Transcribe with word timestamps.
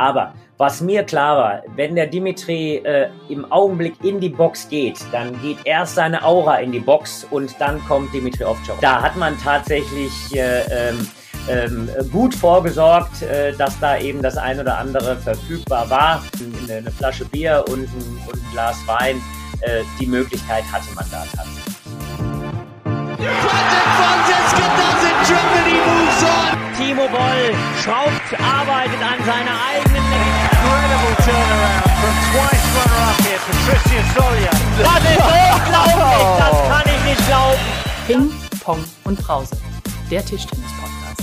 Aber 0.00 0.32
was 0.56 0.80
mir 0.80 1.04
klar 1.04 1.36
war, 1.36 1.62
wenn 1.76 1.94
der 1.94 2.06
Dimitri 2.06 2.76
äh, 2.76 3.10
im 3.28 3.44
Augenblick 3.52 4.02
in 4.02 4.18
die 4.18 4.30
Box 4.30 4.66
geht, 4.66 4.98
dann 5.12 5.38
geht 5.42 5.58
erst 5.64 5.96
seine 5.96 6.24
Aura 6.24 6.56
in 6.56 6.72
die 6.72 6.80
Box 6.80 7.26
und 7.30 7.54
dann 7.60 7.84
kommt 7.84 8.14
Dimitri 8.14 8.44
Ovtcharov. 8.44 8.80
Da 8.80 9.02
hat 9.02 9.16
man 9.16 9.38
tatsächlich 9.38 10.34
äh, 10.34 10.62
ähm, 10.88 11.06
ähm, 11.50 11.90
gut 12.10 12.34
vorgesorgt, 12.34 13.20
äh, 13.20 13.52
dass 13.52 13.78
da 13.78 13.98
eben 13.98 14.22
das 14.22 14.38
ein 14.38 14.58
oder 14.58 14.78
andere 14.78 15.16
verfügbar 15.16 15.90
war. 15.90 16.22
Eine, 16.64 16.78
eine 16.78 16.90
Flasche 16.90 17.26
Bier 17.26 17.62
und 17.68 17.80
ein, 17.80 18.18
und 18.26 18.36
ein 18.36 18.52
Glas 18.52 18.78
Wein. 18.86 19.20
Äh, 19.60 19.82
die 20.00 20.06
Möglichkeit 20.06 20.64
hatte 20.72 20.94
man 20.94 21.04
da 21.10 21.26
tatsächlich. 21.36 21.70
Timo 26.80 27.06
Boll 27.08 27.54
schraubt, 27.82 28.40
arbeitet 28.40 29.00
an 29.02 29.24
seiner 29.24 29.56
eigenen 29.68 29.89
Incredible 31.00 31.24
turnaround 31.24 31.88
from 32.00 32.14
twice 32.28 32.66
runner-up 32.76 33.16
here, 33.24 33.40
Patricia 33.40 34.00
Solia. 34.12 34.52
Das 34.76 35.00
ist 35.00 35.24
unglaublich, 35.56 36.24
das 36.38 36.56
kann 36.68 36.86
ich 36.94 37.00
nicht 37.08 37.22
glauben. 37.26 37.64
Ping, 38.06 38.24
Pong 38.62 38.84
und 39.04 39.18
Brause, 39.18 39.56
der 40.10 40.22
Tischtennis-Podcast. 40.22 41.22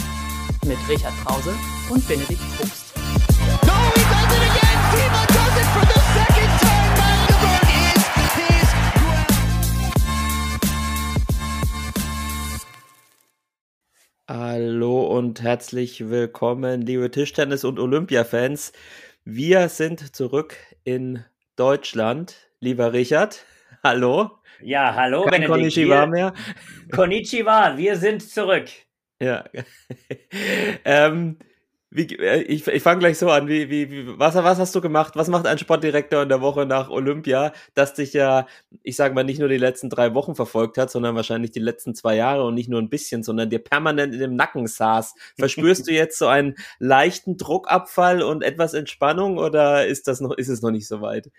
Mit 0.66 0.78
Richard 0.90 1.14
Brause 1.24 1.54
und 1.92 2.08
Benedikt 2.08 2.42
Probst. 2.58 2.94
No, 3.68 3.74
he 3.94 4.02
does 4.02 4.34
it 4.34 4.42
again! 4.50 4.80
Timo 4.94 5.22
does 5.28 5.56
it 5.62 5.68
for 5.70 5.86
the 5.86 6.00
second 6.10 6.52
time! 6.60 6.98
Magdeburg 6.98 7.70
is 8.18 8.34
his 8.34 8.68
Hallo 14.28 15.06
und 15.06 15.42
herzlich 15.42 16.10
willkommen, 16.10 16.82
liebe 16.82 17.12
Tischtennis- 17.12 17.64
und 17.64 17.80
Olympia-Fans. 17.80 18.74
Wir 19.30 19.68
sind 19.68 20.16
zurück 20.16 20.56
in 20.86 21.22
Deutschland. 21.58 22.50
Lieber 22.62 22.94
Richard, 22.94 23.44
hallo. 23.84 24.32
Ja, 24.62 24.96
hallo, 24.96 25.24
Kein 25.24 25.32
Benedikt. 25.42 25.52
Konnichiwa 25.52 26.00
Wir- 26.04 26.08
mehr. 26.08 26.34
Konnichiwa, 26.96 27.76
wir 27.76 27.98
sind 27.98 28.22
zurück. 28.24 28.70
Ja. 29.22 29.44
ähm, 30.86 31.40
wie, 31.90 32.04
äh, 32.18 32.42
ich 32.42 32.68
ich 32.68 32.84
fange 32.84 33.00
gleich 33.00 33.18
so 33.18 33.30
an. 33.30 33.48
Wie, 33.48 33.70
wie, 33.70 33.90
wie, 33.92 34.20
was, 34.20 34.36
was 34.36 34.60
hast 34.60 34.76
du 34.76 34.82
gemacht? 34.82 35.16
Was 35.16 35.30
macht 35.30 35.48
ein 35.48 35.58
Sportdirektor 35.58 36.24
in 36.24 36.30
der 36.30 36.42
Woche 36.42 36.66
nach 36.66 36.90
Olympia, 36.90 37.54
das 37.76 37.94
dich 37.94 38.14
ja, 38.14 38.46
ich 38.84 38.96
sage 38.98 39.16
mal, 39.16 39.24
nicht 39.24 39.40
nur 39.40 39.48
die 39.48 39.58
letzten 39.58 39.90
drei 39.90 40.14
Wochen 40.14 40.36
verfolgt 40.36 40.78
hat, 40.78 40.92
sondern 40.92 41.16
wahrscheinlich 41.16 41.52
die 41.52 41.60
letzten 41.60 41.96
zwei 41.96 42.16
Jahre 42.16 42.44
und 42.46 42.56
nicht 42.56 42.70
nur 42.70 42.82
ein 42.82 42.90
bisschen, 42.90 43.24
sondern 43.24 43.50
dir 43.50 43.60
permanent 43.60 44.14
in 44.14 44.20
dem 44.20 44.36
Nacken 44.36 44.68
saß. 44.68 45.16
Verspürst 45.40 45.88
du 45.88 45.92
jetzt 45.94 46.18
so 46.18 46.28
einen 46.28 46.56
leichten 46.80 47.38
Druckabfall 47.38 48.22
und 48.22 48.44
etwas 48.44 48.74
Entspannung 48.74 49.38
oder 49.38 49.88
ist 49.88 50.08
das 50.08 50.20
noch, 50.20 50.32
ist 50.38 50.50
es 50.50 50.62
noch 50.62 50.72
nicht 50.72 50.88
so 50.88 51.02
weit? 51.02 51.32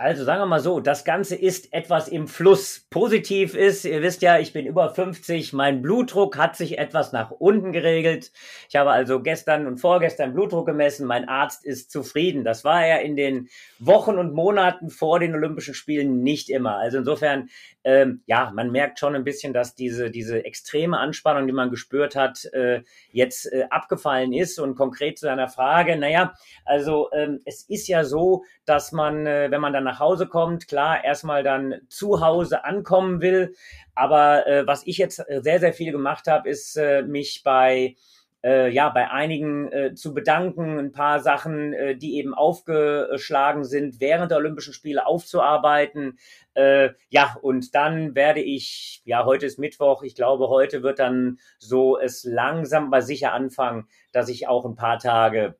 Also 0.00 0.24
sagen 0.24 0.40
wir 0.40 0.46
mal 0.46 0.60
so, 0.60 0.80
das 0.80 1.04
Ganze 1.04 1.36
ist 1.36 1.74
etwas 1.74 2.08
im 2.08 2.26
Fluss. 2.26 2.86
Positiv 2.88 3.54
ist, 3.54 3.84
ihr 3.84 4.00
wisst 4.00 4.22
ja, 4.22 4.38
ich 4.38 4.54
bin 4.54 4.64
über 4.64 4.88
50, 4.88 5.52
mein 5.52 5.82
Blutdruck 5.82 6.38
hat 6.38 6.56
sich 6.56 6.78
etwas 6.78 7.12
nach 7.12 7.30
unten 7.32 7.70
geregelt. 7.70 8.32
Ich 8.70 8.76
habe 8.76 8.92
also 8.92 9.20
gestern 9.20 9.66
und 9.66 9.76
vorgestern 9.76 10.32
Blutdruck 10.32 10.64
gemessen, 10.64 11.06
mein 11.06 11.28
Arzt 11.28 11.66
ist 11.66 11.90
zufrieden. 11.90 12.44
Das 12.44 12.64
war 12.64 12.82
er 12.82 13.02
in 13.02 13.14
den 13.14 13.50
Wochen 13.78 14.16
und 14.16 14.32
Monaten 14.32 14.88
vor 14.88 15.20
den 15.20 15.34
Olympischen 15.34 15.74
Spielen 15.74 16.22
nicht 16.22 16.48
immer. 16.48 16.78
Also 16.78 16.96
insofern, 16.96 17.50
ähm, 17.84 18.22
ja, 18.24 18.52
man 18.54 18.70
merkt 18.70 19.00
schon 19.00 19.14
ein 19.14 19.24
bisschen, 19.24 19.52
dass 19.52 19.74
diese, 19.74 20.10
diese 20.10 20.46
extreme 20.46 20.96
Anspannung, 20.96 21.46
die 21.46 21.52
man 21.52 21.68
gespürt 21.68 22.16
hat, 22.16 22.46
äh, 22.54 22.80
jetzt 23.12 23.52
äh, 23.52 23.66
abgefallen 23.68 24.32
ist. 24.32 24.58
Und 24.58 24.76
konkret 24.76 25.18
zu 25.18 25.26
deiner 25.26 25.48
Frage, 25.48 25.98
naja, 25.98 26.32
also 26.64 27.10
ähm, 27.12 27.40
es 27.44 27.64
ist 27.68 27.86
ja 27.86 28.04
so, 28.04 28.44
dass 28.64 28.92
man, 28.92 29.26
äh, 29.26 29.50
wenn 29.50 29.60
man 29.60 29.74
dann 29.74 29.89
nach 29.90 30.00
Hause 30.00 30.26
kommt, 30.26 30.68
klar, 30.68 31.04
erstmal 31.04 31.42
dann 31.42 31.80
zu 31.88 32.20
Hause 32.20 32.64
ankommen 32.64 33.20
will. 33.20 33.54
Aber 33.94 34.46
äh, 34.46 34.66
was 34.66 34.86
ich 34.86 34.98
jetzt 34.98 35.18
äh, 35.28 35.40
sehr, 35.42 35.60
sehr 35.60 35.72
viel 35.72 35.92
gemacht 35.92 36.26
habe, 36.28 36.48
ist 36.48 36.76
äh, 36.76 37.02
mich 37.02 37.42
bei 37.44 37.96
äh, 38.42 38.70
ja, 38.70 38.88
bei 38.88 39.10
einigen 39.10 39.70
äh, 39.70 39.94
zu 39.94 40.14
bedanken, 40.14 40.78
ein 40.78 40.92
paar 40.92 41.20
Sachen, 41.20 41.74
äh, 41.74 41.96
die 41.96 42.16
eben 42.16 42.32
aufgeschlagen 42.32 43.64
sind, 43.64 44.00
während 44.00 44.30
der 44.30 44.38
Olympischen 44.38 44.72
Spiele 44.72 45.06
aufzuarbeiten. 45.06 46.18
Äh, 46.54 46.90
ja, 47.10 47.36
und 47.42 47.74
dann 47.74 48.14
werde 48.14 48.40
ich, 48.40 49.02
ja, 49.04 49.26
heute 49.26 49.44
ist 49.46 49.58
Mittwoch, 49.58 50.02
ich 50.02 50.14
glaube, 50.14 50.48
heute 50.48 50.82
wird 50.82 50.98
dann 50.98 51.38
so 51.58 51.98
es 51.98 52.24
langsam 52.24 52.86
aber 52.86 53.02
sicher 53.02 53.32
anfangen, 53.32 53.88
dass 54.12 54.28
ich 54.28 54.48
auch 54.48 54.64
ein 54.64 54.74
paar 54.74 54.98
Tage 54.98 55.56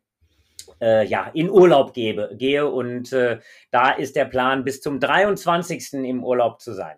äh, 0.80 1.06
ja, 1.06 1.30
in 1.34 1.50
Urlaub 1.50 1.92
gebe, 1.92 2.30
gehe 2.34 2.66
und 2.66 3.12
äh, 3.12 3.38
da 3.70 3.90
ist 3.90 4.16
der 4.16 4.24
Plan, 4.24 4.64
bis 4.64 4.80
zum 4.80 5.00
23. 5.00 5.94
im 5.94 6.24
Urlaub 6.24 6.60
zu 6.60 6.72
sein. 6.72 6.96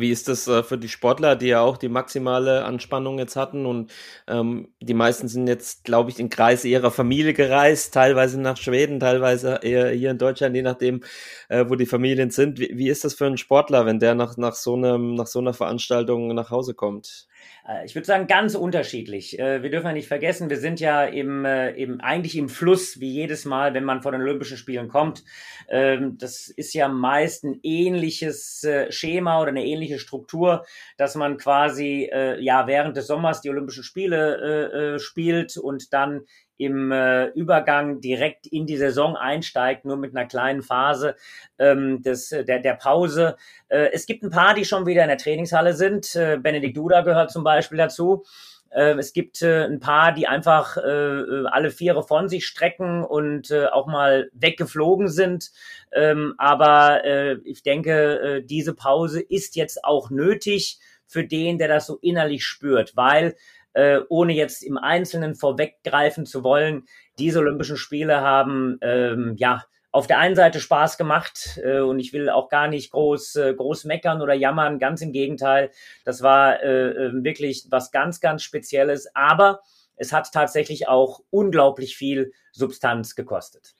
Wie 0.00 0.10
ist 0.10 0.28
das 0.28 0.46
äh, 0.48 0.62
für 0.62 0.78
die 0.78 0.88
Sportler, 0.88 1.36
die 1.36 1.46
ja 1.48 1.60
auch 1.60 1.76
die 1.76 1.88
maximale 1.88 2.64
Anspannung 2.64 3.18
jetzt 3.18 3.36
hatten 3.36 3.66
und 3.66 3.92
ähm, 4.26 4.68
die 4.80 4.94
meisten 4.94 5.28
sind 5.28 5.46
jetzt, 5.46 5.84
glaube 5.84 6.10
ich, 6.10 6.18
in 6.18 6.28
Kreise 6.28 6.68
ihrer 6.68 6.90
Familie 6.90 7.34
gereist, 7.34 7.94
teilweise 7.94 8.40
nach 8.40 8.56
Schweden, 8.56 9.00
teilweise 9.00 9.60
eher 9.62 9.90
hier 9.90 10.10
in 10.10 10.18
Deutschland, 10.18 10.56
je 10.56 10.62
nachdem, 10.62 11.02
äh, 11.48 11.64
wo 11.68 11.74
die 11.76 11.86
Familien 11.86 12.30
sind. 12.30 12.58
Wie, 12.58 12.72
wie 12.76 12.88
ist 12.88 13.04
das 13.04 13.14
für 13.14 13.26
einen 13.26 13.38
Sportler, 13.38 13.86
wenn 13.86 13.98
der 13.98 14.14
nach, 14.14 14.36
nach, 14.36 14.54
so 14.54 14.74
einem, 14.74 15.14
nach 15.14 15.26
so 15.26 15.38
einer 15.38 15.54
Veranstaltung 15.54 16.34
nach 16.34 16.50
Hause 16.50 16.74
kommt? 16.74 17.26
Äh, 17.68 17.84
Ich 17.84 17.94
würde 17.94 18.06
sagen, 18.06 18.26
ganz 18.26 18.54
unterschiedlich. 18.54 19.38
Äh, 19.38 19.62
Wir 19.62 19.70
dürfen 19.70 19.86
ja 19.86 19.92
nicht 19.92 20.08
vergessen, 20.08 20.50
wir 20.50 20.58
sind 20.58 20.80
ja 20.80 21.04
im, 21.04 21.44
äh, 21.44 21.70
im, 21.70 22.00
eigentlich 22.00 22.36
im 22.36 22.48
Fluss, 22.48 23.00
wie 23.00 23.10
jedes 23.10 23.44
Mal, 23.44 23.74
wenn 23.74 23.84
man 23.84 24.02
von 24.02 24.12
den 24.12 24.22
Olympischen 24.22 24.56
Spielen 24.56 24.88
kommt. 24.88 25.24
Ähm, 25.68 26.16
Das 26.18 26.48
ist 26.48 26.74
ja 26.74 26.88
meist 26.88 27.44
ein 27.44 27.60
ähnliches 27.62 28.64
äh, 28.64 28.90
Schema 28.92 29.40
oder 29.40 29.50
eine 29.50 29.64
ähnliche 29.64 29.98
Struktur, 29.98 30.64
dass 30.96 31.14
man 31.14 31.36
quasi 31.36 32.08
ja 32.40 32.66
während 32.66 32.96
des 32.96 33.06
Sommers 33.06 33.40
die 33.40 33.50
Olympischen 33.50 33.82
Spiele 33.82 34.96
spielt 34.98 35.56
und 35.56 35.92
dann 35.92 36.22
im 36.58 36.92
äh, 36.92 37.26
Übergang 37.28 38.00
direkt 38.00 38.46
in 38.46 38.66
die 38.66 38.76
Saison 38.76 39.16
einsteigt, 39.16 39.84
nur 39.84 39.96
mit 39.96 40.16
einer 40.16 40.26
kleinen 40.26 40.62
Phase 40.62 41.16
ähm, 41.58 42.02
des, 42.02 42.30
der, 42.30 42.60
der 42.60 42.74
Pause. 42.74 43.36
Äh, 43.68 43.90
es 43.92 44.06
gibt 44.06 44.22
ein 44.22 44.30
paar, 44.30 44.54
die 44.54 44.64
schon 44.64 44.86
wieder 44.86 45.02
in 45.02 45.08
der 45.08 45.18
Trainingshalle 45.18 45.74
sind. 45.74 46.14
Äh, 46.14 46.38
Benedikt 46.40 46.76
Duda 46.76 47.02
gehört 47.02 47.30
zum 47.30 47.44
Beispiel 47.44 47.78
dazu. 47.78 48.24
Äh, 48.70 48.98
es 48.98 49.12
gibt 49.12 49.42
äh, 49.42 49.64
ein 49.64 49.80
paar, 49.80 50.12
die 50.12 50.26
einfach 50.26 50.76
äh, 50.76 51.44
alle 51.46 51.70
Viere 51.70 52.02
von 52.02 52.28
sich 52.28 52.46
strecken 52.46 53.04
und 53.04 53.50
äh, 53.50 53.66
auch 53.66 53.86
mal 53.86 54.28
weggeflogen 54.32 55.08
sind. 55.08 55.50
Ähm, 55.92 56.34
aber 56.38 57.04
äh, 57.04 57.36
ich 57.44 57.62
denke, 57.62 58.20
äh, 58.20 58.42
diese 58.42 58.74
Pause 58.74 59.20
ist 59.20 59.56
jetzt 59.56 59.84
auch 59.84 60.10
nötig 60.10 60.78
für 61.06 61.24
den, 61.24 61.58
der 61.58 61.68
das 61.68 61.86
so 61.86 61.98
innerlich 62.02 62.44
spürt, 62.44 62.96
weil 62.96 63.36
äh, 63.76 64.00
ohne 64.08 64.32
jetzt 64.32 64.62
im 64.62 64.78
Einzelnen 64.78 65.34
vorweggreifen 65.34 66.24
zu 66.24 66.42
wollen, 66.42 66.86
diese 67.18 67.40
Olympischen 67.40 67.76
Spiele 67.76 68.22
haben 68.22 68.78
ähm, 68.80 69.34
ja 69.36 69.64
auf 69.92 70.06
der 70.06 70.18
einen 70.18 70.34
Seite 70.34 70.60
Spaß 70.60 70.96
gemacht 70.96 71.60
äh, 71.62 71.80
und 71.80 71.98
ich 71.98 72.14
will 72.14 72.30
auch 72.30 72.48
gar 72.48 72.68
nicht 72.68 72.90
groß 72.90 73.36
äh, 73.36 73.54
groß 73.54 73.84
meckern 73.84 74.22
oder 74.22 74.32
jammern, 74.32 74.78
ganz 74.78 75.02
im 75.02 75.12
Gegenteil. 75.12 75.70
Das 76.04 76.22
war 76.22 76.62
äh, 76.62 76.88
äh, 76.88 77.12
wirklich 77.22 77.66
was 77.70 77.90
ganz 77.90 78.20
ganz 78.20 78.42
Spezielles, 78.42 79.08
aber 79.14 79.60
es 79.96 80.12
hat 80.12 80.32
tatsächlich 80.32 80.88
auch 80.88 81.20
unglaublich 81.30 81.96
viel 81.96 82.32
Substanz 82.52 83.14
gekostet. 83.14 83.74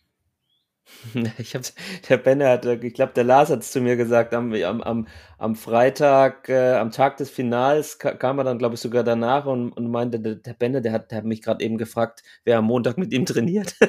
Ich 1.39 1.55
hab's, 1.55 1.75
der 2.09 2.17
Benne 2.19 2.49
hat, 2.49 2.65
ich 2.65 2.95
glaube, 2.95 3.13
der 3.15 3.25
Lars 3.25 3.51
hat 3.51 3.61
es 3.61 3.73
zu 3.73 3.81
mir 3.81 3.97
gesagt, 3.97 4.35
am, 4.35 4.53
am, 4.55 5.07
am, 5.39 5.57
Freitag, 5.57 6.49
äh, 6.49 6.75
am 6.75 6.91
Tag 6.91 7.17
des 7.17 7.31
Finals 7.31 7.99
ka 7.99 8.13
kam 8.15 8.39
er 8.39 8.45
dann, 8.45 8.59
glaube 8.59 8.75
ich, 8.75 8.81
sogar 8.81 9.05
danach 9.05 9.47
und, 9.47 9.73
und 9.73 9.91
meinte, 9.91 10.21
der, 10.21 10.37
der 10.37 10.55
Benne, 10.55 10.83
der 10.83 10.93
hat, 10.93 11.11
der 11.11 11.19
hat 11.19 11.25
mich 11.25 11.43
gerade 11.43 11.65
eben 11.65 11.79
gefragt, 11.79 12.23
wer 12.45 12.59
am 12.59 12.67
Montag 12.67 12.99
mit 12.99 13.13
ihm 13.13 13.27
trainiert. 13.27 13.75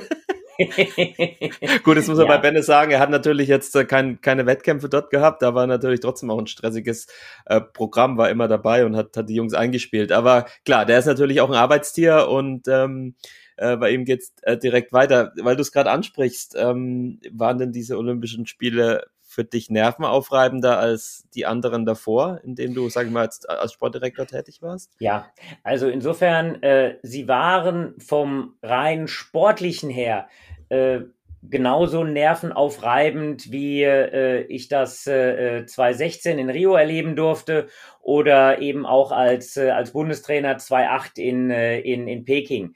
Gut, 1.83 1.97
das 1.97 2.07
muss 2.07 2.17
man 2.17 2.25
Ja. 2.27 2.35
bei 2.35 2.37
Benne 2.39 2.63
sagen, 2.63 2.91
er 2.91 2.99
hat 2.99 3.11
natürlich 3.11 3.47
jetzt 3.47 3.75
äh, 3.75 3.85
kein, 3.85 4.21
keine 4.21 4.47
Wettkämpfe 4.47 4.89
dort 4.89 5.11
gehabt, 5.11 5.43
da 5.43 5.53
war 5.53 5.67
natürlich 5.67 5.99
trotzdem 5.99 6.31
auch 6.31 6.39
ein 6.39 6.47
stressiges 6.47 7.07
äh, 7.45 7.61
Programm, 7.61 8.17
war 8.17 8.29
immer 8.29 8.47
dabei 8.47 8.85
und 8.85 8.95
hat, 8.95 9.15
hat 9.15 9.29
die 9.29 9.35
Jungs 9.35 9.53
eingespielt. 9.53 10.11
Aber 10.11 10.45
klar, 10.65 10.85
der 10.85 10.97
ist 10.99 11.05
natürlich 11.05 11.41
auch 11.41 11.49
ein 11.49 11.55
Arbeitstier 11.55 12.27
und 12.27 12.67
ähm, 12.67 13.15
äh, 13.57 13.77
bei 13.77 13.91
ihm 13.91 14.05
geht's 14.05 14.33
äh, 14.43 14.57
direkt 14.57 14.93
weiter. 14.93 15.33
Weil 15.41 15.55
du 15.55 15.61
es 15.61 15.71
gerade 15.71 15.91
ansprichst, 15.91 16.55
ähm, 16.57 17.19
waren 17.31 17.57
denn 17.57 17.71
diese 17.71 17.97
Olympischen 17.97 18.45
Spiele 18.45 19.05
für 19.21 19.43
dich 19.43 19.69
nervenaufreibender 19.69 20.79
als 20.79 21.25
die 21.35 21.45
anderen 21.45 21.85
davor, 21.85 22.39
in 22.43 22.55
denen 22.55 22.73
du, 22.73 22.89
sag 22.89 23.07
ich 23.07 23.11
mal, 23.11 23.25
als, 23.25 23.45
als 23.45 23.73
Sportdirektor 23.73 24.25
tätig 24.25 24.61
warst? 24.61 24.93
Ja, 24.99 25.27
also 25.63 25.87
insofern, 25.89 26.63
äh, 26.63 26.97
sie 27.03 27.27
waren 27.27 27.93
vom 27.99 28.55
rein 28.63 29.07
sportlichen 29.07 29.89
her 29.89 30.27
äh, 30.69 31.01
genauso 31.43 32.03
nervenaufreibend, 32.03 33.51
wie 33.51 33.83
äh, 33.83 34.41
ich 34.47 34.69
das 34.69 35.05
äh, 35.07 35.65
2016 35.65 36.39
in 36.39 36.49
Rio 36.49 36.75
erleben 36.75 37.15
durfte 37.15 37.67
oder 38.01 38.59
eben 38.59 38.85
auch 38.85 39.11
als, 39.11 39.57
äh, 39.57 39.69
als 39.69 39.93
Bundestrainer 39.93 40.57
2008 40.57 41.19
in, 41.19 41.49
äh, 41.49 41.79
in, 41.79 42.07
in 42.07 42.25
Peking. 42.25 42.75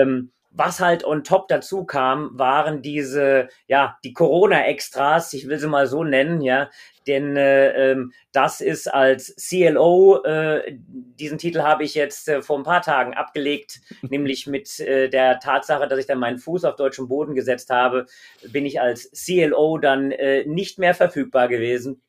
Ähm, 0.00 0.32
was 0.54 0.80
halt 0.80 1.04
on 1.04 1.24
top 1.24 1.48
dazu 1.48 1.84
kam, 1.84 2.30
waren 2.34 2.82
diese, 2.82 3.48
ja, 3.66 3.96
die 4.04 4.12
Corona-Extras, 4.12 5.32
ich 5.32 5.48
will 5.48 5.58
sie 5.58 5.66
mal 5.66 5.86
so 5.86 6.04
nennen, 6.04 6.42
ja, 6.42 6.68
denn 7.06 7.36
äh, 7.36 7.92
ähm, 7.92 8.12
das 8.32 8.60
ist 8.60 8.86
als 8.86 9.34
CLO, 9.36 10.22
äh, 10.24 10.76
diesen 10.76 11.38
Titel 11.38 11.62
habe 11.62 11.84
ich 11.84 11.94
jetzt 11.94 12.28
äh, 12.28 12.42
vor 12.42 12.58
ein 12.58 12.64
paar 12.64 12.82
Tagen 12.82 13.14
abgelegt, 13.14 13.80
nämlich 14.02 14.46
mit 14.46 14.78
äh, 14.80 15.08
der 15.08 15.40
Tatsache, 15.40 15.88
dass 15.88 15.98
ich 15.98 16.06
dann 16.06 16.18
meinen 16.18 16.38
Fuß 16.38 16.64
auf 16.64 16.76
deutschem 16.76 17.08
Boden 17.08 17.34
gesetzt 17.34 17.70
habe, 17.70 18.06
bin 18.48 18.66
ich 18.66 18.80
als 18.80 19.10
CLO 19.12 19.78
dann 19.78 20.12
äh, 20.12 20.44
nicht 20.44 20.78
mehr 20.78 20.94
verfügbar 20.94 21.48
gewesen. 21.48 22.02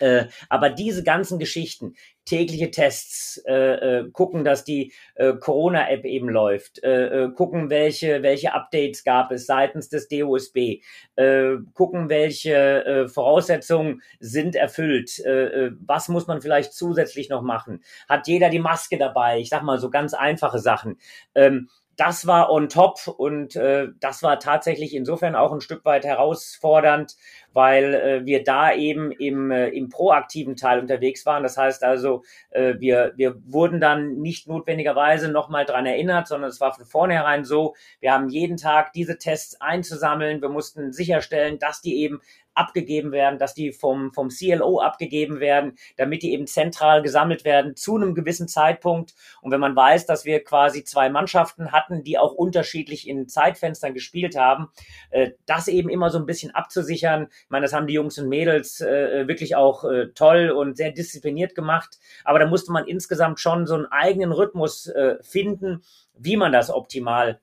Äh, 0.00 0.26
aber 0.48 0.70
diese 0.70 1.02
ganzen 1.02 1.38
Geschichten, 1.38 1.94
tägliche 2.28 2.70
Tests, 2.70 3.42
äh, 3.46 4.00
äh, 4.00 4.10
gucken, 4.10 4.44
dass 4.44 4.62
die 4.64 4.92
äh, 5.14 5.32
Corona-App 5.32 6.04
eben 6.04 6.28
läuft, 6.28 6.82
äh, 6.82 7.24
äh, 7.24 7.32
gucken, 7.32 7.70
welche, 7.70 8.22
welche 8.22 8.52
Updates 8.52 9.02
gab 9.02 9.32
es 9.32 9.46
seitens 9.46 9.88
des 9.88 10.08
DOSB, 10.08 10.82
äh, 11.16 11.56
gucken, 11.72 12.10
welche 12.10 12.84
äh, 12.84 13.08
Voraussetzungen 13.08 14.02
sind 14.20 14.56
erfüllt, 14.56 15.18
äh, 15.24 15.46
äh, 15.46 15.72
was 15.80 16.08
muss 16.08 16.26
man 16.26 16.42
vielleicht 16.42 16.74
zusätzlich 16.74 17.30
noch 17.30 17.42
machen, 17.42 17.82
hat 18.08 18.28
jeder 18.28 18.50
die 18.50 18.58
Maske 18.58 18.98
dabei, 18.98 19.38
ich 19.38 19.48
sag 19.48 19.62
mal 19.62 19.78
so 19.78 19.88
ganz 19.88 20.12
einfache 20.12 20.58
Sachen. 20.58 20.98
Ähm, 21.34 21.68
das 21.98 22.28
war 22.28 22.48
on 22.48 22.68
top 22.68 23.08
und 23.08 23.56
äh, 23.56 23.88
das 23.98 24.22
war 24.22 24.38
tatsächlich 24.38 24.94
insofern 24.94 25.34
auch 25.34 25.52
ein 25.52 25.60
Stück 25.60 25.84
weit 25.84 26.04
herausfordernd, 26.04 27.16
weil 27.52 27.94
äh, 27.94 28.24
wir 28.24 28.44
da 28.44 28.72
eben 28.72 29.10
im, 29.10 29.50
äh, 29.50 29.66
im 29.70 29.88
proaktiven 29.88 30.54
Teil 30.54 30.78
unterwegs 30.78 31.26
waren. 31.26 31.42
Das 31.42 31.56
heißt 31.56 31.82
also, 31.82 32.22
äh, 32.50 32.74
wir, 32.78 33.14
wir 33.16 33.34
wurden 33.44 33.80
dann 33.80 34.20
nicht 34.20 34.46
notwendigerweise 34.46 35.28
nochmal 35.28 35.64
dran 35.64 35.86
erinnert, 35.86 36.28
sondern 36.28 36.50
es 36.50 36.60
war 36.60 36.72
von 36.72 36.84
vornherein 36.84 37.44
so, 37.44 37.74
wir 37.98 38.12
haben 38.12 38.28
jeden 38.28 38.58
Tag 38.58 38.92
diese 38.92 39.18
Tests 39.18 39.60
einzusammeln. 39.60 40.40
Wir 40.40 40.50
mussten 40.50 40.92
sicherstellen, 40.92 41.58
dass 41.58 41.80
die 41.80 41.96
eben 41.96 42.20
abgegeben 42.58 43.12
werden, 43.12 43.38
dass 43.38 43.54
die 43.54 43.72
vom, 43.72 44.12
vom 44.12 44.28
CLO 44.28 44.80
abgegeben 44.80 45.40
werden, 45.40 45.78
damit 45.96 46.22
die 46.22 46.32
eben 46.32 46.46
zentral 46.46 47.02
gesammelt 47.02 47.44
werden 47.44 47.76
zu 47.76 47.96
einem 47.96 48.14
gewissen 48.14 48.48
Zeitpunkt. 48.48 49.14
Und 49.40 49.50
wenn 49.52 49.60
man 49.60 49.76
weiß, 49.76 50.06
dass 50.06 50.24
wir 50.24 50.42
quasi 50.42 50.84
zwei 50.84 51.08
Mannschaften 51.08 51.72
hatten, 51.72 52.02
die 52.02 52.18
auch 52.18 52.32
unterschiedlich 52.32 53.08
in 53.08 53.28
Zeitfenstern 53.28 53.94
gespielt 53.94 54.36
haben, 54.36 54.68
äh, 55.10 55.30
das 55.46 55.68
eben 55.68 55.88
immer 55.88 56.10
so 56.10 56.18
ein 56.18 56.26
bisschen 56.26 56.54
abzusichern. 56.54 57.28
Ich 57.30 57.50
meine, 57.50 57.64
das 57.64 57.72
haben 57.72 57.86
die 57.86 57.94
Jungs 57.94 58.18
und 58.18 58.28
Mädels 58.28 58.80
äh, 58.80 59.28
wirklich 59.28 59.56
auch 59.56 59.84
äh, 59.84 60.08
toll 60.14 60.50
und 60.50 60.76
sehr 60.76 60.92
diszipliniert 60.92 61.54
gemacht. 61.54 61.98
Aber 62.24 62.38
da 62.38 62.46
musste 62.46 62.72
man 62.72 62.86
insgesamt 62.86 63.40
schon 63.40 63.66
so 63.66 63.74
einen 63.74 63.86
eigenen 63.86 64.32
Rhythmus 64.32 64.86
äh, 64.88 65.16
finden, 65.22 65.82
wie 66.18 66.36
man 66.36 66.52
das 66.52 66.70
optimal 66.70 67.40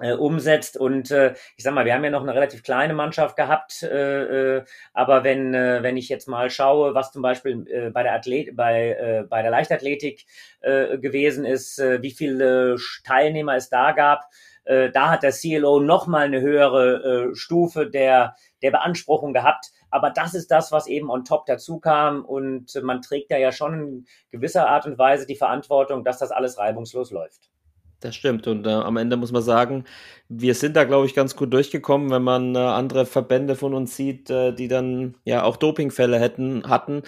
äh, 0.00 0.12
umsetzt. 0.12 0.76
Und 0.76 1.10
äh, 1.10 1.34
ich 1.56 1.64
sag 1.64 1.74
mal, 1.74 1.84
wir 1.84 1.94
haben 1.94 2.04
ja 2.04 2.10
noch 2.10 2.22
eine 2.22 2.34
relativ 2.34 2.62
kleine 2.62 2.94
Mannschaft 2.94 3.36
gehabt, 3.36 3.82
äh, 3.82 4.56
äh, 4.56 4.64
aber 4.92 5.24
wenn, 5.24 5.54
äh, 5.54 5.82
wenn 5.82 5.96
ich 5.96 6.08
jetzt 6.08 6.28
mal 6.28 6.50
schaue, 6.50 6.94
was 6.94 7.12
zum 7.12 7.22
Beispiel 7.22 7.66
äh, 7.68 7.90
bei 7.90 8.02
der 8.02 8.14
Athlet, 8.14 8.56
bei, 8.56 8.90
äh, 8.90 9.24
bei 9.28 9.42
der 9.42 9.50
Leichtathletik 9.50 10.26
äh, 10.60 10.98
gewesen 10.98 11.44
ist, 11.44 11.78
äh, 11.78 12.02
wie 12.02 12.12
viele 12.12 12.76
Teilnehmer 13.04 13.56
es 13.56 13.68
da 13.68 13.92
gab, 13.92 14.24
äh, 14.64 14.90
da 14.90 15.10
hat 15.10 15.22
der 15.22 15.32
CLO 15.32 15.80
nochmal 15.80 16.26
eine 16.26 16.40
höhere 16.40 17.30
äh, 17.30 17.34
Stufe 17.34 17.88
der, 17.88 18.36
der 18.62 18.70
Beanspruchung 18.70 19.32
gehabt. 19.32 19.70
Aber 19.90 20.10
das 20.10 20.34
ist 20.34 20.50
das, 20.50 20.70
was 20.70 20.86
eben 20.86 21.10
on 21.10 21.24
top 21.24 21.46
dazu 21.46 21.80
kam. 21.80 22.24
Und 22.24 22.80
man 22.82 23.02
trägt 23.02 23.30
da 23.30 23.36
ja 23.36 23.52
schon 23.52 23.74
in 23.74 24.06
gewisser 24.30 24.68
Art 24.68 24.86
und 24.86 24.98
Weise 24.98 25.26
die 25.26 25.36
Verantwortung, 25.36 26.04
dass 26.04 26.18
das 26.18 26.30
alles 26.30 26.58
reibungslos 26.58 27.10
läuft. 27.10 27.50
Das 28.00 28.16
stimmt. 28.16 28.46
Und 28.46 28.66
äh, 28.66 28.70
am 28.70 28.96
Ende 28.96 29.18
muss 29.18 29.30
man 29.30 29.42
sagen, 29.42 29.84
wir 30.30 30.54
sind 30.54 30.74
da, 30.74 30.84
glaube 30.84 31.04
ich, 31.04 31.14
ganz 31.14 31.36
gut 31.36 31.52
durchgekommen, 31.52 32.10
wenn 32.10 32.22
man 32.22 32.54
äh, 32.54 32.58
andere 32.58 33.04
Verbände 33.04 33.56
von 33.56 33.74
uns 33.74 33.94
sieht, 33.94 34.30
äh, 34.30 34.52
die 34.52 34.68
dann 34.68 35.16
ja 35.24 35.42
auch 35.42 35.58
Dopingfälle 35.58 36.18
hätten, 36.18 36.66
hatten. 36.66 37.02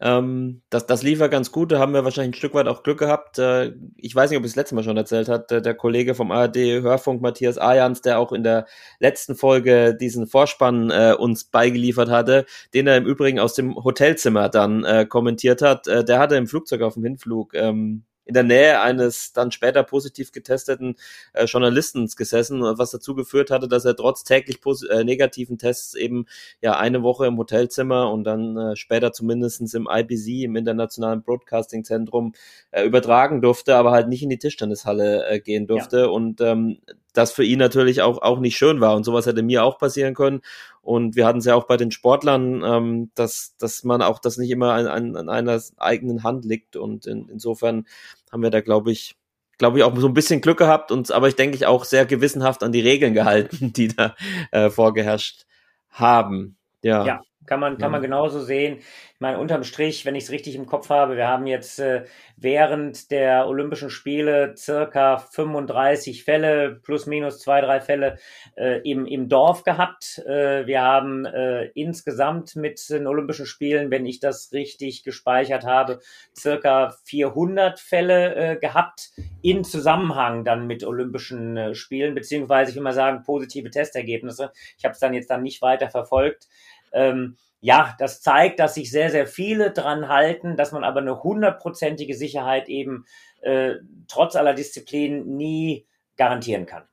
Ähm, 0.00 0.60
das, 0.68 0.86
das 0.86 1.02
lief 1.02 1.20
ja 1.20 1.28
ganz 1.28 1.50
gut. 1.50 1.72
Da 1.72 1.78
haben 1.78 1.94
wir 1.94 2.04
wahrscheinlich 2.04 2.34
ein 2.34 2.38
Stück 2.38 2.52
weit 2.52 2.68
auch 2.68 2.82
Glück 2.82 2.98
gehabt. 2.98 3.38
Äh, 3.38 3.72
ich 3.96 4.14
weiß 4.14 4.28
nicht, 4.28 4.38
ob 4.38 4.44
ich 4.44 4.50
es 4.50 4.56
letztes 4.56 4.76
Mal 4.76 4.82
schon 4.82 4.98
erzählt 4.98 5.30
hat. 5.30 5.50
Der, 5.50 5.62
der 5.62 5.74
Kollege 5.74 6.14
vom 6.14 6.30
ARD 6.30 6.56
Hörfunk, 6.82 7.22
Matthias 7.22 7.56
Ajans, 7.56 8.02
der 8.02 8.18
auch 8.18 8.32
in 8.32 8.42
der 8.42 8.66
letzten 9.00 9.36
Folge 9.36 9.96
diesen 9.98 10.26
Vorspann 10.26 10.90
äh, 10.90 11.14
uns 11.18 11.44
beigeliefert 11.44 12.10
hatte, 12.10 12.44
den 12.74 12.86
er 12.86 12.98
im 12.98 13.06
Übrigen 13.06 13.38
aus 13.38 13.54
dem 13.54 13.76
Hotelzimmer 13.82 14.50
dann 14.50 14.84
äh, 14.84 15.06
kommentiert 15.06 15.62
hat, 15.62 15.88
äh, 15.88 16.04
der 16.04 16.18
hatte 16.18 16.36
im 16.36 16.48
Flugzeug 16.48 16.82
auf 16.82 16.94
dem 16.94 17.04
Hinflug 17.04 17.54
ähm, 17.54 18.04
in 18.24 18.34
der 18.34 18.42
Nähe 18.42 18.80
eines 18.80 19.32
dann 19.32 19.50
später 19.50 19.82
positiv 19.82 20.32
getesteten 20.32 20.96
äh, 21.32 21.44
Journalisten 21.44 22.08
gesessen, 22.16 22.60
was 22.62 22.90
dazu 22.90 23.14
geführt 23.14 23.50
hatte, 23.50 23.68
dass 23.68 23.84
er 23.84 23.96
trotz 23.96 24.24
täglich 24.24 24.58
äh, 24.90 25.04
negativen 25.04 25.58
Tests 25.58 25.94
eben 25.94 26.26
ja 26.60 26.76
eine 26.76 27.02
Woche 27.02 27.26
im 27.26 27.36
Hotelzimmer 27.36 28.10
und 28.10 28.24
dann 28.24 28.56
äh, 28.56 28.76
später 28.76 29.12
zumindestens 29.12 29.74
im 29.74 29.88
IBC, 29.90 30.44
im 30.44 30.56
Internationalen 30.56 31.22
Broadcasting 31.22 31.84
Zentrum, 31.84 32.34
äh, 32.70 32.84
übertragen 32.84 33.42
durfte, 33.42 33.76
aber 33.76 33.90
halt 33.90 34.08
nicht 34.08 34.22
in 34.22 34.30
die 34.30 34.38
Tischtennishalle 34.38 35.26
äh, 35.26 35.40
gehen 35.40 35.66
durfte. 35.66 35.98
Ja. 35.98 36.06
Und 36.06 36.40
ähm, 36.40 36.78
das 37.12 37.32
für 37.32 37.44
ihn 37.44 37.58
natürlich 37.58 38.02
auch, 38.02 38.20
auch 38.20 38.40
nicht 38.40 38.56
schön 38.56 38.80
war. 38.80 38.96
Und 38.96 39.04
sowas 39.04 39.26
hätte 39.26 39.42
mir 39.42 39.64
auch 39.64 39.78
passieren 39.78 40.14
können. 40.14 40.42
Und 40.84 41.16
wir 41.16 41.26
hatten 41.26 41.38
es 41.38 41.46
ja 41.46 41.54
auch 41.54 41.64
bei 41.64 41.78
den 41.78 41.90
Sportlern, 41.90 42.62
ähm, 42.62 43.10
dass, 43.14 43.56
dass 43.56 43.84
man 43.84 44.02
auch 44.02 44.18
das 44.18 44.36
nicht 44.36 44.50
immer 44.50 44.74
an, 44.74 44.86
an, 44.86 45.16
an 45.16 45.28
einer 45.30 45.60
eigenen 45.78 46.22
Hand 46.22 46.44
liegt. 46.44 46.76
Und 46.76 47.06
in, 47.06 47.28
insofern 47.28 47.86
haben 48.30 48.42
wir 48.42 48.50
da, 48.50 48.60
glaube 48.60 48.92
ich, 48.92 49.16
glaube 49.56 49.78
ich, 49.78 49.84
auch 49.84 49.96
so 49.96 50.06
ein 50.06 50.14
bisschen 50.14 50.40
Glück 50.40 50.58
gehabt 50.58 50.90
und 50.90 51.10
aber 51.10 51.28
ich 51.28 51.36
denke 51.36 51.56
ich 51.56 51.66
auch 51.66 51.84
sehr 51.84 52.06
gewissenhaft 52.06 52.62
an 52.62 52.72
die 52.72 52.80
Regeln 52.80 53.14
gehalten, 53.14 53.72
die 53.76 53.88
da 53.88 54.14
äh, 54.50 54.68
vorgeherrscht 54.68 55.46
haben. 55.88 56.56
Ja. 56.82 57.06
ja. 57.06 57.22
Kann 57.46 57.60
man, 57.60 57.78
kann 57.78 57.92
man 57.92 58.00
genauso 58.00 58.40
sehen. 58.40 58.78
Ich 58.78 59.20
meine, 59.20 59.38
unterm 59.38 59.64
Strich, 59.64 60.06
wenn 60.06 60.14
ich 60.14 60.24
es 60.24 60.30
richtig 60.30 60.54
im 60.54 60.66
Kopf 60.66 60.88
habe, 60.88 61.16
wir 61.16 61.28
haben 61.28 61.46
jetzt 61.46 61.78
äh, 61.78 62.04
während 62.36 63.10
der 63.10 63.46
Olympischen 63.46 63.90
Spiele 63.90 64.54
circa 64.56 65.18
35 65.18 66.24
Fälle, 66.24 66.80
plus 66.82 67.06
minus 67.06 67.40
zwei, 67.40 67.60
drei 67.60 67.80
Fälle 67.80 68.18
äh, 68.56 68.80
im, 68.88 69.06
im 69.06 69.28
Dorf 69.28 69.62
gehabt. 69.62 70.18
Äh, 70.26 70.66
wir 70.66 70.82
haben 70.82 71.26
äh, 71.26 71.66
insgesamt 71.74 72.56
mit 72.56 72.88
den 72.88 73.06
Olympischen 73.06 73.46
Spielen, 73.46 73.90
wenn 73.90 74.06
ich 74.06 74.20
das 74.20 74.52
richtig 74.52 75.04
gespeichert 75.04 75.64
habe, 75.64 76.00
circa 76.36 76.94
400 77.04 77.78
Fälle 77.78 78.34
äh, 78.34 78.56
gehabt 78.56 79.10
in 79.42 79.64
Zusammenhang 79.64 80.44
dann 80.44 80.66
mit 80.66 80.82
Olympischen 80.84 81.56
äh, 81.56 81.74
Spielen, 81.74 82.14
beziehungsweise 82.14 82.70
ich 82.70 82.76
will 82.76 82.82
mal 82.82 82.92
sagen, 82.92 83.22
positive 83.22 83.70
Testergebnisse. 83.70 84.50
Ich 84.78 84.84
habe 84.84 84.92
es 84.92 85.00
dann 85.00 85.14
jetzt 85.14 85.30
dann 85.30 85.42
nicht 85.42 85.62
weiter 85.62 85.90
verfolgt 85.90 86.48
ähm, 86.94 87.36
ja, 87.60 87.94
das 87.98 88.20
zeigt, 88.20 88.60
dass 88.60 88.74
sich 88.74 88.90
sehr, 88.90 89.10
sehr 89.10 89.26
viele 89.26 89.72
dran 89.72 90.08
halten, 90.08 90.56
dass 90.56 90.72
man 90.72 90.84
aber 90.84 91.00
eine 91.00 91.22
hundertprozentige 91.22 92.14
Sicherheit 92.14 92.68
eben 92.68 93.06
äh, 93.40 93.76
trotz 94.06 94.36
aller 94.36 94.54
Disziplinen 94.54 95.36
nie 95.36 95.86
garantieren 96.16 96.66
kann. 96.66 96.84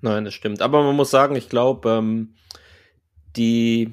Nein, 0.00 0.24
das 0.24 0.34
stimmt. 0.34 0.62
Aber 0.62 0.82
man 0.82 0.96
muss 0.96 1.10
sagen, 1.10 1.36
ich 1.36 1.48
glaube, 1.48 1.90
ähm, 1.90 2.34
die, 3.36 3.92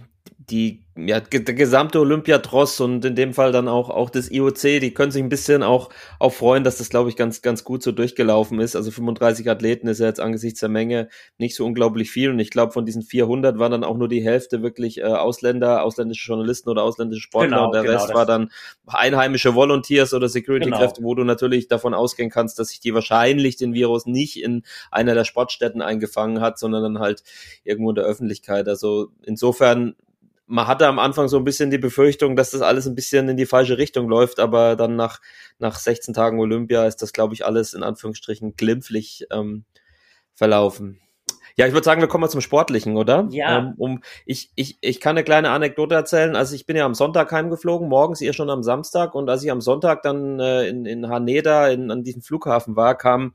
die 0.49 0.83
ja, 1.07 1.19
der 1.19 1.53
gesamte 1.53 1.99
Olympiatross 1.99 2.79
und 2.79 3.05
in 3.05 3.15
dem 3.15 3.33
Fall 3.33 3.51
dann 3.51 3.67
auch, 3.67 3.89
auch 3.89 4.09
das 4.09 4.31
IOC, 4.31 4.81
die 4.81 4.93
können 4.93 5.11
sich 5.11 5.23
ein 5.23 5.29
bisschen 5.29 5.63
auch, 5.63 5.89
auch 6.19 6.33
freuen, 6.33 6.63
dass 6.63 6.77
das, 6.77 6.89
glaube 6.89 7.09
ich, 7.09 7.15
ganz, 7.15 7.41
ganz 7.41 7.63
gut 7.63 7.83
so 7.83 7.91
durchgelaufen 7.91 8.59
ist. 8.59 8.75
Also 8.75 8.91
35 8.91 9.49
Athleten 9.49 9.87
ist 9.87 9.99
ja 9.99 10.07
jetzt 10.07 10.19
angesichts 10.19 10.59
der 10.59 10.69
Menge 10.69 11.09
nicht 11.37 11.55
so 11.55 11.65
unglaublich 11.65 12.11
viel. 12.11 12.31
Und 12.31 12.39
ich 12.39 12.49
glaube, 12.49 12.73
von 12.73 12.85
diesen 12.85 13.01
400 13.01 13.59
waren 13.59 13.71
dann 13.71 13.83
auch 13.83 13.97
nur 13.97 14.07
die 14.07 14.23
Hälfte 14.23 14.61
wirklich 14.61 14.99
äh, 14.99 15.03
Ausländer, 15.03 15.83
ausländische 15.83 16.27
Journalisten 16.27 16.69
oder 16.69 16.83
ausländische 16.83 17.21
Sportler. 17.21 17.49
Genau, 17.49 17.65
und 17.67 17.73
der 17.73 17.83
genau, 17.83 17.93
Rest 17.93 18.13
war 18.13 18.25
dann 18.25 18.51
einheimische 18.87 19.55
Volunteers 19.55 20.13
oder 20.13 20.27
Security-Kräfte, 20.27 21.01
genau. 21.01 21.09
wo 21.09 21.15
du 21.15 21.23
natürlich 21.23 21.67
davon 21.67 21.93
ausgehen 21.93 22.29
kannst, 22.29 22.59
dass 22.59 22.69
sich 22.69 22.79
die 22.79 22.93
wahrscheinlich 22.93 23.55
den 23.57 23.73
Virus 23.73 24.05
nicht 24.05 24.41
in 24.41 24.63
einer 24.91 25.13
der 25.13 25.25
Sportstätten 25.25 25.81
eingefangen 25.81 26.41
hat, 26.41 26.59
sondern 26.59 26.83
dann 26.83 26.99
halt 26.99 27.23
irgendwo 27.63 27.89
in 27.89 27.95
der 27.95 28.05
Öffentlichkeit. 28.05 28.67
Also 28.67 29.09
insofern 29.23 29.95
man 30.49 30.65
hatte 30.65 30.87
am 30.87 30.97
Anfang 30.97 31.27
so 31.27 31.37
ein 31.37 31.43
bisschen 31.43 31.69
die 31.69 31.77
Befürchtung, 31.77 32.35
dass 32.35 32.51
das 32.51 32.61
alles 32.61 32.87
ein 32.87 32.95
bisschen 32.95 33.29
in 33.29 33.37
die 33.37 33.45
falsche 33.45 33.77
Richtung 33.77 34.09
läuft, 34.09 34.39
aber 34.39 34.75
dann 34.75 34.95
nach, 34.95 35.21
nach 35.59 35.77
16 35.77 36.13
Tagen 36.13 36.39
Olympia 36.39 36.85
ist 36.85 37.03
das, 37.03 37.13
glaube 37.13 37.35
ich, 37.35 37.45
alles 37.45 37.75
in 37.75 37.83
Anführungsstrichen 37.83 38.55
glimpflich 38.55 39.27
ähm, 39.31 39.65
verlaufen. 40.33 40.99
Ja, 41.55 41.67
ich 41.67 41.73
würde 41.73 41.85
sagen, 41.85 42.01
wir 42.01 42.07
kommen 42.07 42.21
mal 42.21 42.29
zum 42.29 42.41
Sportlichen, 42.41 42.97
oder? 42.97 43.27
Ja. 43.29 43.59
Ähm, 43.59 43.73
um, 43.77 44.01
ich, 44.25 44.51
ich, 44.55 44.77
ich 44.81 44.99
kann 44.99 45.11
eine 45.11 45.23
kleine 45.23 45.51
Anekdote 45.51 45.93
erzählen. 45.93 46.35
Also 46.35 46.55
ich 46.55 46.65
bin 46.65 46.75
ja 46.75 46.85
am 46.85 46.95
Sonntag 46.95 47.31
heimgeflogen, 47.31 47.87
morgens 47.87 48.21
ihr 48.21 48.33
schon 48.33 48.49
am 48.49 48.63
Samstag 48.63 49.13
und 49.13 49.29
als 49.29 49.43
ich 49.43 49.51
am 49.51 49.61
Sonntag 49.61 50.01
dann 50.01 50.39
äh, 50.39 50.67
in, 50.67 50.85
in 50.85 51.09
Haneda 51.09 51.67
in, 51.67 51.91
an 51.91 52.03
diesem 52.03 52.21
Flughafen 52.21 52.75
war, 52.75 52.97
kam 52.97 53.33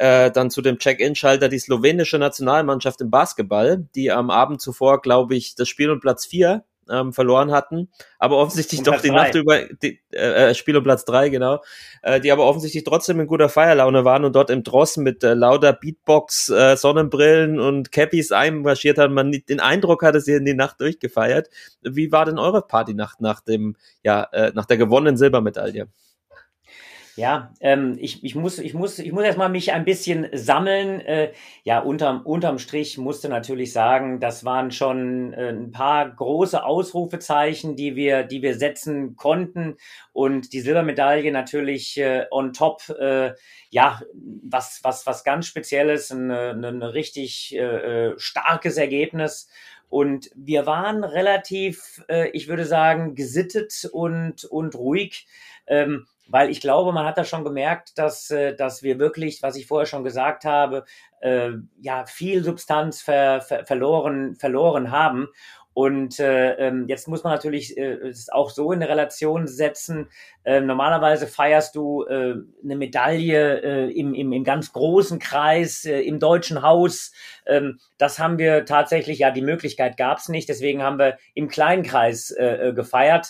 äh, 0.00 0.30
dann 0.30 0.50
zu 0.50 0.62
dem 0.62 0.78
Check-in-Schalter 0.78 1.50
die 1.50 1.58
slowenische 1.58 2.18
Nationalmannschaft 2.18 3.02
im 3.02 3.10
Basketball, 3.10 3.86
die 3.94 4.10
am 4.10 4.30
Abend 4.30 4.62
zuvor, 4.62 5.02
glaube 5.02 5.36
ich, 5.36 5.56
das 5.56 5.68
Spiel 5.68 5.90
um 5.90 6.00
Platz 6.00 6.24
vier 6.24 6.64
ähm, 6.88 7.12
verloren 7.12 7.52
hatten, 7.52 7.90
aber 8.18 8.38
offensichtlich 8.38 8.80
Um 8.80 8.84
doch 8.84 8.92
Platz 8.92 9.02
die 9.02 9.08
drei. 9.10 9.16
Nacht 9.16 9.34
über 9.34 9.64
die, 9.82 10.00
äh, 10.12 10.54
Spiel 10.54 10.78
um 10.78 10.84
Platz 10.84 11.04
drei 11.04 11.28
genau, 11.28 11.62
äh, 12.00 12.18
die 12.18 12.32
aber 12.32 12.46
offensichtlich 12.46 12.82
trotzdem 12.84 13.20
in 13.20 13.26
guter 13.26 13.50
Feierlaune 13.50 14.06
waren 14.06 14.24
und 14.24 14.34
dort 14.34 14.48
im 14.48 14.62
Drossen 14.62 15.04
mit 15.04 15.22
äh, 15.22 15.34
lauter 15.34 15.74
Beatbox, 15.74 16.48
äh, 16.48 16.78
Sonnenbrillen 16.78 17.60
und 17.60 17.92
Cappies 17.92 18.32
einmarschiert 18.32 18.96
haben, 18.96 19.12
man 19.12 19.30
den 19.30 19.60
Eindruck 19.60 20.02
hatte, 20.02 20.22
sie 20.22 20.32
in 20.32 20.46
die 20.46 20.54
Nacht 20.54 20.80
durchgefeiert. 20.80 21.50
Wie 21.82 22.10
war 22.10 22.24
denn 22.24 22.38
eure 22.38 22.62
Partynacht 22.62 23.20
nach 23.20 23.40
dem, 23.40 23.76
ja, 24.02 24.26
äh, 24.32 24.52
nach 24.54 24.64
der 24.64 24.78
gewonnenen 24.78 25.18
Silbermedaille? 25.18 25.88
Ja, 27.20 27.52
ähm, 27.60 27.98
ich, 28.00 28.24
ich 28.24 28.34
muss, 28.34 28.58
ich 28.58 28.72
muss, 28.72 28.98
ich 28.98 29.12
muss 29.12 29.24
erstmal 29.24 29.50
mich 29.50 29.74
ein 29.74 29.84
bisschen 29.84 30.28
sammeln. 30.32 31.02
Äh, 31.02 31.32
ja, 31.64 31.78
unterm, 31.80 32.22
unterm 32.22 32.58
Strich 32.58 32.96
musste 32.96 33.28
natürlich 33.28 33.74
sagen, 33.74 34.20
das 34.20 34.46
waren 34.46 34.70
schon 34.70 35.34
äh, 35.34 35.50
ein 35.50 35.70
paar 35.70 36.08
große 36.08 36.64
Ausrufezeichen, 36.64 37.76
die 37.76 37.94
wir, 37.94 38.22
die 38.22 38.40
wir 38.40 38.54
setzen 38.56 39.16
konnten. 39.16 39.76
Und 40.14 40.54
die 40.54 40.62
Silbermedaille 40.62 41.30
natürlich 41.30 41.98
äh, 41.98 42.24
on 42.30 42.54
top, 42.54 42.88
äh, 42.98 43.34
ja, 43.68 44.00
was, 44.14 44.80
was, 44.82 45.04
was 45.04 45.22
ganz 45.22 45.44
Spezielles, 45.44 46.10
ein, 46.10 46.30
ein, 46.30 46.82
richtig 46.82 47.54
äh, 47.54 47.58
äh, 47.58 48.14
starkes 48.16 48.78
Ergebnis. 48.78 49.50
Und 49.90 50.30
wir 50.34 50.64
waren 50.64 51.04
relativ, 51.04 52.02
äh, 52.08 52.30
ich 52.30 52.48
würde 52.48 52.64
sagen, 52.64 53.14
gesittet 53.14 53.90
und, 53.92 54.46
und 54.46 54.74
ruhig. 54.74 55.26
Ähm, 55.66 56.06
weil 56.30 56.48
ich 56.50 56.60
glaube, 56.60 56.92
man 56.92 57.04
hat 57.04 57.18
da 57.18 57.24
schon 57.24 57.44
gemerkt, 57.44 57.98
dass, 57.98 58.30
äh, 58.30 58.54
dass 58.54 58.82
wir 58.82 58.98
wirklich, 58.98 59.42
was 59.42 59.56
ich 59.56 59.66
vorher 59.66 59.86
schon 59.86 60.04
gesagt 60.04 60.44
habe, 60.44 60.84
äh, 61.20 61.50
ja, 61.80 62.06
viel 62.06 62.42
Substanz 62.42 63.02
ver, 63.02 63.40
ver, 63.40 63.64
verloren, 63.66 64.36
verloren 64.36 64.90
haben. 64.90 65.28
Und 65.72 66.18
äh, 66.18 66.54
ähm, 66.54 66.86
jetzt 66.88 67.06
muss 67.06 67.22
man 67.22 67.32
natürlich 67.32 67.76
äh, 67.78 68.08
es 68.08 68.28
auch 68.28 68.50
so 68.50 68.72
in 68.72 68.82
eine 68.82 68.90
Relation 68.90 69.46
setzen. 69.46 70.08
Äh, 70.42 70.60
normalerweise 70.60 71.28
feierst 71.28 71.76
du 71.76 72.04
äh, 72.04 72.34
eine 72.62 72.76
Medaille 72.76 73.62
äh, 73.62 73.90
im, 73.92 74.12
im, 74.12 74.32
im 74.32 74.42
ganz 74.42 74.72
großen 74.72 75.20
Kreis, 75.20 75.84
äh, 75.84 76.00
im 76.00 76.18
Deutschen 76.18 76.62
Haus. 76.62 77.12
Ähm, 77.46 77.78
das 77.98 78.18
haben 78.18 78.38
wir 78.38 78.64
tatsächlich, 78.64 79.20
ja, 79.20 79.30
die 79.30 79.42
Möglichkeit 79.42 79.96
gab 79.96 80.18
es 80.18 80.28
nicht. 80.28 80.48
Deswegen 80.48 80.82
haben 80.82 80.98
wir 80.98 81.18
im 81.34 81.48
kleinen 81.48 81.84
Kreis 81.84 82.32
äh, 82.32 82.68
äh, 82.68 82.72
gefeiert. 82.72 83.28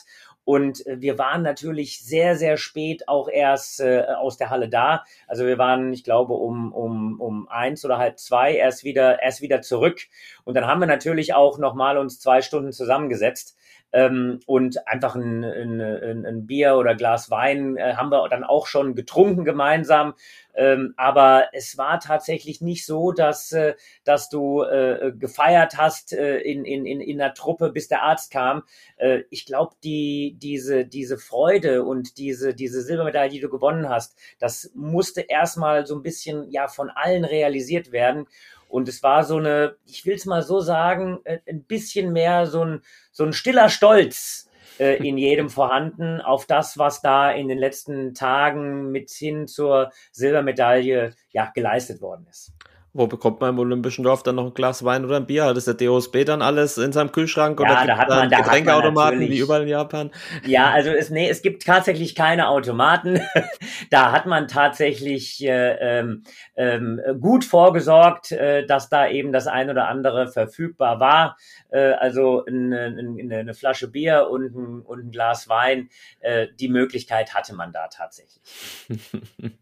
Und 0.51 0.85
äh, 0.85 1.01
wir 1.01 1.17
waren 1.17 1.43
natürlich 1.43 2.01
sehr, 2.01 2.35
sehr 2.35 2.57
spät 2.57 3.07
auch 3.07 3.29
erst 3.29 3.79
äh, 3.79 4.03
aus 4.19 4.37
der 4.37 4.51
Halle 4.51 4.69
da. 4.69 5.05
Also 5.29 5.47
wir 5.47 5.59
waren, 5.59 5.93
ich 5.93 6.03
glaube, 6.03 6.33
um, 6.33 6.73
um, 6.73 7.21
um 7.21 7.49
eins 7.49 7.85
oder 7.85 7.99
halb 7.99 8.19
zwei 8.19 8.57
erst 8.57 8.83
wieder, 8.83 9.23
erst 9.23 9.43
wieder 9.43 9.63
zurück. 9.63 10.01
Und 10.43 10.55
dann 10.55 10.67
haben 10.67 10.81
wir 10.81 10.89
natürlich 10.89 11.35
auch 11.35 11.59
nochmal 11.59 11.99
uns 11.99 12.19
zwei 12.19 12.43
Stunden 12.43 12.73
zusammengesetzt. 12.73 13.57
Ähm, 13.93 14.41
und 14.47 14.87
einfach 14.87 15.17
ein, 15.17 15.43
ein, 15.43 16.25
ein, 16.25 16.47
Bier 16.47 16.77
oder 16.77 16.95
Glas 16.95 17.31
Wein 17.31 17.77
äh, 17.77 17.95
haben 17.95 18.11
wir 18.11 18.29
dann 18.29 18.45
auch 18.45 18.67
schon 18.67 18.95
getrunken 18.95 19.45
gemeinsam. 19.45 20.15
Ähm, 20.55 20.95
aber 20.97 21.49
es 21.53 21.79
war 21.79 22.01
tatsächlich 22.01 22.61
nicht 22.61 22.87
so, 22.87 23.13
dass, 23.13 23.53
äh, 23.53 23.75
dass 24.05 24.29
du 24.29 24.63
äh, 24.63 25.13
gefeiert 25.17 25.77
hast 25.77 26.13
äh, 26.13 26.39
in, 26.39 26.65
in, 26.65 26.87
in, 26.87 27.01
in 27.01 27.19
der 27.19 27.35
Truppe, 27.35 27.73
bis 27.73 27.89
der 27.89 28.03
Arzt 28.03 28.31
kam. 28.31 28.63
Äh, 28.97 29.23
ich 29.31 29.47
glaube, 29.47 29.75
die, 29.83 30.37
diese, 30.39 30.85
diese 30.85 31.19
Freude 31.19 31.85
und 31.85 32.19
diese, 32.19 32.55
diese 32.55 32.83
Silbermedaille, 32.83 33.31
die 33.31 33.41
du 33.41 33.49
gewonnen 33.49 33.89
hast, 33.89 34.17
das 34.39 34.71
musste 34.75 35.21
erstmal 35.23 35.87
so 35.87 35.97
ein 35.97 36.03
bisschen 36.03 36.51
ja 36.51 36.69
von 36.69 36.91
allen 36.91 37.25
realisiert 37.25 37.93
werden. 37.93 38.27
Und 38.71 38.89
es 38.89 39.03
war 39.03 39.25
so 39.25 39.37
eine, 39.37 39.77
ich 39.85 40.07
will 40.07 40.15
es 40.15 40.27
mal 40.27 40.43
so 40.43 40.61
sagen, 40.61 41.19
äh, 41.25 41.39
ein 41.49 41.65
bisschen 41.65 42.13
mehr 42.13 42.47
so 42.47 42.65
ein, 42.65 42.83
so 43.11 43.25
ein 43.25 43.33
stiller 43.33 43.69
Stolz 43.69 44.49
äh, 44.79 44.97
in 45.07 45.19
jedem 45.19 45.51
vorhanden 45.51 46.21
auf 46.21 46.47
das, 46.47 46.79
was 46.79 47.03
da 47.03 47.33
in 47.33 47.49
den 47.49 47.59
letzten 47.59 48.15
Tagen 48.15 48.93
mit 48.93 49.11
hin 49.11 49.49
zur 49.49 49.91
Silbermedaille 50.13 51.15
ja 51.31 51.51
geleistet 51.53 52.01
worden 52.01 52.27
ist. 52.31 52.53
Wo 52.93 53.07
bekommt 53.07 53.41
man 53.41 53.51
im 53.51 53.59
Olympischen 53.61 54.03
Dorf 54.03 54.25
dann 54.25 54.35
noch 54.35 54.47
ein 54.47 54.55
Glas 54.55 54.85
Wein 54.85 55.05
oder 55.05 55.17
ein 55.17 55.27
Bier? 55.27 55.45
Hat 55.45 55.57
das 55.57 55.65
der 55.67 55.75
DOSB 55.75 56.25
dann 56.25 56.43
alles 56.43 56.77
in 56.77 56.91
seinem 56.93 57.13
Kühlschrank 57.13 57.61
Ja, 57.61 57.67
oder 57.67 57.87
da 57.87 57.97
hat 57.97 58.09
man- 58.09 58.31
da 58.31 58.39
Getränkeautomaten 58.41 59.21
wie 59.21 59.39
überall 59.39 59.63
in 59.63 59.69
Japan? 59.69 60.11
Ja, 60.45 60.71
also 60.71 60.91
es, 60.91 61.09
nee, 61.09 61.29
es 61.29 61.41
gibt 61.43 61.65
tatsächlich 61.65 62.17
keine 62.17 62.49
Automaten. 62.49 63.21
da 63.91 64.11
hat 64.11 64.27
man 64.27 64.49
tatsächlich 64.49 65.41
äh, 65.45 66.01
ähm, 66.01 66.25
ähm, 66.57 67.01
gut 67.21 67.45
vorgesorgt, 67.45 68.33
äh, 68.33 68.67
dass 68.67 68.89
da 68.89 69.09
eben 69.09 69.31
das 69.33 69.47
ein 69.47 69.71
oder 69.71 69.87
andere 69.87 70.27
verfügbar 70.27 70.99
war. 70.99 71.37
Äh, 71.71 71.93
also 71.93 72.45
eine, 72.45 72.87
eine, 72.87 73.37
eine 73.37 73.55
Flasche 73.55 73.89
Bier 73.89 74.29
und 74.31 74.55
ein, 74.55 74.81
und 74.81 75.07
ein 75.07 75.11
Glas 75.13 75.49
Wein. 75.49 75.91
Äh, 76.19 76.49
die 76.59 76.69
Möglichkeit 76.69 77.35
hatte 77.35 77.55
man 77.55 77.73
da 77.73 77.87
tatsächlich. 77.87 78.41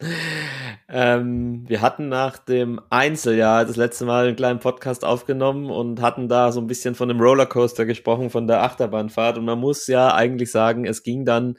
ähm, 0.88 1.64
wir 1.68 1.82
hatten 1.82 2.08
nach 2.08 2.38
dem 2.38 2.80
Einzeljahr 3.18 3.64
das 3.64 3.74
letzte 3.74 4.04
Mal 4.04 4.28
einen 4.28 4.36
kleinen 4.36 4.60
Podcast 4.60 5.04
aufgenommen 5.04 5.70
und 5.70 6.00
hatten 6.00 6.28
da 6.28 6.52
so 6.52 6.60
ein 6.60 6.68
bisschen 6.68 6.94
von 6.94 7.08
dem 7.08 7.20
Rollercoaster 7.20 7.84
gesprochen, 7.84 8.30
von 8.30 8.46
der 8.46 8.62
Achterbahnfahrt. 8.62 9.38
Und 9.38 9.44
man 9.44 9.58
muss 9.58 9.88
ja 9.88 10.14
eigentlich 10.14 10.52
sagen, 10.52 10.84
es 10.84 11.02
ging 11.02 11.24
dann 11.24 11.58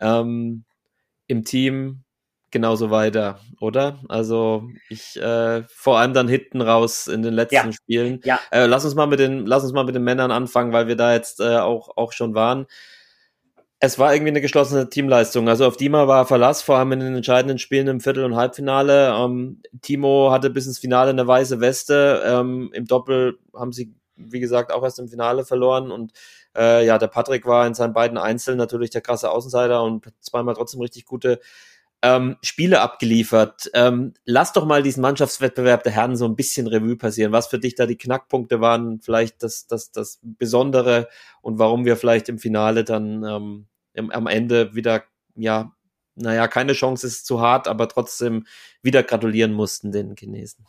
ähm, 0.00 0.64
im 1.28 1.44
Team 1.44 2.02
genauso 2.50 2.90
weiter, 2.90 3.38
oder? 3.60 4.00
Also 4.08 4.68
ich 4.88 5.16
äh, 5.16 5.62
vor 5.68 5.98
allem 5.98 6.12
dann 6.12 6.26
hinten 6.26 6.60
raus 6.60 7.06
in 7.06 7.22
den 7.22 7.34
letzten 7.34 7.54
Ja. 7.68 7.72
Spielen. 7.72 8.20
Ja. 8.24 8.40
Äh, 8.50 8.66
lass 8.66 8.84
uns 8.84 8.96
mal 8.96 9.06
mit 9.06 9.20
den, 9.20 9.46
lass 9.46 9.62
uns 9.62 9.72
mal 9.72 9.84
mit 9.84 9.94
den 9.94 10.02
Männern 10.04 10.32
anfangen, 10.32 10.72
weil 10.72 10.88
wir 10.88 10.96
da 10.96 11.12
jetzt 11.12 11.38
äh, 11.40 11.58
auch 11.58 11.96
auch 11.96 12.12
schon 12.12 12.34
waren. 12.34 12.66
Es 13.86 14.00
war 14.00 14.12
irgendwie 14.12 14.30
eine 14.30 14.40
geschlossene 14.40 14.90
Teamleistung. 14.90 15.48
Also 15.48 15.64
auf 15.64 15.76
Dima 15.76 16.08
war 16.08 16.26
Verlass, 16.26 16.60
vor 16.60 16.76
allem 16.76 16.90
in 16.90 16.98
den 16.98 17.14
entscheidenden 17.14 17.60
Spielen 17.60 17.86
im 17.86 18.00
Viertel- 18.00 18.24
und 18.24 18.34
Halbfinale. 18.34 19.14
Ähm, 19.16 19.62
Timo 19.80 20.32
hatte 20.32 20.50
bis 20.50 20.66
ins 20.66 20.80
Finale 20.80 21.10
eine 21.10 21.24
weiße 21.24 21.60
Weste. 21.60 22.20
Ähm, 22.26 22.70
Im 22.72 22.86
Doppel 22.86 23.38
haben 23.54 23.70
sie, 23.70 23.94
wie 24.16 24.40
gesagt, 24.40 24.72
auch 24.72 24.82
erst 24.82 24.98
im 24.98 25.06
Finale 25.06 25.44
verloren. 25.44 25.92
Und 25.92 26.12
äh, 26.56 26.84
ja, 26.84 26.98
der 26.98 27.06
Patrick 27.06 27.46
war 27.46 27.64
in 27.64 27.74
seinen 27.74 27.92
beiden 27.92 28.18
Einzeln 28.18 28.58
natürlich 28.58 28.90
der 28.90 29.02
krasse 29.02 29.30
Außenseiter 29.30 29.80
und 29.84 30.12
zweimal 30.20 30.56
trotzdem 30.56 30.80
richtig 30.80 31.04
gute 31.04 31.38
ähm, 32.02 32.36
Spiele 32.42 32.80
abgeliefert. 32.80 33.70
Ähm, 33.72 34.14
lass 34.24 34.52
doch 34.52 34.66
mal 34.66 34.82
diesen 34.82 35.00
Mannschaftswettbewerb 35.00 35.84
der 35.84 35.92
Herren 35.92 36.16
so 36.16 36.24
ein 36.24 36.34
bisschen 36.34 36.66
Revue 36.66 36.96
passieren. 36.96 37.30
Was 37.30 37.46
für 37.46 37.60
dich 37.60 37.76
da 37.76 37.86
die 37.86 37.96
Knackpunkte 37.96 38.60
waren, 38.60 39.00
vielleicht 39.00 39.44
das, 39.44 39.68
das, 39.68 39.92
das 39.92 40.18
Besondere 40.22 41.08
und 41.40 41.60
warum 41.60 41.84
wir 41.84 41.96
vielleicht 41.96 42.28
im 42.28 42.38
Finale 42.38 42.82
dann 42.82 43.22
ähm, 43.22 43.66
im, 43.96 44.10
am 44.10 44.26
Ende 44.26 44.74
wieder, 44.74 45.04
ja, 45.34 45.72
naja, 46.14 46.48
keine 46.48 46.72
Chance 46.72 47.06
ist 47.06 47.26
zu 47.26 47.40
hart, 47.40 47.68
aber 47.68 47.88
trotzdem 47.88 48.46
wieder 48.82 49.02
gratulieren 49.02 49.52
mussten 49.52 49.92
den 49.92 50.16
Chinesen. 50.16 50.64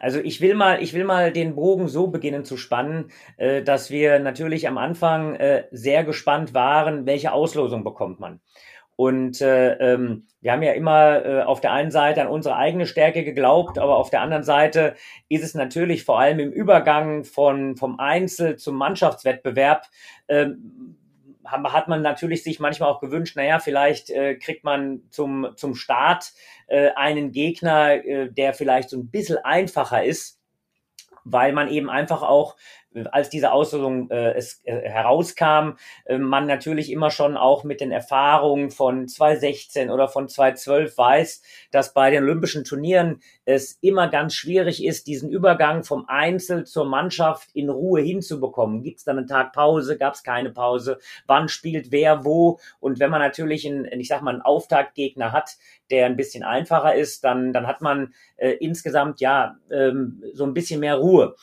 Also 0.00 0.20
ich 0.20 0.40
will 0.40 0.54
mal, 0.54 0.82
ich 0.82 0.92
will 0.92 1.04
mal 1.04 1.32
den 1.32 1.54
Bogen 1.54 1.88
so 1.88 2.08
beginnen 2.08 2.44
zu 2.44 2.56
spannen, 2.56 3.10
äh, 3.36 3.62
dass 3.62 3.90
wir 3.90 4.18
natürlich 4.18 4.68
am 4.68 4.78
Anfang 4.78 5.34
äh, 5.36 5.64
sehr 5.70 6.04
gespannt 6.04 6.54
waren, 6.54 7.06
welche 7.06 7.32
Auslosung 7.32 7.82
bekommt 7.82 8.20
man. 8.20 8.40
Und 8.96 9.40
äh, 9.40 9.72
ähm, 9.74 10.28
wir 10.40 10.52
haben 10.52 10.62
ja 10.62 10.72
immer 10.72 11.24
äh, 11.24 11.42
auf 11.42 11.60
der 11.60 11.72
einen 11.72 11.90
Seite 11.90 12.22
an 12.22 12.28
unsere 12.28 12.56
eigene 12.56 12.86
Stärke 12.86 13.24
geglaubt, 13.24 13.78
aber 13.78 13.96
auf 13.96 14.10
der 14.10 14.20
anderen 14.20 14.44
Seite 14.44 14.94
ist 15.28 15.42
es 15.42 15.54
natürlich 15.54 16.04
vor 16.04 16.20
allem 16.20 16.38
im 16.38 16.52
Übergang 16.52 17.24
von 17.24 17.76
vom 17.76 17.98
Einzel 17.98 18.56
zum 18.56 18.76
Mannschaftswettbewerb 18.76 19.86
ähm, 20.28 20.96
hat 21.46 21.88
man 21.88 22.02
natürlich 22.02 22.42
sich 22.42 22.60
manchmal 22.60 22.90
auch 22.90 23.00
gewünscht, 23.00 23.36
naja, 23.36 23.58
vielleicht 23.58 24.10
äh, 24.10 24.36
kriegt 24.36 24.64
man 24.64 25.02
zum, 25.10 25.48
zum 25.56 25.74
Start 25.74 26.32
äh, 26.66 26.90
einen 26.92 27.32
Gegner, 27.32 28.04
äh, 28.04 28.32
der 28.32 28.54
vielleicht 28.54 28.90
so 28.90 28.98
ein 28.98 29.10
bisschen 29.10 29.38
einfacher 29.38 30.04
ist, 30.04 30.40
weil 31.24 31.52
man 31.52 31.68
eben 31.68 31.90
einfach 31.90 32.22
auch, 32.22 32.56
als 33.10 33.28
diese 33.28 33.52
Auslosung 33.52 34.10
äh, 34.10 34.32
es 34.34 34.60
äh, 34.64 34.88
herauskam, 34.88 35.76
äh, 36.04 36.18
man 36.18 36.46
natürlich 36.46 36.90
immer 36.90 37.10
schon 37.10 37.36
auch 37.36 37.64
mit 37.64 37.80
den 37.80 37.90
Erfahrungen 37.90 38.70
von 38.70 39.08
2016 39.08 39.90
oder 39.90 40.08
von 40.08 40.28
2012 40.28 40.96
weiß, 40.96 41.42
dass 41.70 41.92
bei 41.92 42.10
den 42.10 42.24
Olympischen 42.24 42.64
Turnieren 42.64 43.20
es 43.44 43.78
immer 43.80 44.08
ganz 44.08 44.34
schwierig 44.34 44.84
ist, 44.84 45.06
diesen 45.06 45.30
Übergang 45.30 45.84
vom 45.84 46.06
Einzel 46.08 46.64
zur 46.64 46.84
Mannschaft 46.84 47.50
in 47.54 47.68
Ruhe 47.68 48.00
hinzubekommen. 48.00 48.82
Gibt 48.82 48.98
es 48.98 49.04
dann 49.04 49.18
einen 49.18 49.26
Tag 49.26 49.52
Pause? 49.52 49.98
Gab 49.98 50.14
es 50.14 50.22
keine 50.22 50.50
Pause? 50.50 50.98
Wann 51.26 51.48
spielt 51.48 51.90
wer 51.90 52.24
wo? 52.24 52.58
Und 52.80 53.00
wenn 53.00 53.10
man 53.10 53.20
natürlich 53.20 53.66
einen, 53.66 53.86
ich 54.00 54.08
sag 54.08 54.22
mal, 54.22 54.32
einen 54.32 54.42
Auftaktgegner 54.42 55.32
hat, 55.32 55.56
der 55.90 56.06
ein 56.06 56.16
bisschen 56.16 56.44
einfacher 56.44 56.94
ist, 56.94 57.24
dann, 57.24 57.52
dann 57.52 57.66
hat 57.66 57.80
man 57.80 58.14
äh, 58.36 58.52
insgesamt 58.52 59.20
ja 59.20 59.56
ähm, 59.70 60.22
so 60.32 60.44
ein 60.44 60.54
bisschen 60.54 60.80
mehr 60.80 60.96
Ruhe. 60.96 61.34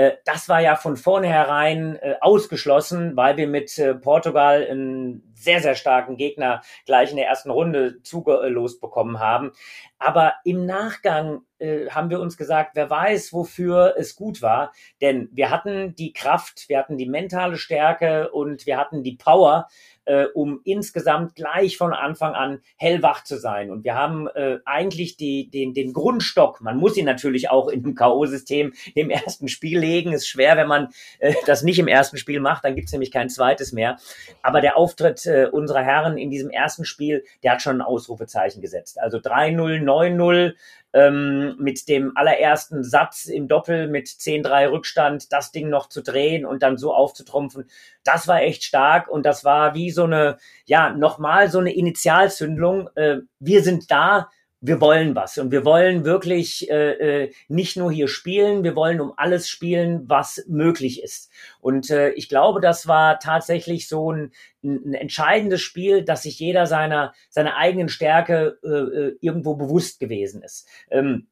Äh, 0.00 0.16
das 0.24 0.48
war 0.48 0.60
ja 0.60 0.76
von 0.76 0.96
vornherein 0.96 1.96
äh, 1.96 2.14
ausgeschlossen, 2.22 3.16
weil 3.16 3.36
wir 3.36 3.46
mit 3.46 3.78
äh, 3.78 3.94
Portugal 3.94 4.66
einen 4.66 5.30
sehr, 5.34 5.60
sehr 5.60 5.74
starken 5.74 6.16
Gegner 6.16 6.62
gleich 6.86 7.10
in 7.10 7.16
der 7.16 7.26
ersten 7.26 7.50
Runde 7.50 8.02
zugelost 8.02 8.80
bekommen 8.80 9.20
haben. 9.20 9.52
Aber 9.98 10.34
im 10.44 10.66
Nachgang 10.66 11.42
haben 11.90 12.08
wir 12.08 12.20
uns 12.20 12.38
gesagt, 12.38 12.70
wer 12.72 12.88
weiß, 12.88 13.34
wofür 13.34 13.94
es 13.98 14.16
gut 14.16 14.40
war. 14.40 14.72
Denn 15.02 15.28
wir 15.32 15.50
hatten 15.50 15.94
die 15.94 16.14
Kraft, 16.14 16.70
wir 16.70 16.78
hatten 16.78 16.96
die 16.96 17.08
mentale 17.08 17.58
Stärke 17.58 18.30
und 18.30 18.64
wir 18.64 18.78
hatten 18.78 19.02
die 19.02 19.16
Power, 19.16 19.68
äh, 20.10 20.26
um 20.34 20.60
insgesamt 20.64 21.36
gleich 21.36 21.76
von 21.76 21.92
Anfang 21.92 22.34
an 22.34 22.60
hellwach 22.76 23.22
zu 23.22 23.38
sein. 23.38 23.70
Und 23.70 23.84
wir 23.84 23.94
haben 23.94 24.26
äh, 24.26 24.58
eigentlich 24.64 25.16
die, 25.16 25.48
den, 25.48 25.72
den 25.72 25.92
Grundstock, 25.92 26.60
man 26.60 26.78
muss 26.78 26.96
ihn 26.96 27.04
natürlich 27.04 27.48
auch 27.48 27.68
in 27.68 27.84
dem 27.84 27.94
K.O.-System 27.94 28.72
im 28.96 29.10
ersten 29.10 29.46
Spiel 29.46 29.78
legen. 29.78 30.12
Ist 30.12 30.26
schwer, 30.26 30.56
wenn 30.56 30.66
man 30.66 30.88
äh, 31.20 31.34
das 31.46 31.62
nicht 31.62 31.78
im 31.78 31.86
ersten 31.86 32.16
Spiel 32.16 32.40
macht, 32.40 32.64
dann 32.64 32.74
gibt's 32.74 32.90
nämlich 32.90 33.12
kein 33.12 33.28
zweites 33.28 33.70
mehr. 33.70 33.98
Aber 34.42 34.60
der 34.60 34.76
Auftritt 34.76 35.26
äh, 35.26 35.46
unserer 35.50 35.82
Herren 35.82 36.18
in 36.18 36.30
diesem 36.30 36.50
ersten 36.50 36.84
Spiel, 36.84 37.24
der 37.44 37.52
hat 37.52 37.62
schon 37.62 37.76
ein 37.76 37.82
Ausrufezeichen 37.82 38.60
gesetzt. 38.60 38.98
Also 39.00 39.18
3-0, 39.18 39.80
9-0, 39.80 40.54
ähm, 40.92 41.56
mit 41.58 41.88
dem 41.88 42.16
allerersten 42.16 42.82
Satz 42.82 43.26
im 43.26 43.48
Doppel 43.48 43.88
mit 43.88 44.08
10-3 44.08 44.70
Rückstand 44.70 45.32
das 45.32 45.52
Ding 45.52 45.68
noch 45.68 45.88
zu 45.88 46.02
drehen 46.02 46.44
und 46.44 46.62
dann 46.62 46.78
so 46.78 46.94
aufzutrumpfen, 46.94 47.70
das 48.04 48.26
war 48.28 48.42
echt 48.42 48.64
stark 48.64 49.08
und 49.08 49.24
das 49.24 49.44
war 49.44 49.74
wie 49.74 49.90
so 49.90 50.04
eine, 50.04 50.38
ja, 50.64 50.90
nochmal 50.90 51.50
so 51.50 51.58
eine 51.58 51.74
Initialzündlung. 51.74 52.88
Äh, 52.94 53.18
wir 53.38 53.62
sind 53.62 53.90
da, 53.90 54.30
wir 54.60 54.80
wollen 54.80 55.14
was 55.14 55.38
und 55.38 55.50
wir 55.50 55.64
wollen 55.64 56.04
wirklich 56.04 56.70
äh, 56.70 57.24
äh, 57.24 57.32
nicht 57.48 57.76
nur 57.76 57.90
hier 57.90 58.08
spielen, 58.08 58.62
wir 58.62 58.76
wollen 58.76 59.00
um 59.00 59.12
alles 59.16 59.48
spielen, 59.48 60.08
was 60.08 60.44
möglich 60.48 61.02
ist. 61.02 61.30
Und 61.60 61.90
äh, 61.90 62.10
ich 62.10 62.28
glaube, 62.28 62.60
das 62.60 62.86
war 62.86 63.18
tatsächlich 63.18 63.88
so 63.88 64.12
ein, 64.12 64.32
ein 64.62 64.92
entscheidendes 64.92 65.62
Spiel, 65.62 66.04
dass 66.04 66.24
sich 66.24 66.38
jeder 66.38 66.66
seiner 66.66 67.14
seiner 67.30 67.56
eigenen 67.56 67.88
Stärke 67.88 68.58
äh, 68.62 68.68
äh 68.68 69.16
irgendwo 69.20 69.54
bewusst 69.56 69.98
gewesen 69.98 70.42
ist. 70.42 70.68
Ähm, 70.90 71.26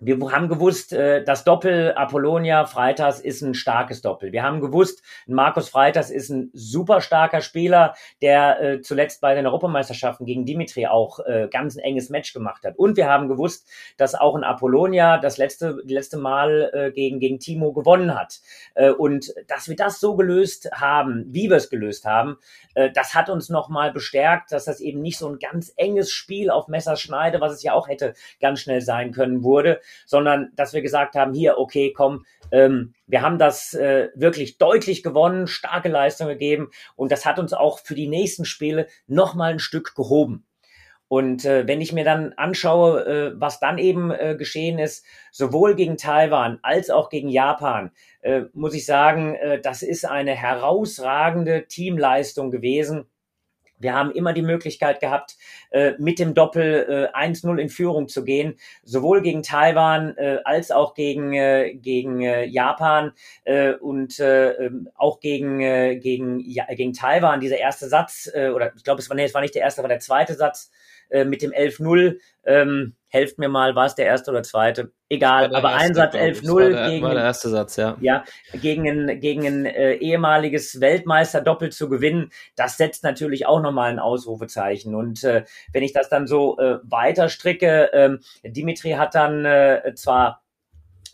wir 0.00 0.18
haben 0.32 0.48
gewusst, 0.48 0.92
äh, 0.92 1.22
das 1.24 1.44
Doppel 1.44 1.92
Apollonia 1.94 2.66
Freitas 2.66 3.20
ist 3.20 3.42
ein 3.42 3.54
starkes 3.54 4.02
Doppel. 4.02 4.32
Wir 4.32 4.42
haben 4.42 4.60
gewusst, 4.60 5.02
Markus 5.26 5.68
Freitas 5.68 6.10
ist 6.10 6.30
ein 6.30 6.50
super 6.52 7.00
starker 7.00 7.40
Spieler, 7.40 7.94
der 8.20 8.60
äh, 8.60 8.80
zuletzt 8.80 9.20
bei 9.20 9.34
den 9.34 9.46
Europameisterschaften 9.46 10.26
gegen 10.26 10.44
Dimitri 10.44 10.86
auch 10.86 11.20
äh, 11.20 11.48
ganz 11.50 11.76
ein 11.76 11.80
enges 11.80 12.10
Match 12.10 12.32
gemacht 12.32 12.64
hat. 12.64 12.76
Und 12.76 12.96
wir 12.96 13.08
haben 13.08 13.28
gewusst, 13.28 13.68
dass 13.96 14.14
auch 14.14 14.34
ein 14.34 14.44
Apollonia 14.44 15.18
das 15.18 15.38
letzte, 15.38 15.80
letzte 15.84 16.18
Mal 16.18 16.92
gegen, 16.94 17.20
gegen 17.20 17.38
Timo 17.38 17.72
gewonnen 17.72 18.14
hat. 18.14 18.40
und 18.98 19.32
dass 19.46 19.68
wir 19.68 19.76
das 19.76 20.00
so 20.00 20.16
gelöst 20.16 20.70
haben, 20.72 21.24
wie 21.28 21.48
wir 21.48 21.56
es 21.56 21.70
gelöst 21.70 22.04
haben, 22.04 22.36
das 22.94 23.14
hat 23.14 23.28
uns 23.30 23.48
nochmal 23.48 23.92
bestärkt, 23.92 24.52
dass 24.52 24.64
das 24.64 24.80
eben 24.80 25.00
nicht 25.00 25.18
so 25.18 25.28
ein 25.28 25.38
ganz 25.38 25.72
enges 25.76 26.10
Spiel 26.10 26.50
auf 26.50 26.68
Messerschneide, 26.68 27.40
was 27.40 27.52
es 27.52 27.62
ja 27.62 27.72
auch 27.72 27.88
hätte 27.88 28.14
ganz 28.40 28.60
schnell 28.60 28.80
sein 28.80 29.12
können, 29.12 29.42
wurde, 29.42 29.80
sondern 30.06 30.50
dass 30.54 30.72
wir 30.72 30.82
gesagt 30.82 31.14
haben, 31.14 31.32
hier, 31.32 31.58
okay, 31.58 31.92
komm, 31.92 32.24
ähm, 32.52 32.94
wir 33.06 33.22
haben 33.22 33.38
das 33.38 33.74
äh, 33.74 34.08
wirklich 34.14 34.58
deutlich 34.58 35.02
gewonnen, 35.02 35.46
starke 35.46 35.88
Leistung 35.88 36.28
gegeben 36.28 36.70
und 36.96 37.12
das 37.12 37.26
hat 37.26 37.38
uns 37.38 37.52
auch 37.52 37.78
für 37.78 37.94
die 37.94 38.08
nächsten 38.08 38.44
Spiele 38.44 38.86
nochmal 39.06 39.52
ein 39.52 39.58
Stück 39.58 39.94
gehoben. 39.94 40.46
Und 41.08 41.44
äh, 41.44 41.68
wenn 41.68 41.80
ich 41.80 41.92
mir 41.92 42.04
dann 42.04 42.32
anschaue, 42.32 43.04
äh, 43.04 43.32
was 43.36 43.60
dann 43.60 43.78
eben 43.78 44.10
äh, 44.10 44.34
geschehen 44.36 44.78
ist, 44.78 45.04
sowohl 45.30 45.74
gegen 45.74 45.96
Taiwan 45.96 46.58
als 46.62 46.90
auch 46.90 47.10
gegen 47.10 47.28
Japan, 47.28 47.92
äh, 48.22 48.42
muss 48.52 48.74
ich 48.74 48.86
sagen, 48.86 49.34
äh, 49.34 49.60
das 49.60 49.82
ist 49.82 50.06
eine 50.06 50.32
herausragende 50.32 51.66
Teamleistung 51.68 52.50
gewesen. 52.50 53.04
Wir 53.84 53.94
haben 53.94 54.10
immer 54.10 54.32
die 54.32 54.42
Möglichkeit 54.42 54.98
gehabt, 54.98 55.36
äh, 55.70 55.92
mit 55.98 56.18
dem 56.18 56.34
Doppel 56.34 57.10
äh, 57.14 57.16
1-0 57.16 57.58
in 57.58 57.68
Führung 57.68 58.08
zu 58.08 58.24
gehen, 58.24 58.56
sowohl 58.82 59.22
gegen 59.22 59.42
Taiwan 59.42 60.16
äh, 60.16 60.38
als 60.44 60.72
auch 60.72 60.94
gegen, 60.94 61.32
äh, 61.34 61.74
gegen 61.74 62.20
äh, 62.22 62.44
Japan 62.46 63.12
äh, 63.44 63.74
und 63.74 64.18
äh, 64.18 64.52
ähm, 64.52 64.88
auch 64.96 65.20
gegen, 65.20 65.60
äh, 65.60 65.96
gegen, 65.96 66.40
ja, 66.40 66.64
gegen 66.74 66.92
Taiwan. 66.94 67.40
Dieser 67.40 67.58
erste 67.58 67.88
Satz, 67.88 68.28
äh, 68.34 68.48
oder 68.48 68.72
ich 68.74 68.82
glaube, 68.82 69.00
es 69.00 69.08
war, 69.08 69.16
nee, 69.16 69.24
es 69.24 69.34
war 69.34 69.42
nicht 69.42 69.54
der 69.54 69.62
erste, 69.62 69.80
aber 69.80 69.88
der 69.88 70.00
zweite 70.00 70.34
Satz 70.34 70.72
äh, 71.10 71.24
mit 71.24 71.42
dem 71.42 71.52
11-0. 71.52 72.18
Ähm, 72.44 72.94
helft 73.08 73.38
mir 73.38 73.48
mal, 73.48 73.76
war 73.76 73.86
es 73.86 73.94
der 73.94 74.06
erste 74.06 74.32
oder 74.32 74.42
zweite? 74.42 74.92
Egal, 75.08 75.54
aber 75.54 75.70
erste, 75.70 75.84
Einsatz 75.84 76.14
11-0 76.14 76.88
gegen, 76.90 77.04
war 77.04 77.14
der 77.14 77.22
erste 77.22 77.48
Satz, 77.48 77.76
ja. 77.76 77.96
Ja, 78.00 78.24
gegen 78.60 78.88
ein, 78.88 79.20
gegen 79.20 79.46
ein 79.46 79.66
äh, 79.66 79.94
ehemaliges 79.94 80.80
Weltmeister 80.80 81.40
doppelt 81.40 81.74
zu 81.74 81.88
gewinnen, 81.88 82.30
das 82.56 82.76
setzt 82.76 83.04
natürlich 83.04 83.46
auch 83.46 83.60
nochmal 83.60 83.90
ein 83.90 84.00
Ausrufezeichen. 84.00 84.94
Und 84.96 85.22
äh, 85.22 85.44
wenn 85.72 85.84
ich 85.84 85.92
das 85.92 86.08
dann 86.08 86.26
so 86.26 86.58
äh, 86.58 86.78
weiter 86.82 87.28
stricke, 87.28 87.92
äh, 87.92 88.18
Dimitri 88.42 88.92
hat 88.92 89.14
dann 89.14 89.44
äh, 89.44 89.92
zwar 89.94 90.42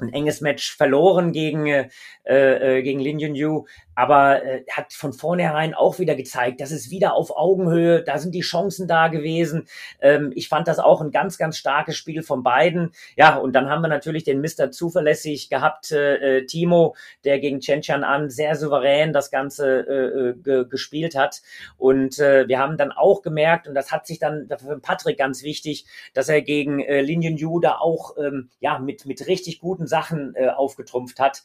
ein 0.00 0.12
enges 0.12 0.40
Match 0.40 0.74
verloren 0.74 1.32
gegen, 1.32 1.66
äh, 1.66 1.88
äh, 2.24 2.82
gegen 2.82 3.00
Lin 3.00 3.18
Yunyu, 3.18 3.66
aber 3.94 4.44
äh, 4.44 4.64
hat 4.70 4.92
von 4.92 5.12
vornherein 5.12 5.74
auch 5.74 5.98
wieder 5.98 6.14
gezeigt, 6.14 6.60
dass 6.60 6.70
es 6.70 6.90
wieder 6.90 7.14
auf 7.14 7.36
Augenhöhe, 7.36 8.02
da 8.02 8.18
sind 8.18 8.34
die 8.34 8.40
Chancen 8.40 8.88
da 8.88 9.08
gewesen. 9.08 9.66
Ähm, 10.00 10.32
ich 10.34 10.48
fand 10.48 10.68
das 10.68 10.78
auch 10.78 11.00
ein 11.00 11.10
ganz, 11.10 11.38
ganz 11.38 11.56
starkes 11.56 11.96
Spiel 11.96 12.22
von 12.22 12.42
beiden. 12.42 12.92
Ja, 13.16 13.36
und 13.36 13.52
dann 13.54 13.68
haben 13.68 13.82
wir 13.82 13.88
natürlich 13.88 14.24
den 14.24 14.40
Mr. 14.40 14.70
zuverlässig 14.70 15.50
gehabt, 15.50 15.92
äh, 15.92 16.38
äh, 16.38 16.46
Timo, 16.46 16.94
der 17.24 17.40
gegen 17.40 17.60
Chen 17.60 17.82
Chan 17.82 18.04
An 18.04 18.30
sehr 18.30 18.56
souverän 18.56 19.12
das 19.12 19.30
Ganze 19.30 19.80
äh, 19.80 20.34
ge 20.42 20.64
gespielt 20.68 21.14
hat. 21.14 21.42
Und 21.76 22.18
äh, 22.18 22.46
wir 22.48 22.58
haben 22.58 22.76
dann 22.76 22.92
auch 22.92 23.22
gemerkt, 23.22 23.68
und 23.68 23.74
das 23.74 23.92
hat 23.92 24.06
sich 24.06 24.18
dann 24.18 24.48
für 24.58 24.78
Patrick 24.78 25.18
ganz 25.18 25.42
wichtig, 25.42 25.86
dass 26.14 26.28
er 26.28 26.42
gegen 26.42 26.80
äh, 26.80 27.00
Lin 27.00 27.22
Yunyu 27.22 27.60
da 27.60 27.78
auch 27.78 28.16
ähm, 28.18 28.50
ja, 28.60 28.78
mit, 28.78 29.06
mit 29.06 29.26
richtig 29.26 29.60
guten 29.60 29.86
Sachen 29.86 30.34
äh, 30.34 30.48
aufgetrumpft 30.48 31.20
hat. 31.20 31.42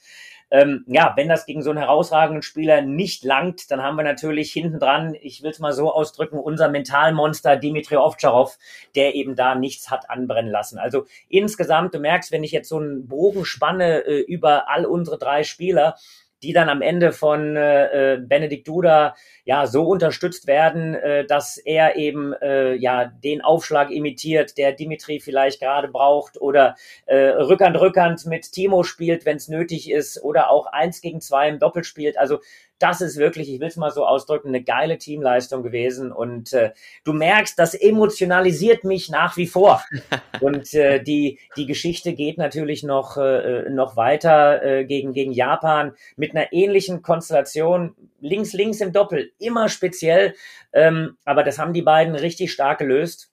Ähm, 0.51 0.85
ja, 0.87 1.13
wenn 1.15 1.27
das 1.27 1.45
gegen 1.45 1.63
so 1.63 1.71
einen 1.71 1.79
herausragenden 1.79 2.43
Spieler 2.43 2.81
nicht 2.81 3.23
langt, 3.23 3.71
dann 3.71 3.81
haben 3.81 3.95
wir 3.95 4.03
natürlich 4.03 4.51
hinten 4.51 4.79
dran, 4.79 5.15
ich 5.19 5.41
will 5.41 5.51
es 5.51 5.59
mal 5.59 5.73
so 5.73 5.91
ausdrücken, 5.91 6.37
unser 6.37 6.69
Mentalmonster 6.69 7.57
Dimitri 7.57 7.97
Ovtcharov, 7.97 8.57
der 8.95 9.15
eben 9.15 9.35
da 9.35 9.55
nichts 9.55 9.89
hat 9.89 10.09
anbrennen 10.09 10.51
lassen. 10.51 10.77
Also 10.77 11.05
insgesamt, 11.29 11.95
du 11.95 11.99
merkst, 11.99 12.31
wenn 12.31 12.43
ich 12.43 12.51
jetzt 12.51 12.69
so 12.69 12.77
einen 12.77 13.07
Bogen 13.07 13.43
spanne 13.45 14.05
äh, 14.05 14.21
über 14.21 14.69
all 14.69 14.85
unsere 14.85 15.17
drei 15.17 15.43
Spieler, 15.43 15.95
die 16.43 16.53
dann 16.53 16.69
am 16.69 16.81
Ende 16.81 17.11
von 17.11 17.55
äh, 17.55 18.13
äh, 18.13 18.17
Benedikt 18.17 18.67
Duda 18.67 19.15
ja 19.45 19.67
so 19.67 19.83
unterstützt 19.83 20.47
werden, 20.47 20.95
äh, 20.95 21.25
dass 21.25 21.57
er 21.57 21.95
eben 21.95 22.33
äh, 22.33 22.73
ja 22.75 23.05
den 23.05 23.41
Aufschlag 23.41 23.91
imitiert, 23.91 24.57
der 24.57 24.71
Dimitri 24.73 25.19
vielleicht 25.19 25.59
gerade 25.59 25.87
braucht 25.87 26.39
oder 26.39 26.75
äh, 27.05 27.15
Rückhand 27.15 27.79
Rückhand 27.79 28.25
mit 28.25 28.51
Timo 28.51 28.83
spielt, 28.83 29.25
wenn 29.25 29.37
es 29.37 29.47
nötig 29.47 29.89
ist 29.89 30.21
oder 30.23 30.49
auch 30.49 30.67
eins 30.67 31.01
gegen 31.01 31.21
zwei 31.21 31.49
im 31.49 31.59
Doppel 31.59 31.83
spielt. 31.83 32.17
Also 32.17 32.39
das 32.79 33.01
ist 33.01 33.17
wirklich, 33.17 33.51
ich 33.51 33.59
will 33.59 33.67
es 33.67 33.77
mal 33.77 33.91
so 33.91 34.05
ausdrücken, 34.05 34.49
eine 34.49 34.63
geile 34.63 34.97
Teamleistung 34.97 35.63
gewesen. 35.63 36.11
Und 36.11 36.53
äh, 36.53 36.71
du 37.03 37.13
merkst, 37.13 37.57
das 37.57 37.73
emotionalisiert 37.73 38.83
mich 38.83 39.09
nach 39.09 39.37
wie 39.37 39.47
vor. 39.47 39.83
Und 40.41 40.73
äh, 40.73 41.01
die, 41.01 41.39
die 41.55 41.65
Geschichte 41.65 42.13
geht 42.13 42.37
natürlich 42.37 42.83
noch, 42.83 43.17
äh, 43.17 43.69
noch 43.69 43.95
weiter 43.95 44.63
äh, 44.63 44.85
gegen, 44.85 45.13
gegen 45.13 45.31
Japan 45.31 45.93
mit 46.17 46.35
einer 46.35 46.51
ähnlichen 46.51 47.01
Konstellation. 47.01 47.95
Links, 48.19 48.53
links 48.53 48.81
im 48.81 48.91
Doppel, 48.91 49.31
immer 49.39 49.69
speziell. 49.69 50.33
Ähm, 50.73 51.17
aber 51.25 51.43
das 51.43 51.59
haben 51.59 51.73
die 51.73 51.81
beiden 51.81 52.15
richtig 52.15 52.51
stark 52.51 52.79
gelöst 52.79 53.31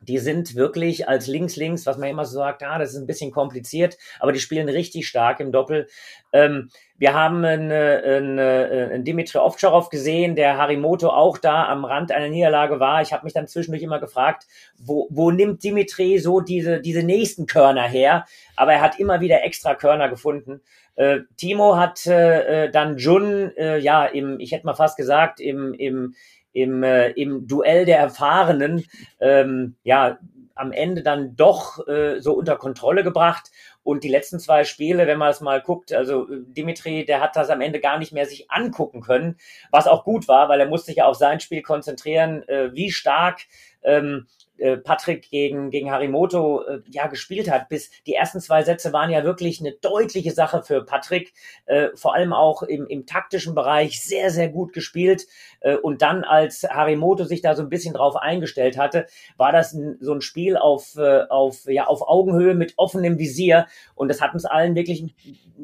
die 0.00 0.18
sind 0.18 0.54
wirklich 0.54 1.08
als 1.08 1.26
Links-Links, 1.26 1.86
was 1.86 1.98
man 1.98 2.08
immer 2.08 2.24
so 2.24 2.38
sagt, 2.38 2.62
ah, 2.62 2.78
das 2.78 2.90
ist 2.90 2.96
ein 2.96 3.06
bisschen 3.06 3.30
kompliziert, 3.30 3.96
aber 4.20 4.32
die 4.32 4.40
spielen 4.40 4.68
richtig 4.68 5.08
stark 5.08 5.40
im 5.40 5.52
Doppel. 5.52 5.88
Ähm, 6.32 6.70
wir 6.98 7.14
haben 7.14 7.44
einen, 7.44 7.70
einen, 7.70 8.38
einen 8.38 9.04
Dimitri 9.04 9.38
Ovtcharov 9.38 9.90
gesehen, 9.90 10.34
der 10.34 10.56
Harimoto 10.56 11.08
auch 11.08 11.38
da 11.38 11.66
am 11.68 11.84
Rand 11.84 12.12
einer 12.12 12.28
Niederlage 12.28 12.80
war. 12.80 13.02
Ich 13.02 13.12
habe 13.12 13.24
mich 13.24 13.32
dann 13.32 13.48
zwischendurch 13.48 13.82
immer 13.82 14.00
gefragt, 14.00 14.46
wo, 14.78 15.06
wo 15.10 15.30
nimmt 15.30 15.62
Dimitri 15.62 16.18
so 16.18 16.40
diese, 16.40 16.80
diese 16.80 17.02
nächsten 17.02 17.46
Körner 17.46 17.88
her? 17.88 18.24
Aber 18.54 18.72
er 18.72 18.80
hat 18.80 18.98
immer 18.98 19.20
wieder 19.20 19.44
extra 19.44 19.74
Körner 19.74 20.08
gefunden. 20.08 20.60
Äh, 20.96 21.20
Timo 21.36 21.76
hat 21.76 22.06
äh, 22.06 22.70
dann 22.70 22.96
Jun, 22.96 23.52
äh, 23.56 23.78
ja, 23.78 24.06
im, 24.06 24.40
ich 24.40 24.52
hätte 24.52 24.66
mal 24.66 24.74
fast 24.74 24.96
gesagt, 24.96 25.40
im, 25.40 25.74
im, 25.74 26.14
im, 26.56 26.82
äh, 26.82 27.10
im 27.10 27.46
Duell 27.46 27.84
der 27.84 27.98
Erfahrenen 27.98 28.84
ähm, 29.20 29.76
ja 29.84 30.18
am 30.54 30.72
Ende 30.72 31.02
dann 31.02 31.36
doch 31.36 31.86
äh, 31.86 32.18
so 32.20 32.32
unter 32.32 32.56
Kontrolle 32.56 33.04
gebracht. 33.04 33.50
Und 33.82 34.04
die 34.04 34.08
letzten 34.08 34.40
zwei 34.40 34.64
Spiele, 34.64 35.06
wenn 35.06 35.18
man 35.18 35.30
es 35.30 35.42
mal 35.42 35.60
guckt, 35.60 35.92
also 35.92 36.26
Dimitri, 36.30 37.04
der 37.04 37.20
hat 37.20 37.36
das 37.36 37.50
am 37.50 37.60
Ende 37.60 37.78
gar 37.78 37.98
nicht 37.98 38.12
mehr 38.12 38.24
sich 38.24 38.50
angucken 38.50 39.02
können, 39.02 39.36
was 39.70 39.86
auch 39.86 40.02
gut 40.02 40.28
war, 40.28 40.48
weil 40.48 40.58
er 40.58 40.66
musste 40.66 40.86
sich 40.86 41.02
auf 41.02 41.16
sein 41.16 41.40
Spiel 41.40 41.60
konzentrieren, 41.60 42.42
äh, 42.48 42.72
wie 42.72 42.90
stark 42.90 43.42
ähm, 43.82 44.26
äh, 44.58 44.76
Patrick 44.76 45.30
gegen, 45.30 45.70
gegen 45.70 45.90
Harimoto 45.90 46.62
äh, 46.62 46.80
ja 46.90 47.06
gespielt 47.06 47.50
hat. 47.50 47.68
Bis 47.68 47.90
die 48.06 48.14
ersten 48.14 48.40
zwei 48.40 48.62
Sätze 48.62 48.92
waren 48.92 49.10
ja 49.10 49.24
wirklich 49.24 49.60
eine 49.60 49.72
deutliche 49.72 50.32
Sache 50.32 50.62
für 50.62 50.84
Patrick, 50.84 51.32
äh, 51.66 51.88
vor 51.94 52.14
allem 52.14 52.32
auch 52.32 52.62
im, 52.62 52.86
im 52.86 53.06
taktischen 53.06 53.54
Bereich 53.54 54.02
sehr, 54.02 54.30
sehr 54.30 54.48
gut 54.48 54.72
gespielt. 54.72 55.26
Äh, 55.60 55.76
und 55.76 56.02
dann, 56.02 56.24
als 56.24 56.62
Harimoto 56.62 57.24
sich 57.24 57.42
da 57.42 57.54
so 57.54 57.62
ein 57.62 57.68
bisschen 57.68 57.94
drauf 57.94 58.16
eingestellt 58.16 58.78
hatte, 58.78 59.06
war 59.36 59.52
das 59.52 59.72
ein, 59.72 59.98
so 60.00 60.12
ein 60.12 60.20
Spiel 60.20 60.56
auf, 60.56 60.96
äh, 60.96 61.22
auf, 61.28 61.64
ja, 61.66 61.86
auf 61.86 62.02
Augenhöhe 62.06 62.54
mit 62.54 62.74
offenem 62.76 63.18
Visier. 63.18 63.66
Und 63.94 64.08
das 64.08 64.20
hat 64.20 64.34
uns 64.34 64.44
allen 64.44 64.74
wirklich, 64.74 65.04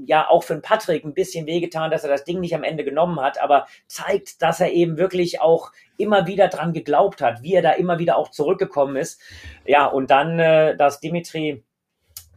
ja, 0.06 0.28
auch 0.28 0.42
für 0.42 0.54
den 0.54 0.62
Patrick 0.62 1.04
ein 1.04 1.14
bisschen 1.14 1.46
wehgetan, 1.46 1.90
dass 1.90 2.04
er 2.04 2.10
das 2.10 2.24
Ding 2.24 2.40
nicht 2.40 2.54
am 2.54 2.64
Ende 2.64 2.84
genommen 2.84 3.20
hat, 3.20 3.40
aber 3.42 3.66
zeigt, 3.86 4.42
dass 4.42 4.60
er 4.60 4.72
eben 4.72 4.96
wirklich 4.96 5.40
auch 5.40 5.72
immer 6.02 6.26
wieder 6.26 6.48
dran 6.48 6.72
geglaubt 6.72 7.22
hat, 7.22 7.42
wie 7.42 7.54
er 7.54 7.62
da 7.62 7.70
immer 7.72 7.98
wieder 7.98 8.16
auch 8.18 8.30
zurückgekommen 8.30 8.96
ist. 8.96 9.20
Ja, 9.64 9.86
und 9.86 10.10
dann, 10.10 10.38
äh, 10.38 10.76
dass 10.76 11.00
Dimitri 11.00 11.64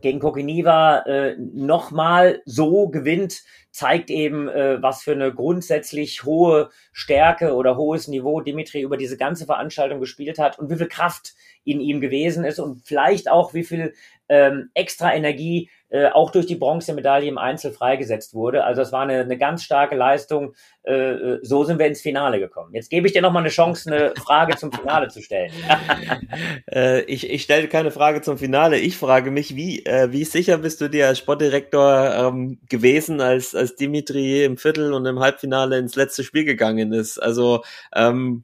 gegen 0.02 0.20
Kokiniva 0.20 1.00
äh, 1.00 1.36
nochmal 1.38 2.42
so 2.46 2.90
gewinnt, 2.90 3.42
zeigt 3.72 4.10
eben, 4.10 4.48
äh, 4.48 4.82
was 4.82 5.02
für 5.04 5.14
eine 5.14 5.34
grundsätzlich 5.34 6.24
hohe 6.24 6.70
Stärke 6.94 7.56
oder 7.56 7.76
hohes 7.76 8.08
Niveau 8.08 8.40
Dimitri 8.40 8.82
über 8.82 8.98
diese 8.98 9.18
ganze 9.18 9.46
Veranstaltung 9.46 10.00
gespielt 10.00 10.38
hat 10.38 10.60
und 10.60 10.70
wie 10.70 10.78
viel 10.78 10.88
Kraft 10.88 11.34
in 11.64 11.82
ihm 11.82 12.00
gewesen 12.02 12.46
ist 12.46 12.60
und 12.60 12.84
vielleicht 12.86 13.30
auch 13.30 13.54
wie 13.54 13.64
viel 13.64 13.94
ähm, 14.30 14.70
extra 14.74 15.14
Energie 15.14 15.70
äh, 15.90 16.08
auch 16.08 16.32
durch 16.32 16.46
die 16.46 16.56
Bronzemedaille 16.56 17.28
im 17.28 17.38
Einzel 17.38 17.72
freigesetzt 17.72 18.34
wurde. 18.34 18.64
Also 18.64 18.82
es 18.82 18.92
war 18.92 19.04
eine, 19.04 19.20
eine 19.20 19.38
ganz 19.38 19.64
starke 19.64 19.96
Leistung. 19.96 20.56
Äh, 20.84 20.94
äh 20.94 21.40
so 21.42 21.64
sind 21.64 21.80
wir 21.80 21.86
ins 21.86 22.02
Finale 22.02 22.40
gekommen. 22.40 22.74
Jetzt 22.74 22.90
gebe 22.90 23.08
ich 23.08 23.14
dir 23.14 23.22
nochmal 23.22 23.44
eine 23.44 23.50
Chance, 23.50 23.92
eine 23.92 24.14
Frage 24.16 24.58
zum 24.58 24.72
Finale 24.72 25.08
zu 25.10 25.22
stellen. 25.22 25.52
äh, 26.72 27.02
ich 27.04 27.30
ich 27.30 27.44
stelle 27.44 27.68
keine 27.68 27.92
Frage 27.92 28.22
zum 28.22 28.38
Finale. 28.38 28.78
Ich 28.80 28.98
frage 28.98 29.32
mich, 29.32 29.56
wie, 29.56 29.86
äh, 29.86 30.12
wie 30.12 30.26
sicher 30.26 30.58
bist 30.58 30.82
du 30.82 30.90
dir 30.90 31.08
als 31.08 31.20
Sportdirektor 31.20 32.16
ähm, 32.16 32.60
gewesen, 32.68 33.22
als, 33.22 33.54
als 33.54 33.76
Dimitri 33.76 34.44
im 34.44 34.58
Viertel 34.58 34.92
und 34.92 35.06
im 35.06 35.20
Halbfinale 35.20 35.78
ins 35.78 35.96
letzte 35.96 36.24
Spiel 36.24 36.46
gegangen 36.46 36.94
ist? 36.94 37.20
Also 37.20 37.64
ähm, 37.96 38.44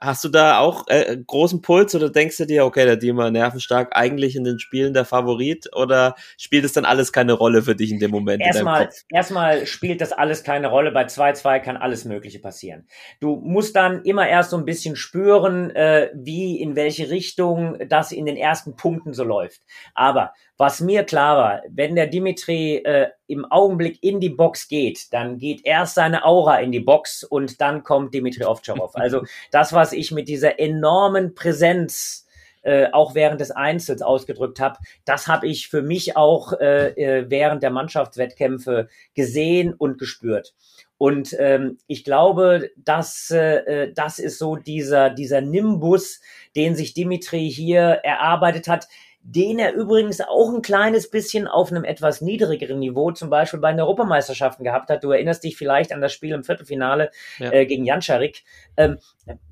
Hast 0.00 0.24
du 0.24 0.28
da 0.28 0.58
auch 0.58 0.84
äh, 0.88 1.16
großen 1.26 1.62
Puls 1.62 1.94
oder 1.94 2.10
denkst 2.10 2.36
du 2.36 2.46
dir, 2.46 2.64
okay, 2.64 2.84
der 2.84 2.96
Dima 2.96 3.30
nervenstark, 3.30 3.90
eigentlich 3.92 4.36
in 4.36 4.44
den 4.44 4.58
Spielen 4.58 4.92
der 4.92 5.04
Favorit 5.04 5.68
oder 5.74 6.14
spielt 6.38 6.64
es 6.64 6.72
dann 6.72 6.84
alles 6.84 7.12
keine 7.12 7.32
Rolle 7.32 7.62
für 7.62 7.74
dich 7.74 7.90
in 7.90 7.98
dem 7.98 8.10
Moment? 8.10 8.42
Erstmal, 8.42 8.90
erstmal 9.10 9.66
spielt 9.66 10.00
das 10.00 10.12
alles 10.12 10.44
keine 10.44 10.68
Rolle. 10.68 10.92
Bei 10.92 11.04
2-2 11.04 11.60
kann 11.60 11.76
alles 11.76 12.04
Mögliche 12.04 12.38
passieren. 12.38 12.86
Du 13.20 13.36
musst 13.36 13.76
dann 13.76 14.02
immer 14.02 14.28
erst 14.28 14.50
so 14.50 14.56
ein 14.56 14.64
bisschen 14.64 14.96
spüren, 14.96 15.70
äh, 15.70 16.10
wie, 16.14 16.60
in 16.60 16.76
welche 16.76 17.10
Richtung 17.10 17.78
das 17.88 18.12
in 18.12 18.26
den 18.26 18.36
ersten 18.36 18.76
Punkten 18.76 19.14
so 19.14 19.24
läuft. 19.24 19.62
Aber 19.94 20.32
was 20.58 20.80
mir 20.80 21.04
klar 21.04 21.36
war, 21.36 21.62
wenn 21.68 21.96
der 21.96 22.06
Dimitri 22.06 22.76
äh, 22.76 23.08
im 23.26 23.44
Augenblick 23.44 24.02
in 24.02 24.20
die 24.20 24.30
Box 24.30 24.68
geht, 24.68 25.12
dann 25.12 25.38
geht 25.38 25.64
erst 25.64 25.94
seine 25.94 26.24
Aura 26.24 26.60
in 26.60 26.72
die 26.72 26.80
Box 26.80 27.24
und 27.24 27.60
dann 27.60 27.82
kommt 27.82 28.14
Dimitri 28.14 28.44
Ovtcharov. 28.44 28.94
Also 29.06 29.24
das, 29.50 29.72
was 29.72 29.92
ich 29.92 30.10
mit 30.10 30.28
dieser 30.28 30.58
enormen 30.58 31.34
Präsenz 31.34 32.26
äh, 32.62 32.88
auch 32.92 33.14
während 33.14 33.40
des 33.40 33.50
Einzels 33.50 34.02
ausgedrückt 34.02 34.58
habe, 34.58 34.78
das 35.04 35.28
habe 35.28 35.46
ich 35.46 35.68
für 35.68 35.82
mich 35.82 36.16
auch 36.16 36.52
äh, 36.54 36.88
äh, 36.88 37.30
während 37.30 37.62
der 37.62 37.70
Mannschaftswettkämpfe 37.70 38.88
gesehen 39.14 39.74
und 39.74 39.98
gespürt. 39.98 40.54
Und 40.98 41.36
ähm, 41.38 41.78
ich 41.86 42.04
glaube, 42.04 42.70
dass 42.76 43.30
äh, 43.30 43.84
äh 43.84 43.92
das 43.92 44.18
ist 44.18 44.38
so 44.38 44.56
dieser 44.56 45.10
dieser 45.10 45.42
Nimbus, 45.42 46.20
den 46.56 46.74
sich 46.74 46.94
Dimitri 46.94 47.50
hier 47.50 48.00
erarbeitet 48.02 48.66
hat 48.66 48.88
den 49.28 49.58
er 49.58 49.74
übrigens 49.74 50.20
auch 50.20 50.54
ein 50.54 50.62
kleines 50.62 51.10
bisschen 51.10 51.48
auf 51.48 51.72
einem 51.72 51.82
etwas 51.82 52.20
niedrigeren 52.20 52.78
Niveau 52.78 53.10
zum 53.10 53.28
Beispiel 53.28 53.58
bei 53.58 53.72
den 53.72 53.80
Europameisterschaften 53.80 54.62
gehabt 54.62 54.88
hat. 54.88 55.02
Du 55.02 55.10
erinnerst 55.10 55.42
dich 55.42 55.56
vielleicht 55.56 55.92
an 55.92 56.00
das 56.00 56.12
Spiel 56.12 56.32
im 56.32 56.44
Viertelfinale 56.44 57.10
ja. 57.38 57.50
äh, 57.50 57.66
gegen 57.66 57.84
Jancharik. 57.84 58.44
Ähm, 58.76 58.98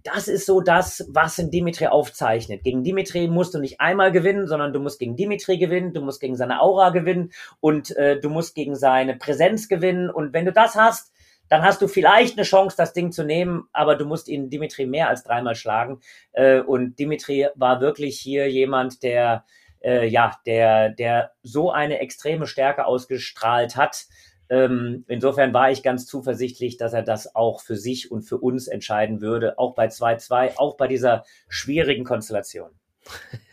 das 0.05 0.29
ist 0.29 0.47
so 0.47 0.61
das, 0.61 1.05
was 1.09 1.41
in 1.41 1.51
Dimitri 1.51 1.89
aufzeichnet. 1.89 2.63
Gegen 2.63 2.85
Dimitri 2.85 3.27
musst 3.27 3.53
du 3.55 3.59
nicht 3.59 3.81
einmal 3.81 4.13
gewinnen, 4.13 4.47
sondern 4.47 4.73
du 4.73 4.79
musst 4.79 5.01
gegen 5.01 5.17
Dimitri 5.17 5.59
gewinnen, 5.59 5.93
du 5.93 6.03
musst 6.03 6.21
gegen 6.21 6.37
seine 6.37 6.61
Aura 6.61 6.91
gewinnen 6.91 7.33
und 7.59 7.97
äh, 7.97 8.21
du 8.21 8.31
musst 8.31 8.55
gegen 8.55 8.77
seine 8.77 9.17
Präsenz 9.17 9.69
gewinnen. 9.69 10.09
Und 10.09 10.33
wenn 10.33 10.45
du 10.45 10.53
das 10.53 10.77
hast, 10.77 11.13
dann 11.49 11.63
hast 11.63 11.83
du 11.83 11.89
vielleicht 11.89 12.39
eine 12.39 12.45
Chance, 12.45 12.77
das 12.77 12.93
Ding 12.93 13.11
zu 13.11 13.25
nehmen, 13.25 13.65
aber 13.73 13.97
du 13.97 14.07
musst 14.07 14.29
ihn 14.29 14.51
Dimitri 14.51 14.87
mehr 14.87 15.09
als 15.09 15.25
dreimal 15.25 15.57
schlagen. 15.57 16.01
Äh, 16.33 16.61
und 16.61 17.01
Dimitri 17.01 17.49
war 17.57 17.81
wirklich 17.81 18.21
hier 18.21 18.49
jemand, 18.49 19.03
der 19.03 19.45
äh, 19.85 20.07
ja, 20.07 20.33
der, 20.47 20.91
der 20.91 21.33
so 21.43 21.71
eine 21.71 22.01
extreme 22.01 22.47
Stärke 22.47 22.87
ausgestrahlt 22.87 23.77
hat. 23.77 24.07
Ähm, 24.49 25.05
insofern 25.09 25.55
war 25.55 25.71
ich 25.71 25.83
ganz 25.83 26.07
zuversichtlich, 26.07 26.77
dass 26.77 26.93
er 26.93 27.03
das 27.03 27.35
auch 27.35 27.61
für 27.61 27.77
sich 27.77 28.11
und 28.11 28.23
für 28.23 28.39
uns 28.39 28.69
entscheiden 28.69 29.21
würde, 29.21 29.59
auch 29.59 29.75
bei 29.75 29.87
2-2, 29.87 30.57
auch 30.57 30.77
bei 30.77 30.87
dieser 30.89 31.25
schwierigen 31.49 32.05
Konstellation. 32.05 32.71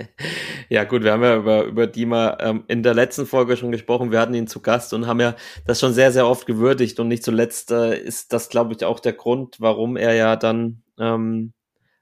Ja, 0.70 0.86
gut, 0.86 1.04
wir 1.04 1.12
haben 1.12 1.24
ja 1.24 1.36
über, 1.36 1.64
über 1.66 1.86
Dima 1.86 2.38
ähm, 2.40 2.64
in 2.70 2.82
der 2.82 2.94
letzten 2.94 3.26
Folge 3.26 3.58
schon 3.58 3.74
gesprochen. 3.74 4.10
Wir 4.10 4.22
hatten 4.22 4.34
ihn 4.34 4.48
zu 4.48 4.62
Gast 4.62 4.94
und 4.94 5.06
haben 5.06 5.20
ja 5.20 5.36
das 5.68 5.82
schon 5.82 5.92
sehr, 5.92 6.14
sehr 6.14 6.26
oft 6.26 6.46
gewürdigt. 6.46 6.98
Und 7.02 7.10
nicht 7.10 7.26
zuletzt 7.26 7.72
äh, 7.72 8.00
ist 8.00 8.32
das, 8.32 8.48
glaube 8.48 8.74
ich, 8.74 8.86
auch 8.86 9.02
der 9.02 9.12
Grund, 9.12 9.58
warum 9.60 9.98
er 9.98 10.14
ja 10.14 10.38
dann 10.38 10.84
ähm, 10.98 11.52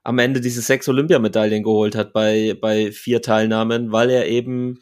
am 0.03 0.19
Ende 0.19 0.41
diese 0.41 0.61
sechs 0.61 0.87
Olympiamedaillen 0.87 1.63
geholt 1.63 1.95
hat 1.95 2.13
bei, 2.13 2.57
bei 2.59 2.91
vier 2.91 3.21
Teilnahmen, 3.21 3.91
weil 3.91 4.09
er 4.09 4.27
eben 4.27 4.79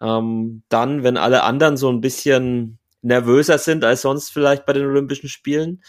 ähm, 0.00 0.62
dann, 0.68 1.02
wenn 1.02 1.16
alle 1.16 1.42
anderen 1.42 1.76
so 1.76 1.90
ein 1.90 2.00
bisschen 2.00 2.78
nervöser 3.02 3.58
sind 3.58 3.84
als 3.84 4.02
sonst 4.02 4.30
vielleicht 4.30 4.66
bei 4.66 4.72
den 4.72 4.86
Olympischen 4.86 5.28
Spielen, 5.28 5.82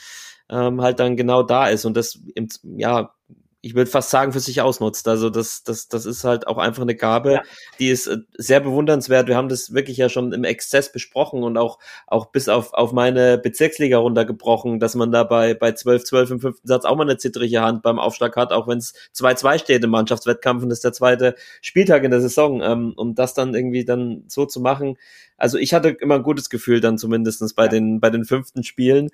ähm, 0.49 0.81
halt 0.81 0.99
dann 0.99 1.17
genau 1.17 1.43
da 1.43 1.67
ist. 1.67 1.85
Und 1.85 1.97
das 1.97 2.19
im, 2.35 2.47
ja 2.63 3.13
ich 3.61 3.75
würde 3.75 3.89
fast 3.89 4.09
sagen, 4.09 4.33
für 4.33 4.39
sich 4.39 4.61
ausnutzt. 4.61 5.07
Also 5.07 5.29
das, 5.29 5.63
das, 5.63 5.87
das 5.87 6.05
ist 6.05 6.23
halt 6.23 6.47
auch 6.47 6.57
einfach 6.57 6.81
eine 6.81 6.95
Gabe, 6.95 7.33
ja. 7.33 7.41
die 7.79 7.89
ist 7.89 8.07
äh, 8.07 8.17
sehr 8.37 8.59
bewundernswert. 8.59 9.27
Wir 9.27 9.35
haben 9.35 9.49
das 9.49 9.73
wirklich 9.73 9.97
ja 9.97 10.09
schon 10.09 10.33
im 10.33 10.43
Exzess 10.43 10.91
besprochen 10.91 11.43
und 11.43 11.57
auch, 11.57 11.79
auch 12.07 12.27
bis 12.27 12.49
auf, 12.49 12.73
auf 12.73 12.91
meine 12.93 13.37
Bezirksliga 13.37 13.97
runtergebrochen, 13.97 14.79
dass 14.79 14.95
man 14.95 15.11
da 15.11 15.23
bei, 15.23 15.53
bei 15.53 15.73
12, 15.73 16.03
12 16.03 16.31
im 16.31 16.39
fünften 16.39 16.67
Satz 16.67 16.85
auch 16.85 16.95
mal 16.95 17.03
eine 17.03 17.17
zittrige 17.17 17.61
Hand 17.61 17.83
beim 17.83 17.99
Aufschlag 17.99 18.35
hat, 18.35 18.51
auch 18.51 18.67
wenn 18.67 18.79
es 18.79 18.93
2-2 19.15 19.59
steht 19.59 19.83
im 19.83 19.91
Mannschaftswettkampf 19.91 20.63
und 20.63 20.69
das 20.69 20.79
ist 20.79 20.85
der 20.85 20.93
zweite 20.93 21.35
Spieltag 21.61 22.03
in 22.03 22.11
der 22.11 22.21
Saison. 22.21 22.61
Ähm, 22.61 22.93
um 23.01 23.15
das 23.15 23.33
dann 23.33 23.53
irgendwie 23.55 23.85
dann 23.85 24.23
so 24.27 24.45
zu 24.45 24.59
machen. 24.59 24.97
Also 25.37 25.57
ich 25.57 25.73
hatte 25.73 25.89
immer 25.89 26.15
ein 26.15 26.23
gutes 26.23 26.49
Gefühl 26.49 26.79
dann 26.79 26.97
zumindestens 26.97 27.53
bei 27.53 27.63
ja. 27.65 27.69
den, 27.69 27.99
bei 27.99 28.09
den 28.09 28.25
fünften 28.25 28.63
Spielen. 28.63 29.09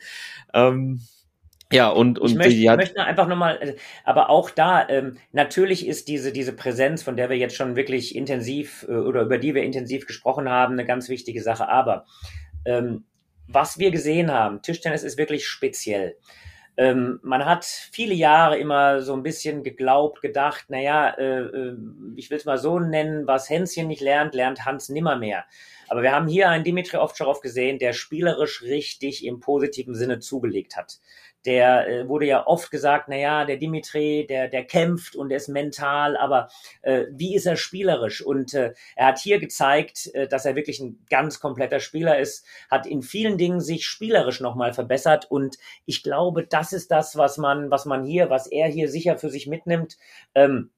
Ähm, 0.54 1.02
ja, 1.72 1.90
und, 1.90 2.18
und 2.18 2.30
ich 2.30 2.36
möchte, 2.36 2.54
die 2.54 2.70
hat, 2.70 2.78
möchte 2.78 3.04
einfach 3.04 3.28
nochmal, 3.28 3.58
äh, 3.62 3.76
aber 4.06 4.30
auch 4.30 4.50
da, 4.50 4.88
ähm, 4.88 5.18
natürlich 5.34 5.86
ist 5.86 6.08
diese, 6.08 6.32
diese 6.32 6.54
Präsenz, 6.54 7.04
von 7.04 7.18
der 7.18 7.30
wir 7.30 7.38
jetzt 7.38 7.56
schon 7.56 7.76
wirklich 7.76 8.16
intensiv 8.16 8.86
äh, 8.88 8.94
oder 8.94 9.24
über 9.24 9.38
die 9.38 9.54
wir 9.54 9.64
intensiv 9.64 10.08
gesprochen 10.08 10.50
haben, 10.50 10.74
eine 10.74 10.86
ganz 10.86 11.10
wichtige 11.10 11.42
Sache. 11.42 11.68
Aber 11.68 12.06
ähm, 12.66 13.04
was 13.48 13.80
wir 13.80 13.92
gesehen 13.92 14.32
haben, 14.32 14.62
Tischtennis 14.62 15.04
ist 15.04 15.18
wirklich 15.18 15.46
speziell. 15.46 16.16
Ähm, 16.78 17.20
man 17.24 17.44
hat 17.44 17.66
viele 17.66 18.14
Jahre 18.14 18.58
immer 18.60 19.02
so 19.02 19.14
ein 19.14 19.24
bisschen 19.24 19.64
geglaubt, 19.64 20.22
gedacht, 20.22 20.66
naja, 20.70 21.10
äh, 21.18 21.40
äh, 21.40 21.78
ich 22.16 22.30
will 22.30 22.38
es 22.38 22.46
mal 22.46 22.60
so 22.60 22.80
nennen, 22.80 23.26
was 23.26 23.50
Hänschen 23.50 23.88
nicht 23.88 24.02
lernt, 24.02 24.36
lernt 24.36 24.64
Hans 24.64 24.88
nimmermehr. 24.88 25.46
Aber 25.90 26.04
wir 26.04 26.12
haben 26.12 26.28
hier 26.28 26.50
einen 26.50 26.64
Dimitri 26.64 26.98
Ovtcharov 26.98 27.42
gesehen, 27.42 27.80
der 27.80 27.94
spielerisch 27.94 28.62
richtig 28.62 29.26
im 29.26 29.40
positiven 29.40 29.96
Sinne 29.96 30.20
zugelegt 30.20 30.78
hat 30.78 31.00
der 31.46 31.88
äh, 31.88 32.08
wurde 32.10 32.26
ja 32.26 32.46
oft 32.46 32.72
gesagt, 32.72 33.06
na 33.08 33.16
ja, 33.16 33.46
der 33.46 33.58
Dimitri, 33.58 34.26
der, 34.28 34.48
der 34.48 34.66
kämpft 34.66 35.16
und 35.16 35.30
der 35.30 35.38
ist 35.38 35.48
mental, 35.48 36.18
aber 36.18 36.50
äh, 36.82 37.06
wie 37.12 37.36
ist 37.36 37.46
er 37.46 37.56
spielerisch? 37.56 38.22
Und 38.22 38.54
äh, 38.54 38.74
er 38.96 39.08
hat 39.08 39.20
hier 39.20 39.40
gezeigt, 39.40 40.10
äh, 40.14 40.28
dass 40.28 40.46
er 40.46 40.56
wirklich 40.56 40.80
ein 40.80 41.06
ganz 41.10 41.40
kompletter 41.40 41.80
Spieler 41.80 42.20
ist, 42.20 42.46
hat 42.70 42.86
in 42.86 43.02
vielen 43.02 43.38
Dingen 43.38 43.62
sich 43.62 43.86
spielerisch 43.86 44.42
nochmal 44.42 44.74
verbessert 44.74 45.30
und 45.30 45.58
ich 45.86 46.04
glaube, 46.04 46.46
das 46.46 46.74
ist 46.74 46.92
das, 46.92 47.18
was 47.18 47.38
man, 47.38 47.72
was 47.72 47.86
man 47.86 48.04
hier, 48.04 48.30
was 48.30 48.48
er 48.48 48.68
hier 48.68 48.90
sicher 48.90 49.18
für 49.18 49.30
sich 49.30 49.48
mitnimmt. 49.48 49.98
Ähm, 50.36 50.72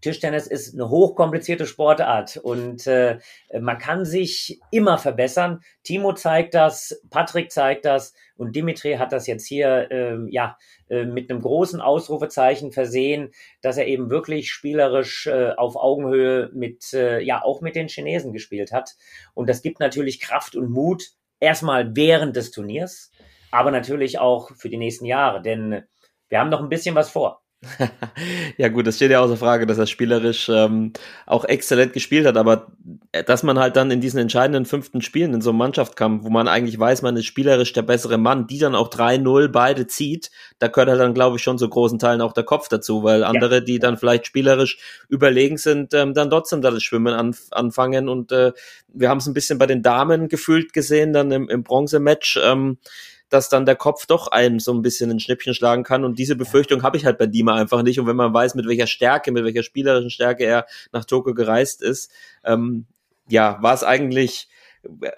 Tischtennis 0.00 0.46
ist 0.46 0.74
eine 0.74 0.88
hochkomplizierte 0.90 1.66
Sportart 1.66 2.36
und 2.36 2.86
äh, 2.86 3.18
man 3.58 3.78
kann 3.78 4.04
sich 4.04 4.60
immer 4.70 4.98
verbessern. 4.98 5.60
Timo 5.82 6.12
zeigt 6.12 6.54
das, 6.54 7.00
Patrick 7.10 7.50
zeigt 7.50 7.84
das 7.84 8.14
und 8.36 8.54
Dimitri 8.54 8.94
hat 8.94 9.12
das 9.12 9.26
jetzt 9.26 9.46
hier 9.46 9.90
äh, 9.90 10.18
ja 10.30 10.58
äh, 10.88 11.04
mit 11.04 11.30
einem 11.30 11.40
großen 11.40 11.80
Ausrufezeichen 11.80 12.72
versehen, 12.72 13.32
dass 13.62 13.78
er 13.78 13.86
eben 13.86 14.10
wirklich 14.10 14.50
spielerisch 14.50 15.26
äh, 15.26 15.52
auf 15.56 15.76
Augenhöhe 15.76 16.50
mit 16.52 16.92
äh, 16.92 17.20
ja 17.20 17.42
auch 17.42 17.60
mit 17.60 17.74
den 17.74 17.88
Chinesen 17.88 18.32
gespielt 18.32 18.72
hat 18.72 18.96
und 19.34 19.48
das 19.48 19.62
gibt 19.62 19.80
natürlich 19.80 20.20
Kraft 20.20 20.56
und 20.56 20.70
Mut 20.70 21.12
erstmal 21.40 21.96
während 21.96 22.36
des 22.36 22.50
Turniers, 22.50 23.10
aber 23.50 23.70
natürlich 23.70 24.18
auch 24.18 24.50
für 24.54 24.68
die 24.68 24.78
nächsten 24.78 25.06
Jahre, 25.06 25.40
denn 25.40 25.82
wir 26.28 26.40
haben 26.40 26.50
noch 26.50 26.60
ein 26.60 26.68
bisschen 26.68 26.94
was 26.94 27.10
vor. 27.10 27.45
ja 28.56 28.68
gut, 28.68 28.86
das 28.86 28.96
steht 28.96 29.10
ja 29.10 29.20
außer 29.20 29.36
Frage, 29.36 29.66
dass 29.66 29.78
er 29.78 29.86
spielerisch 29.86 30.48
ähm, 30.48 30.92
auch 31.26 31.44
exzellent 31.44 31.92
gespielt 31.92 32.26
hat, 32.26 32.36
aber 32.36 32.68
äh, 33.12 33.24
dass 33.24 33.42
man 33.42 33.58
halt 33.58 33.76
dann 33.76 33.90
in 33.90 34.00
diesen 34.00 34.18
entscheidenden 34.18 34.64
fünften 34.64 35.02
Spielen 35.02 35.34
in 35.34 35.40
so 35.40 35.50
einem 35.50 35.58
Mannschaftskampf, 35.58 36.24
wo 36.24 36.30
man 36.30 36.48
eigentlich 36.48 36.78
weiß, 36.78 37.02
man 37.02 37.16
ist 37.16 37.26
spielerisch 37.26 37.72
der 37.72 37.82
bessere 37.82 38.18
Mann, 38.18 38.46
die 38.46 38.58
dann 38.58 38.74
auch 38.74 38.90
3-0 38.90 39.48
beide 39.48 39.86
zieht, 39.86 40.30
da 40.58 40.68
gehört 40.68 40.88
halt 40.88 41.00
dann, 41.00 41.14
glaube 41.14 41.36
ich, 41.36 41.42
schon 41.42 41.58
zu 41.58 41.68
großen 41.68 41.98
Teilen 41.98 42.20
auch 42.20 42.32
der 42.32 42.44
Kopf 42.44 42.68
dazu, 42.68 43.02
weil 43.02 43.24
andere, 43.24 43.56
ja. 43.56 43.60
die 43.60 43.78
dann 43.78 43.96
vielleicht 43.96 44.26
spielerisch 44.26 44.78
überlegen 45.08 45.56
sind, 45.56 45.94
ähm, 45.94 46.14
dann 46.14 46.30
trotzdem 46.30 46.62
da 46.62 46.70
das 46.70 46.82
Schwimmen 46.82 47.14
anf 47.14 47.46
anfangen 47.50 48.08
und 48.08 48.32
äh, 48.32 48.52
wir 48.88 49.08
haben 49.08 49.18
es 49.18 49.26
ein 49.26 49.34
bisschen 49.34 49.58
bei 49.58 49.66
den 49.66 49.82
Damen 49.82 50.28
gefühlt 50.28 50.72
gesehen, 50.72 51.12
dann 51.12 51.30
im, 51.30 51.48
im 51.48 51.62
Bronzematch, 51.62 52.38
ähm, 52.42 52.78
dass 53.28 53.48
dann 53.48 53.66
der 53.66 53.76
Kopf 53.76 54.06
doch 54.06 54.28
einem 54.28 54.60
so 54.60 54.72
ein 54.72 54.82
bisschen 54.82 55.10
ein 55.10 55.20
Schnippchen 55.20 55.54
schlagen 55.54 55.82
kann. 55.82 56.04
Und 56.04 56.18
diese 56.18 56.36
Befürchtung 56.36 56.82
habe 56.82 56.96
ich 56.96 57.04
halt 57.04 57.18
bei 57.18 57.26
Dima 57.26 57.54
einfach 57.54 57.82
nicht. 57.82 57.98
Und 57.98 58.06
wenn 58.06 58.16
man 58.16 58.32
weiß, 58.32 58.54
mit 58.54 58.66
welcher 58.66 58.86
Stärke, 58.86 59.32
mit 59.32 59.44
welcher 59.44 59.62
spielerischen 59.62 60.10
Stärke 60.10 60.44
er 60.44 60.66
nach 60.92 61.04
Tokio 61.04 61.34
gereist 61.34 61.82
ist, 61.82 62.10
ähm, 62.44 62.86
ja, 63.28 63.58
war 63.60 63.74
es 63.74 63.82
eigentlich 63.82 64.48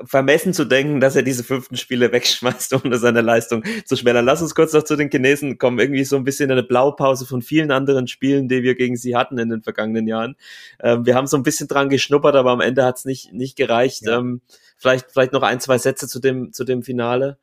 vermessen 0.05 0.55
zu 0.55 0.65
denken, 0.65 1.01
dass 1.01 1.17
er 1.17 1.23
diese 1.23 1.45
fünften 1.45 1.77
Spiele 1.77 2.13
wegschmeißt, 2.13 2.73
ohne 2.75 2.99
seine 2.99 3.21
Leistung 3.21 3.63
zu 3.85 3.97
schmälern. 3.97 4.25
Lass 4.25 4.43
uns 4.43 4.55
kurz 4.55 4.73
noch 4.73 4.85
zu 4.85 4.97
den 4.97 5.11
Chinesen 5.11 5.59
kommen. 5.59 5.79
Irgendwie 5.79 6.05
so 6.05 6.17
ein 6.17 6.25
bisschen 6.25 6.51
eine 6.51 6.63
Blaupause 6.63 7.27
von 7.27 7.43
vielen 7.43 7.71
anderen 7.71 8.09
Spielen, 8.09 8.49
die 8.49 8.63
wir 8.63 8.75
gegen 8.75 8.97
sie 8.97 9.17
hatten 9.17 9.39
in 9.39 9.49
den 9.49 9.63
vergangenen 9.63 10.07
Jahren. 10.07 10.37
Ähm, 10.81 11.07
wir 11.07 11.15
haben 11.15 11.27
so 11.27 11.37
ein 11.37 11.43
bisschen 11.43 11.69
dran 11.69 11.89
geschnuppert, 11.89 12.35
aber 12.35 12.51
am 12.51 12.61
Ende 12.61 12.85
hat 12.85 12.99
es 12.99 13.05
nicht, 13.05 13.33
nicht 13.33 13.57
gereicht. 13.57 14.07
Ja. 14.07 14.19
Ähm, 14.19 14.41
vielleicht, 14.77 15.11
vielleicht 15.11 15.33
noch 15.33 15.43
ein, 15.43 15.61
zwei 15.61 15.79
Sätze 15.79 16.09
zu 16.09 16.21
dem, 16.21 16.53
zu 16.53 16.65
dem 16.65 16.83
Finale. 16.83 17.39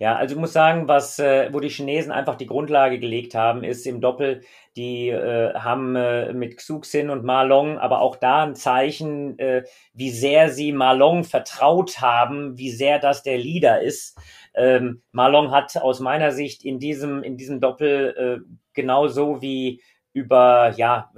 Ja, 0.00 0.16
also 0.16 0.34
ich 0.34 0.40
muss 0.40 0.54
sagen, 0.54 0.88
was, 0.88 1.18
äh, 1.18 1.52
wo 1.52 1.60
die 1.60 1.68
Chinesen 1.68 2.10
einfach 2.10 2.36
die 2.36 2.46
Grundlage 2.46 2.98
gelegt 2.98 3.34
haben, 3.34 3.62
ist 3.62 3.86
im 3.86 4.00
Doppel, 4.00 4.40
die 4.74 5.10
äh, 5.10 5.52
haben 5.52 5.94
äh, 5.94 6.32
mit 6.32 6.56
Xuxin 6.56 7.10
und 7.10 7.22
Marlong 7.22 7.76
aber 7.76 8.00
auch 8.00 8.16
da 8.16 8.44
ein 8.44 8.54
Zeichen, 8.54 9.38
äh, 9.38 9.64
wie 9.92 10.10
sehr 10.10 10.48
sie 10.48 10.72
Marlong 10.72 11.24
vertraut 11.24 12.00
haben, 12.00 12.56
wie 12.56 12.70
sehr 12.70 12.98
das 12.98 13.22
der 13.22 13.36
Leader 13.36 13.82
ist. 13.82 14.16
Ähm, 14.54 15.02
Marlong 15.12 15.50
hat 15.50 15.76
aus 15.76 16.00
meiner 16.00 16.32
Sicht 16.32 16.64
in 16.64 16.78
diesem, 16.78 17.22
in 17.22 17.36
diesem 17.36 17.60
Doppel 17.60 18.42
äh, 18.46 18.54
genauso 18.72 19.42
wie 19.42 19.82
über, 20.14 20.72
ja, 20.78 21.12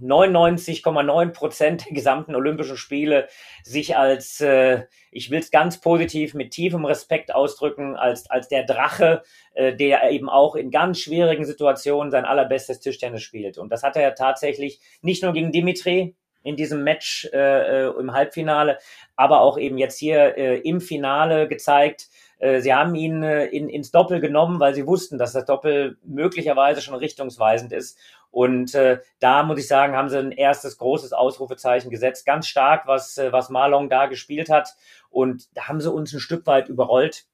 99,9 0.00 1.32
Prozent 1.32 1.86
der 1.86 1.92
gesamten 1.92 2.34
Olympischen 2.34 2.76
Spiele 2.76 3.28
sich 3.62 3.96
als, 3.96 4.40
äh, 4.40 4.84
ich 5.10 5.30
will 5.30 5.40
es 5.40 5.50
ganz 5.50 5.80
positiv 5.80 6.34
mit 6.34 6.52
tiefem 6.52 6.84
Respekt 6.84 7.34
ausdrücken, 7.34 7.96
als, 7.96 8.30
als 8.30 8.48
der 8.48 8.64
Drache, 8.64 9.22
äh, 9.54 9.74
der 9.74 10.10
eben 10.10 10.28
auch 10.28 10.54
in 10.54 10.70
ganz 10.70 11.00
schwierigen 11.00 11.44
Situationen 11.44 12.10
sein 12.10 12.24
allerbestes 12.24 12.80
Tischtennis 12.80 13.22
spielt. 13.22 13.58
Und 13.58 13.70
das 13.70 13.82
hat 13.82 13.96
er 13.96 14.02
ja 14.02 14.10
tatsächlich 14.12 14.80
nicht 15.02 15.22
nur 15.22 15.32
gegen 15.32 15.52
Dimitri 15.52 16.14
in 16.42 16.56
diesem 16.56 16.84
Match 16.84 17.28
äh, 17.32 17.86
äh 17.86 17.98
im 17.98 18.12
Halbfinale, 18.12 18.78
aber 19.16 19.40
auch 19.40 19.58
eben 19.58 19.78
jetzt 19.78 19.98
hier 19.98 20.36
äh, 20.36 20.58
im 20.58 20.80
Finale 20.80 21.48
gezeigt, 21.48 22.08
Sie 22.40 22.72
haben 22.72 22.94
ihn 22.94 23.22
äh, 23.22 23.46
in, 23.46 23.68
ins 23.68 23.90
Doppel 23.90 24.20
genommen, 24.20 24.60
weil 24.60 24.74
sie 24.74 24.86
wussten, 24.86 25.18
dass 25.18 25.32
das 25.32 25.44
Doppel 25.44 25.98
möglicherweise 26.04 26.80
schon 26.80 26.94
richtungsweisend 26.94 27.72
ist. 27.72 27.98
Und 28.30 28.74
äh, 28.74 29.00
da 29.20 29.42
muss 29.42 29.58
ich 29.58 29.66
sagen, 29.66 29.96
haben 29.96 30.08
sie 30.08 30.18
ein 30.18 30.32
erstes 30.32 30.78
großes 30.78 31.12
Ausrufezeichen 31.12 31.90
gesetzt. 31.90 32.26
Ganz 32.26 32.46
stark, 32.46 32.86
was, 32.86 33.18
äh, 33.18 33.32
was 33.32 33.50
Marlon 33.50 33.88
da 33.88 34.06
gespielt 34.06 34.50
hat. 34.50 34.76
Und 35.10 35.48
da 35.56 35.68
haben 35.68 35.80
sie 35.80 35.90
uns 35.90 36.12
ein 36.12 36.20
Stück 36.20 36.46
weit 36.46 36.68
überrollt. 36.68 37.24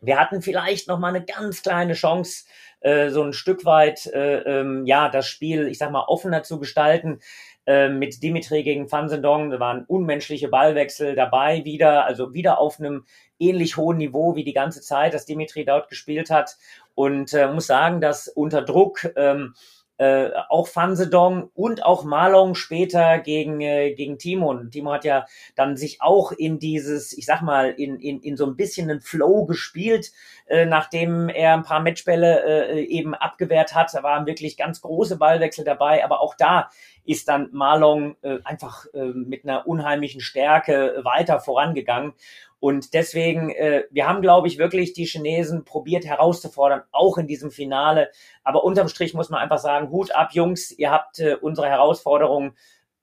Wir 0.00 0.20
hatten 0.20 0.42
vielleicht 0.42 0.86
noch 0.86 0.98
mal 0.98 1.08
eine 1.08 1.24
ganz 1.24 1.62
kleine 1.62 1.94
Chance, 1.94 2.44
äh, 2.80 3.10
so 3.10 3.22
ein 3.22 3.32
Stück 3.32 3.64
weit, 3.64 4.06
äh, 4.06 4.60
ähm, 4.60 4.86
ja, 4.86 5.08
das 5.08 5.26
Spiel, 5.26 5.66
ich 5.66 5.78
sag 5.78 5.90
mal, 5.90 6.04
offener 6.06 6.44
zu 6.44 6.60
gestalten. 6.60 7.20
Äh, 7.68 7.90
mit 7.90 8.22
Dimitri 8.22 8.62
gegen 8.62 8.90
Van 8.90 9.10
Sendong, 9.10 9.50
da 9.50 9.60
waren 9.60 9.84
unmenschliche 9.84 10.48
Ballwechsel 10.48 11.14
dabei 11.14 11.66
wieder, 11.66 12.06
also 12.06 12.32
wieder 12.32 12.60
auf 12.60 12.80
einem 12.80 13.04
ähnlich 13.38 13.76
hohen 13.76 13.98
Niveau 13.98 14.34
wie 14.36 14.42
die 14.42 14.54
ganze 14.54 14.80
Zeit, 14.80 15.12
dass 15.12 15.26
Dimitri 15.26 15.66
dort 15.66 15.90
gespielt 15.90 16.30
hat. 16.30 16.56
Und 16.94 17.34
äh, 17.34 17.46
muss 17.52 17.66
sagen, 17.66 18.00
dass 18.00 18.26
unter 18.26 18.62
Druck 18.62 19.12
ähm, 19.16 19.52
äh, 19.98 20.30
auch 20.48 20.68
Fansedong 20.68 21.50
und 21.54 21.84
auch 21.84 22.04
Malong 22.04 22.54
später 22.54 23.18
gegen, 23.18 23.60
äh, 23.60 23.94
gegen 23.94 24.18
Timo. 24.18 24.54
Timo 24.70 24.92
hat 24.92 25.04
ja 25.04 25.26
dann 25.54 25.76
sich 25.76 26.00
auch 26.00 26.32
in 26.32 26.58
dieses, 26.58 27.16
ich 27.16 27.26
sag 27.26 27.42
mal, 27.42 27.70
in, 27.70 27.98
in, 28.00 28.20
in 28.20 28.36
so 28.36 28.46
ein 28.46 28.56
bisschen 28.56 28.90
einen 28.90 29.00
Flow 29.00 29.44
gespielt, 29.44 30.12
äh, 30.46 30.66
nachdem 30.66 31.28
er 31.28 31.54
ein 31.54 31.64
paar 31.64 31.80
Matchbälle 31.80 32.70
äh, 32.70 32.84
eben 32.84 33.14
abgewehrt 33.14 33.74
hat. 33.74 33.92
Da 33.92 34.02
waren 34.02 34.26
wirklich 34.26 34.56
ganz 34.56 34.80
große 34.80 35.16
Ballwechsel 35.16 35.64
dabei, 35.64 36.04
aber 36.04 36.20
auch 36.20 36.34
da 36.34 36.70
ist 37.04 37.28
dann 37.28 37.48
Malong 37.52 38.16
äh, 38.22 38.38
einfach 38.44 38.86
äh, 38.92 39.04
mit 39.04 39.44
einer 39.44 39.66
unheimlichen 39.66 40.20
Stärke 40.20 41.00
weiter 41.04 41.40
vorangegangen. 41.40 42.12
Und 42.60 42.92
deswegen, 42.94 43.50
äh, 43.50 43.84
wir 43.90 44.08
haben, 44.08 44.20
glaube 44.20 44.48
ich, 44.48 44.58
wirklich 44.58 44.92
die 44.92 45.04
Chinesen 45.04 45.64
probiert 45.64 46.04
herauszufordern, 46.04 46.82
auch 46.90 47.18
in 47.18 47.26
diesem 47.26 47.50
Finale. 47.50 48.10
Aber 48.42 48.64
unterm 48.64 48.88
Strich 48.88 49.14
muss 49.14 49.30
man 49.30 49.40
einfach 49.40 49.58
sagen, 49.58 49.90
Hut 49.90 50.12
ab, 50.12 50.30
Jungs, 50.32 50.70
ihr 50.72 50.90
habt 50.90 51.20
äh, 51.20 51.36
unsere 51.40 51.68
Herausforderung 51.68 52.54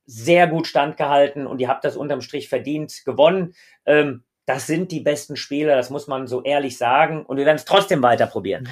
sehr 0.05 0.47
gut 0.47 0.67
standgehalten 0.67 1.47
und 1.47 1.59
ihr 1.59 1.67
habt 1.67 1.83
das 1.83 1.97
unterm 1.97 2.21
Strich 2.21 2.49
verdient 2.49 3.03
gewonnen. 3.05 3.53
Ähm, 3.85 4.23
das 4.45 4.67
sind 4.67 4.91
die 4.91 4.99
besten 4.99 5.37
Spieler, 5.37 5.75
das 5.75 5.89
muss 5.89 6.05
man 6.07 6.27
so 6.27 6.43
ehrlich 6.43 6.77
sagen. 6.77 7.25
Und 7.25 7.37
wir 7.37 7.45
werden 7.45 7.55
es 7.55 7.65
trotzdem 7.65 8.03
weiter 8.03 8.27
probieren. 8.27 8.69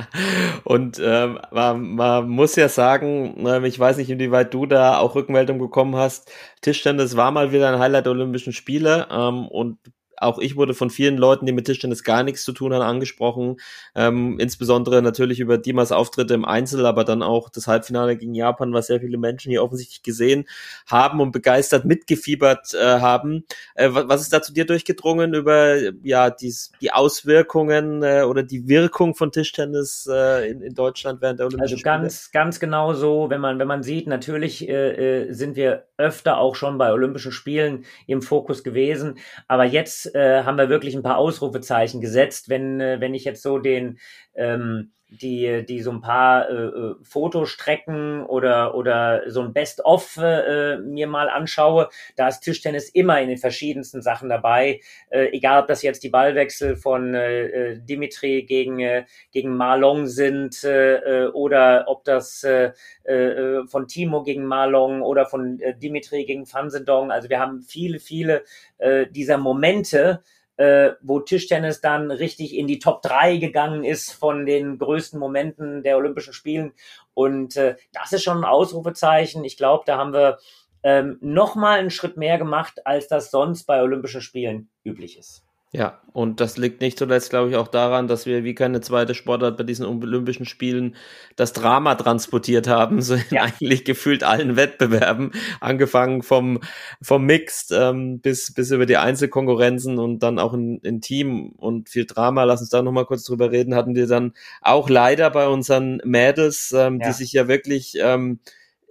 und 0.64 0.98
ähm, 1.04 1.38
man, 1.50 1.94
man, 1.94 2.28
muss 2.28 2.56
ja 2.56 2.70
sagen, 2.70 3.46
äh, 3.46 3.66
ich 3.66 3.78
weiß 3.78 3.98
nicht, 3.98 4.08
inwieweit 4.08 4.54
du 4.54 4.64
da 4.64 4.98
auch 4.98 5.14
Rückmeldung 5.14 5.58
bekommen 5.58 5.96
hast. 5.96 6.32
Tischtennis 6.62 7.16
war 7.16 7.32
mal 7.32 7.52
wieder 7.52 7.70
ein 7.70 7.78
Highlight 7.78 8.06
der 8.06 8.12
Olympischen 8.12 8.54
Spiele 8.54 9.08
ähm, 9.10 9.46
und 9.48 9.78
auch 10.20 10.38
ich 10.38 10.56
wurde 10.56 10.74
von 10.74 10.90
vielen 10.90 11.16
Leuten, 11.16 11.46
die 11.46 11.52
mit 11.52 11.64
Tischtennis 11.64 12.04
gar 12.04 12.22
nichts 12.22 12.44
zu 12.44 12.52
tun 12.52 12.74
haben, 12.74 12.82
angesprochen. 12.82 13.56
Ähm, 13.94 14.38
insbesondere 14.38 15.00
natürlich 15.00 15.40
über 15.40 15.56
Dimas 15.56 15.92
Auftritte 15.92 16.34
im 16.34 16.44
Einzel, 16.44 16.84
aber 16.84 17.04
dann 17.04 17.22
auch 17.22 17.48
das 17.48 17.66
Halbfinale 17.66 18.16
gegen 18.16 18.34
Japan, 18.34 18.74
was 18.74 18.88
sehr 18.88 19.00
viele 19.00 19.16
Menschen 19.16 19.50
hier 19.50 19.62
offensichtlich 19.62 20.02
gesehen 20.02 20.44
haben 20.86 21.20
und 21.20 21.32
begeistert 21.32 21.86
mitgefiebert 21.86 22.74
äh, 22.74 23.00
haben. 23.00 23.44
Äh, 23.74 23.88
was 23.92 24.20
ist 24.20 24.32
da 24.32 24.42
zu 24.42 24.52
dir 24.52 24.66
durchgedrungen 24.66 25.32
über 25.32 25.76
ja 26.02 26.28
dies, 26.28 26.72
die 26.82 26.92
Auswirkungen 26.92 28.02
äh, 28.02 28.22
oder 28.22 28.42
die 28.42 28.68
Wirkung 28.68 29.14
von 29.14 29.32
Tischtennis 29.32 30.06
äh, 30.10 30.50
in, 30.50 30.60
in 30.60 30.74
Deutschland 30.74 31.22
während 31.22 31.38
der 31.38 31.46
Olympischen 31.46 31.76
also 31.76 31.82
ganz, 31.82 32.24
Spiele? 32.24 32.42
ganz 32.44 32.60
genau 32.60 32.92
so, 32.92 33.30
wenn 33.30 33.40
man 33.40 33.58
wenn 33.58 33.68
man 33.68 33.82
sieht, 33.82 34.06
natürlich 34.06 34.68
äh, 34.68 35.28
äh, 35.28 35.32
sind 35.32 35.56
wir 35.56 35.86
öfter 36.00 36.38
auch 36.38 36.56
schon 36.56 36.78
bei 36.78 36.92
Olympischen 36.92 37.32
Spielen 37.32 37.84
im 38.06 38.22
Fokus 38.22 38.64
gewesen, 38.64 39.18
aber 39.46 39.64
jetzt 39.64 40.14
äh, 40.14 40.44
haben 40.44 40.58
wir 40.58 40.68
wirklich 40.68 40.94
ein 40.94 41.02
paar 41.02 41.18
Ausrufezeichen 41.18 42.00
gesetzt. 42.00 42.48
Wenn, 42.48 42.80
äh, 42.80 43.00
wenn 43.00 43.14
ich 43.14 43.24
jetzt 43.24 43.42
so 43.42 43.58
den 43.58 43.98
ähm, 44.34 44.92
die, 45.10 45.64
die 45.66 45.80
so 45.80 45.90
ein 45.90 46.00
paar 46.00 46.48
äh, 46.48 46.54
äh, 46.54 46.94
Fotostrecken 47.02 48.24
oder, 48.24 48.74
oder 48.74 49.30
so 49.30 49.42
ein 49.42 49.52
Best-of 49.52 50.16
äh, 50.16 50.76
mir 50.78 51.06
mal 51.06 51.28
anschaue, 51.28 51.88
da 52.16 52.28
ist 52.28 52.40
Tischtennis 52.40 52.88
immer 52.88 53.20
in 53.20 53.28
den 53.28 53.38
verschiedensten 53.38 54.02
Sachen 54.02 54.28
dabei. 54.28 54.80
Äh, 55.10 55.28
egal, 55.32 55.62
ob 55.62 55.68
das 55.68 55.82
jetzt 55.82 56.02
die 56.02 56.10
Ballwechsel 56.10 56.76
von 56.76 57.14
äh, 57.14 57.46
äh 57.46 57.80
Dimitri 57.80 58.44
gegen, 58.44 58.80
äh, 58.80 59.04
gegen 59.32 59.56
Marlong 59.56 60.06
sind 60.06 60.62
äh, 60.64 61.24
äh, 61.24 61.28
oder 61.28 61.84
ob 61.88 62.04
das 62.04 62.44
äh, 62.44 62.72
äh, 63.04 63.66
von 63.66 63.88
Timo 63.88 64.22
gegen 64.22 64.44
Marlong 64.44 65.02
oder 65.02 65.26
von 65.26 65.60
äh, 65.60 65.76
Dimitri 65.76 66.24
gegen 66.24 66.46
Fansedong. 66.46 67.10
Also 67.10 67.28
wir 67.28 67.40
haben 67.40 67.62
viele, 67.62 67.98
viele 67.98 68.44
äh, 68.78 69.06
dieser 69.06 69.38
Momente, 69.38 70.22
äh, 70.60 70.98
wo 71.00 71.20
Tischtennis 71.20 71.80
dann 71.80 72.10
richtig 72.10 72.54
in 72.54 72.66
die 72.66 72.80
Top 72.80 73.00
3 73.00 73.38
gegangen 73.38 73.82
ist 73.82 74.12
von 74.12 74.44
den 74.44 74.76
größten 74.76 75.18
Momenten 75.18 75.82
der 75.82 75.96
Olympischen 75.96 76.34
Spielen. 76.34 76.74
Und 77.14 77.56
äh, 77.56 77.76
das 77.92 78.12
ist 78.12 78.24
schon 78.24 78.36
ein 78.36 78.44
Ausrufezeichen. 78.44 79.42
Ich 79.42 79.56
glaube, 79.56 79.84
da 79.86 79.96
haben 79.96 80.12
wir 80.12 80.38
ähm, 80.82 81.16
noch 81.22 81.54
mal 81.54 81.78
einen 81.78 81.88
Schritt 81.88 82.18
mehr 82.18 82.36
gemacht, 82.36 82.86
als 82.86 83.08
das 83.08 83.30
sonst 83.30 83.64
bei 83.64 83.80
Olympischen 83.80 84.20
Spielen 84.20 84.68
üblich 84.84 85.18
ist. 85.18 85.46
Ja, 85.72 86.00
und 86.12 86.40
das 86.40 86.56
liegt 86.56 86.80
nicht 86.80 86.98
zuletzt, 86.98 87.30
glaube 87.30 87.50
ich, 87.50 87.54
auch 87.54 87.68
daran, 87.68 88.08
dass 88.08 88.26
wir 88.26 88.42
wie 88.42 88.56
keine 88.56 88.80
zweite 88.80 89.14
Sportart 89.14 89.56
bei 89.56 89.62
diesen 89.62 89.86
Olympischen 89.86 90.44
Spielen 90.44 90.96
das 91.36 91.52
Drama 91.52 91.94
transportiert 91.94 92.66
haben, 92.66 93.00
so 93.02 93.14
ja. 93.30 93.42
eigentlich 93.42 93.84
gefühlt 93.84 94.24
allen 94.24 94.56
Wettbewerben, 94.56 95.30
angefangen 95.60 96.24
vom, 96.24 96.58
vom 97.00 97.24
Mixed 97.24 97.70
ähm, 97.70 98.18
bis, 98.18 98.52
bis 98.52 98.72
über 98.72 98.84
die 98.84 98.96
Einzelkonkurrenzen 98.96 100.00
und 100.00 100.24
dann 100.24 100.40
auch 100.40 100.54
in, 100.54 100.80
in 100.80 101.00
Team 101.00 101.52
und 101.52 101.88
viel 101.88 102.04
Drama. 102.04 102.42
Lass 102.42 102.62
uns 102.62 102.70
da 102.70 102.82
nochmal 102.82 103.06
kurz 103.06 103.22
drüber 103.22 103.52
reden. 103.52 103.76
Hatten 103.76 103.94
wir 103.94 104.08
dann 104.08 104.32
auch 104.62 104.90
leider 104.90 105.30
bei 105.30 105.46
unseren 105.46 106.02
Mädels, 106.04 106.72
ähm, 106.76 106.98
ja. 107.00 107.06
die 107.06 107.12
sich 107.12 107.32
ja 107.32 107.46
wirklich 107.46 107.94
ähm, 108.00 108.40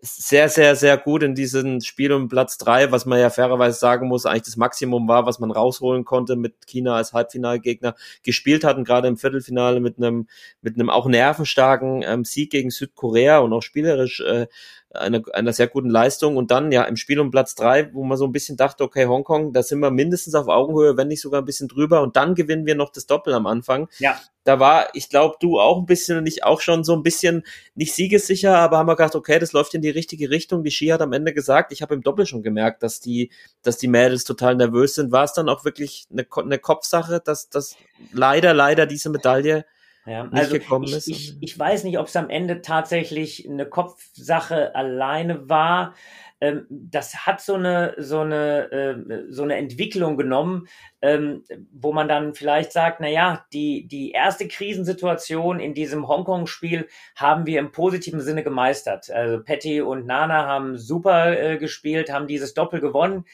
sehr, 0.02 0.50
sehr, 0.50 0.76
sehr 0.76 0.98
gut 0.98 1.24
in 1.24 1.36
diesem 1.36 1.82
Spiel 1.82 2.12
um 2.12 2.28
Platz 2.30 2.58
drei, 2.58 2.92
was 2.92 3.06
man 3.06 3.20
ja 3.20 3.30
fairerweise 3.30 3.78
sagen 3.78 4.08
muss, 4.08 4.26
eigentlich 4.26 4.44
das 4.44 4.58
Maximum 4.58 5.08
war, 5.08 5.26
was 5.26 5.40
man 5.40 5.52
rausholen 5.52 6.06
konnte 6.06 6.36
mit 6.36 6.68
China 6.68 6.96
als 6.96 7.14
Halbfinalgegner 7.14 7.96
gespielt 8.24 8.64
hatten, 8.64 8.84
gerade 8.84 9.08
im 9.08 9.18
Viertelfinale 9.18 9.80
mit 9.80 9.98
einem, 9.98 10.28
mit 10.62 10.76
einem 10.76 10.90
auch 10.90 11.08
nervenstarken 11.08 12.04
ähm, 12.06 12.24
Sieg 12.24 12.52
gegen 12.52 12.70
Südkorea 12.70 13.40
und 13.40 13.52
auch 13.54 13.62
spielerisch 13.62 14.22
äh, 14.22 14.48
einer, 14.94 15.22
einer 15.34 15.54
sehr 15.54 15.68
guten 15.68 15.90
Leistung. 15.90 16.38
Und 16.38 16.52
dann 16.52 16.72
ja 16.72 16.84
im 16.84 16.96
Spiel 16.96 17.20
um 17.20 17.32
Platz 17.32 17.56
drei, 17.56 17.94
wo 17.94 18.04
man 18.04 18.18
so 18.18 18.26
ein 18.26 18.32
bisschen 18.32 18.58
dachte, 18.58 18.84
okay, 18.84 19.06
Hongkong, 19.06 19.54
da 19.54 19.64
sind 19.64 19.80
wir 19.80 19.92
mindestens 19.92 20.36
auf 20.36 20.48
Augenhöhe, 20.48 20.98
wenn 20.98 21.08
nicht 21.08 21.22
sogar 21.22 21.42
ein 21.42 21.46
bisschen 21.46 21.68
drüber. 21.68 22.02
Und 22.02 22.16
dann 22.16 22.36
gewinnen 22.36 22.66
wir 22.66 22.76
noch 22.76 22.92
das 22.92 23.06
Doppel 23.06 23.34
am 23.34 23.46
Anfang. 23.46 23.88
Ja. 24.00 24.20
Da 24.50 24.60
war, 24.60 24.90
ich 24.96 25.10
glaube, 25.10 25.36
du 25.40 25.60
auch 25.60 25.78
ein 25.78 25.86
bisschen 25.86 26.18
und 26.18 26.26
ich 26.26 26.44
auch 26.44 26.60
schon 26.60 26.84
so 26.84 26.96
ein 26.96 27.04
bisschen 27.04 27.44
nicht 27.76 27.94
siegessicher, 27.94 28.58
aber 28.58 28.80
haben 28.80 28.88
wir 28.88 28.96
gedacht, 28.96 29.14
okay, 29.14 29.38
das 29.38 29.52
läuft 29.52 29.76
in 29.76 29.84
die 29.84 29.92
richtige 29.92 30.32
Richtung. 30.32 30.64
Die 30.64 30.72
Ski 30.72 30.88
hat 30.88 31.04
am 31.04 31.14
Ende 31.14 31.36
gesagt, 31.36 31.72
ich 31.72 31.84
habe 31.84 31.94
im 31.94 32.02
Doppel 32.02 32.26
schon 32.26 32.42
gemerkt, 32.42 32.82
dass 32.82 33.00
die, 33.00 33.30
dass 33.62 33.78
die 33.78 33.88
Mädels 33.88 34.24
total 34.24 34.56
nervös 34.56 34.96
sind. 34.96 35.12
War 35.12 35.24
es 35.24 35.34
dann 35.34 35.50
auch 35.50 35.66
wirklich 35.66 36.08
eine, 36.12 36.26
eine 36.36 36.58
Kopfsache, 36.58 37.22
dass, 37.24 37.52
dass 37.52 37.78
leider, 38.12 38.56
leider 38.56 38.88
diese 38.88 39.12
Medaille 39.12 39.66
Ja, 40.08 40.24
nicht 40.24 40.34
also 40.34 40.54
gekommen 40.54 40.86
ich, 40.86 40.96
ist. 40.96 41.08
Ich, 41.08 41.38
ich 41.42 41.60
weiß 41.60 41.84
nicht, 41.84 42.00
ob 42.00 42.08
es 42.08 42.16
am 42.16 42.32
Ende 42.32 42.64
tatsächlich 42.64 43.48
eine 43.48 43.68
Kopfsache 43.68 44.74
alleine 44.74 45.48
war. 45.48 45.94
Ähm, 46.42 46.66
das 46.70 47.26
hat 47.26 47.42
so 47.42 47.56
eine, 47.56 47.96
so 47.98 48.22
eine, 48.22 48.72
äh, 48.72 49.26
so 49.30 49.44
eine 49.44 49.58
Entwicklung 49.58 50.18
genommen, 50.18 50.68
ähm, 51.02 51.44
wo 51.72 51.92
man 51.92 52.08
dann 52.08 52.34
vielleicht 52.34 52.72
sagt, 52.72 53.02
na 53.02 53.10
ja, 53.10 53.46
die, 53.54 53.88
die 53.88 54.12
erste 54.12 54.48
Krisensituation 54.48 55.60
in 55.60 55.74
diesem 55.74 56.08
Hongkong-Spiel 56.08 56.88
haben 57.16 57.46
wir 57.46 57.60
im 57.60 57.72
positiven 57.72 58.22
Sinne 58.22 58.44
gemeistert. 58.44 59.10
Also 59.10 59.44
Patty 59.44 59.82
und 59.82 60.06
Nana 60.06 60.46
haben 60.46 60.78
super 60.78 61.38
äh, 61.38 61.58
gespielt, 61.58 62.12
haben 62.12 62.28
dieses 62.28 62.54
Doppel 62.54 62.80
gewonnen. 62.80 63.26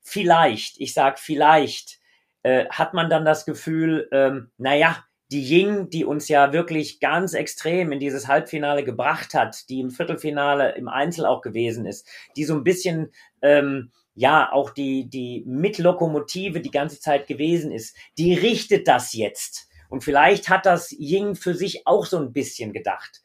Vielleicht, 0.00 0.80
ich 0.80 0.94
sag 0.94 1.18
vielleicht, 1.18 1.98
äh, 2.42 2.66
hat 2.70 2.94
man 2.94 3.10
dann 3.10 3.24
das 3.24 3.44
Gefühl, 3.44 4.08
ähm, 4.12 4.50
naja, 4.58 5.04
die 5.30 5.42
Ying, 5.42 5.90
die 5.90 6.04
uns 6.04 6.28
ja 6.28 6.52
wirklich 6.52 7.00
ganz 7.00 7.34
extrem 7.34 7.92
in 7.92 8.00
dieses 8.00 8.28
Halbfinale 8.28 8.82
gebracht 8.82 9.34
hat, 9.34 9.68
die 9.68 9.80
im 9.80 9.90
Viertelfinale 9.90 10.74
im 10.76 10.88
Einzel 10.88 11.26
auch 11.26 11.42
gewesen 11.42 11.86
ist, 11.86 12.08
die 12.36 12.44
so 12.44 12.54
ein 12.54 12.64
bisschen 12.64 13.12
ähm, 13.42 13.90
ja 14.14 14.50
auch 14.50 14.70
die 14.70 15.08
die 15.08 15.44
Mitlokomotive 15.46 16.60
die 16.60 16.70
ganze 16.70 17.00
Zeit 17.00 17.26
gewesen 17.26 17.70
ist, 17.70 17.96
die 18.16 18.34
richtet 18.34 18.88
das 18.88 19.12
jetzt. 19.12 19.68
Und 19.90 20.04
vielleicht 20.04 20.48
hat 20.48 20.66
das 20.66 20.92
Ying 20.92 21.34
für 21.34 21.54
sich 21.54 21.86
auch 21.86 22.06
so 22.06 22.18
ein 22.18 22.32
bisschen 22.32 22.72
gedacht. 22.72 23.22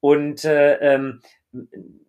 Und 0.00 0.44
äh, 0.44 0.76
ähm, 0.76 1.20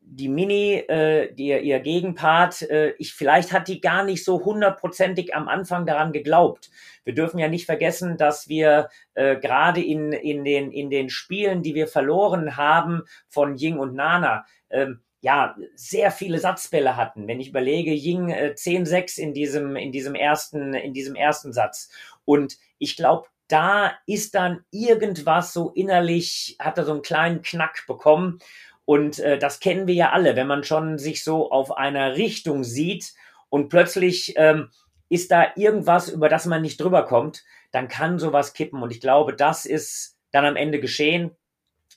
die 0.09 0.29
Mini, 0.29 0.75
äh, 0.75 1.33
die, 1.33 1.49
ihr 1.49 1.79
Gegenpart, 1.79 2.61
äh, 2.63 2.93
ich, 2.97 3.13
vielleicht 3.13 3.51
hat 3.51 3.67
die 3.67 3.81
gar 3.81 4.03
nicht 4.03 4.23
so 4.23 4.43
hundertprozentig 4.43 5.35
am 5.35 5.47
Anfang 5.47 5.85
daran 5.85 6.13
geglaubt. 6.13 6.69
Wir 7.03 7.13
dürfen 7.13 7.39
ja 7.39 7.47
nicht 7.49 7.65
vergessen, 7.65 8.17
dass 8.17 8.47
wir 8.47 8.89
äh, 9.15 9.35
gerade 9.37 9.83
in, 9.83 10.13
in, 10.13 10.43
den, 10.43 10.71
in 10.71 10.89
den 10.89 11.09
Spielen, 11.09 11.61
die 11.61 11.75
wir 11.75 11.87
verloren 11.87 12.57
haben 12.57 13.03
von 13.27 13.57
Ying 13.57 13.79
und 13.79 13.95
Nana, 13.95 14.45
ähm, 14.69 15.01
ja, 15.21 15.55
sehr 15.75 16.11
viele 16.11 16.39
Satzbälle 16.39 16.95
hatten. 16.95 17.27
Wenn 17.27 17.41
ich 17.41 17.49
überlege, 17.49 17.91
Ying 17.91 18.29
äh, 18.29 18.53
10-6 18.55 19.19
in 19.19 19.33
diesem, 19.33 19.75
in 19.75 19.91
diesem 19.91 20.15
ersten, 20.15 20.73
in 20.73 20.93
diesem 20.93 21.15
ersten 21.15 21.53
Satz. 21.53 21.89
Und 22.23 22.57
ich 22.77 22.95
glaube, 22.95 23.27
da 23.47 23.93
ist 24.05 24.35
dann 24.35 24.63
irgendwas 24.71 25.53
so 25.53 25.71
innerlich, 25.71 26.57
hat 26.59 26.77
er 26.77 26.85
so 26.85 26.91
einen 26.91 27.01
kleinen 27.01 27.41
Knack 27.41 27.85
bekommen. 27.87 28.39
Und 28.87 29.19
äh, 29.19 29.37
das 29.37 29.59
kennen 29.59 29.85
wir 29.85 29.95
ja 29.95 30.11
alle, 30.13 30.37
wenn 30.37 30.47
man 30.47 30.63
schon 30.63 30.97
sich 30.97 31.21
so 31.21 31.51
auf 31.51 31.75
einer 31.75 32.15
Richtung 32.15 32.63
sieht 32.63 33.13
und 33.49 33.67
plötzlich 33.67 34.33
ähm, 34.37 34.69
ist 35.09 35.29
da 35.29 35.47
irgendwas, 35.57 36.07
über 36.07 36.29
das 36.29 36.45
man 36.45 36.61
nicht 36.61 36.79
drüber 36.79 37.03
kommt, 37.03 37.43
dann 37.73 37.89
kann 37.89 38.17
sowas 38.17 38.53
kippen. 38.53 38.81
Und 38.81 38.91
ich 38.91 39.01
glaube, 39.01 39.35
das 39.35 39.65
ist 39.65 40.15
dann 40.31 40.45
am 40.45 40.55
Ende 40.55 40.79
geschehen. 40.79 41.31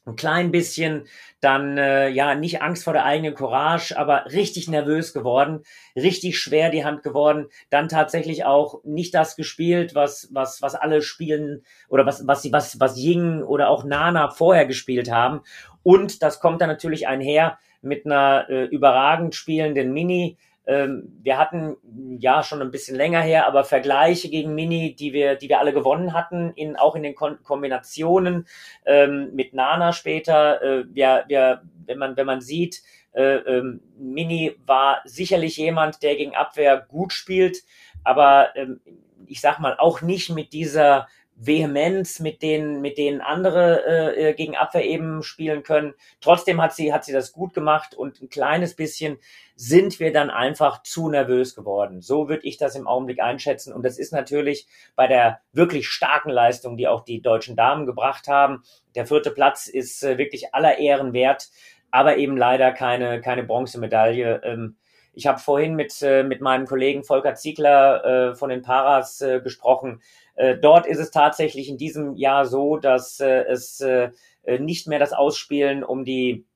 Ein 0.04 0.16
klein 0.16 0.50
bisschen, 0.50 1.06
dann 1.40 1.78
äh, 1.78 2.08
ja 2.08 2.34
nicht 2.34 2.60
Angst 2.60 2.82
vor 2.84 2.94
der 2.94 3.04
eigenen 3.04 3.34
Courage, 3.34 3.96
aber 3.96 4.24
richtig 4.32 4.66
nervös 4.66 5.12
geworden, 5.12 5.62
richtig 5.94 6.38
schwer 6.38 6.70
die 6.70 6.84
Hand 6.84 7.02
geworden, 7.02 7.46
dann 7.68 7.88
tatsächlich 7.88 8.44
auch 8.44 8.82
nicht 8.82 9.14
das 9.14 9.36
gespielt, 9.36 9.94
was 9.94 10.28
was 10.32 10.62
was 10.62 10.74
alle 10.74 11.02
spielen 11.02 11.64
oder 11.88 12.06
was 12.06 12.26
was 12.26 12.50
was 12.50 12.80
was 12.80 12.96
Ying 12.96 13.42
oder 13.42 13.68
auch 13.68 13.84
Nana 13.84 14.30
vorher 14.30 14.64
gespielt 14.64 15.10
haben 15.10 15.42
und 15.82 16.22
das 16.22 16.40
kommt 16.40 16.60
dann 16.60 16.68
natürlich 16.68 17.08
einher 17.08 17.58
mit 17.82 18.06
einer 18.06 18.46
äh, 18.48 18.64
überragend 18.64 19.34
spielenden 19.34 19.92
Mini. 19.92 20.36
Ähm, 20.66 21.18
wir 21.22 21.38
hatten 21.38 21.76
ja 22.18 22.42
schon 22.42 22.60
ein 22.60 22.70
bisschen 22.70 22.96
länger 22.96 23.22
her, 23.22 23.46
aber 23.46 23.64
Vergleiche 23.64 24.28
gegen 24.28 24.54
Mini, 24.54 24.94
die 24.94 25.12
wir, 25.12 25.34
die 25.36 25.48
wir 25.48 25.58
alle 25.58 25.72
gewonnen 25.72 26.12
hatten, 26.12 26.52
in, 26.54 26.76
auch 26.76 26.94
in 26.94 27.02
den 27.02 27.14
Kon 27.14 27.42
Kombinationen 27.42 28.46
ähm, 28.84 29.30
mit 29.34 29.54
Nana 29.54 29.92
später. 29.92 30.62
Äh, 30.62 30.84
wir, 30.92 31.24
wir, 31.28 31.62
wenn 31.86 31.98
man, 31.98 32.16
wenn 32.16 32.26
man 32.26 32.40
sieht, 32.40 32.82
äh, 33.12 33.36
ähm, 33.36 33.80
Mini 33.98 34.56
war 34.66 35.00
sicherlich 35.04 35.56
jemand, 35.56 36.02
der 36.02 36.16
gegen 36.16 36.36
Abwehr 36.36 36.78
gut 36.88 37.12
spielt, 37.12 37.64
aber 38.04 38.54
ähm, 38.54 38.80
ich 39.26 39.40
sag 39.40 39.58
mal 39.58 39.76
auch 39.78 40.02
nicht 40.02 40.30
mit 40.30 40.52
dieser 40.52 41.08
Vehemenz, 41.42 42.20
mit 42.20 42.42
denen, 42.42 42.82
mit 42.82 42.98
denen 42.98 43.22
andere 43.22 43.82
äh, 43.86 44.28
äh, 44.28 44.34
gegen 44.34 44.56
Abwehr 44.56 44.84
eben 44.84 45.22
spielen 45.22 45.62
können. 45.62 45.94
Trotzdem 46.20 46.60
hat 46.60 46.74
sie, 46.74 46.92
hat 46.92 47.04
sie 47.04 47.14
das 47.14 47.32
gut 47.32 47.54
gemacht 47.54 47.94
und 47.94 48.20
ein 48.20 48.28
kleines 48.28 48.76
bisschen 48.76 49.18
sind 49.56 50.00
wir 50.00 50.12
dann 50.12 50.28
einfach 50.28 50.82
zu 50.82 51.08
nervös 51.08 51.54
geworden. 51.54 52.02
So 52.02 52.28
würde 52.28 52.46
ich 52.46 52.58
das 52.58 52.76
im 52.76 52.86
Augenblick 52.86 53.20
einschätzen. 53.20 53.72
Und 53.72 53.84
das 53.84 53.98
ist 53.98 54.12
natürlich 54.12 54.66
bei 54.96 55.06
der 55.06 55.40
wirklich 55.52 55.88
starken 55.88 56.30
Leistung, 56.30 56.76
die 56.76 56.88
auch 56.88 57.04
die 57.04 57.22
deutschen 57.22 57.56
Damen 57.56 57.86
gebracht 57.86 58.28
haben. 58.28 58.62
Der 58.94 59.06
vierte 59.06 59.30
Platz 59.30 59.66
ist 59.66 60.02
äh, 60.02 60.18
wirklich 60.18 60.54
aller 60.54 60.78
Ehren 60.78 61.14
wert, 61.14 61.48
aber 61.90 62.18
eben 62.18 62.36
leider 62.36 62.70
keine, 62.72 63.22
keine 63.22 63.44
Bronzemedaille. 63.44 64.42
Ähm, 64.44 64.76
ich 65.12 65.26
habe 65.26 65.38
vorhin 65.38 65.74
mit, 65.74 66.00
äh, 66.02 66.22
mit 66.22 66.40
meinem 66.40 66.66
Kollegen 66.66 67.02
Volker 67.02 67.34
Ziegler 67.34 68.04
äh, 68.04 68.34
von 68.34 68.50
den 68.50 68.62
Paras 68.62 69.20
äh, 69.20 69.40
gesprochen. 69.40 70.02
Äh, 70.40 70.56
dort 70.56 70.86
ist 70.86 70.98
es 70.98 71.10
tatsächlich 71.10 71.68
in 71.68 71.76
diesem 71.76 72.16
Jahr 72.16 72.46
so, 72.46 72.78
dass 72.78 73.20
äh, 73.20 73.42
es 73.42 73.80
äh, 73.80 74.10
nicht 74.58 74.86
mehr 74.86 74.98
das 74.98 75.12
Ausspielen 75.12 75.84
um 75.84 76.06
die 76.06 76.46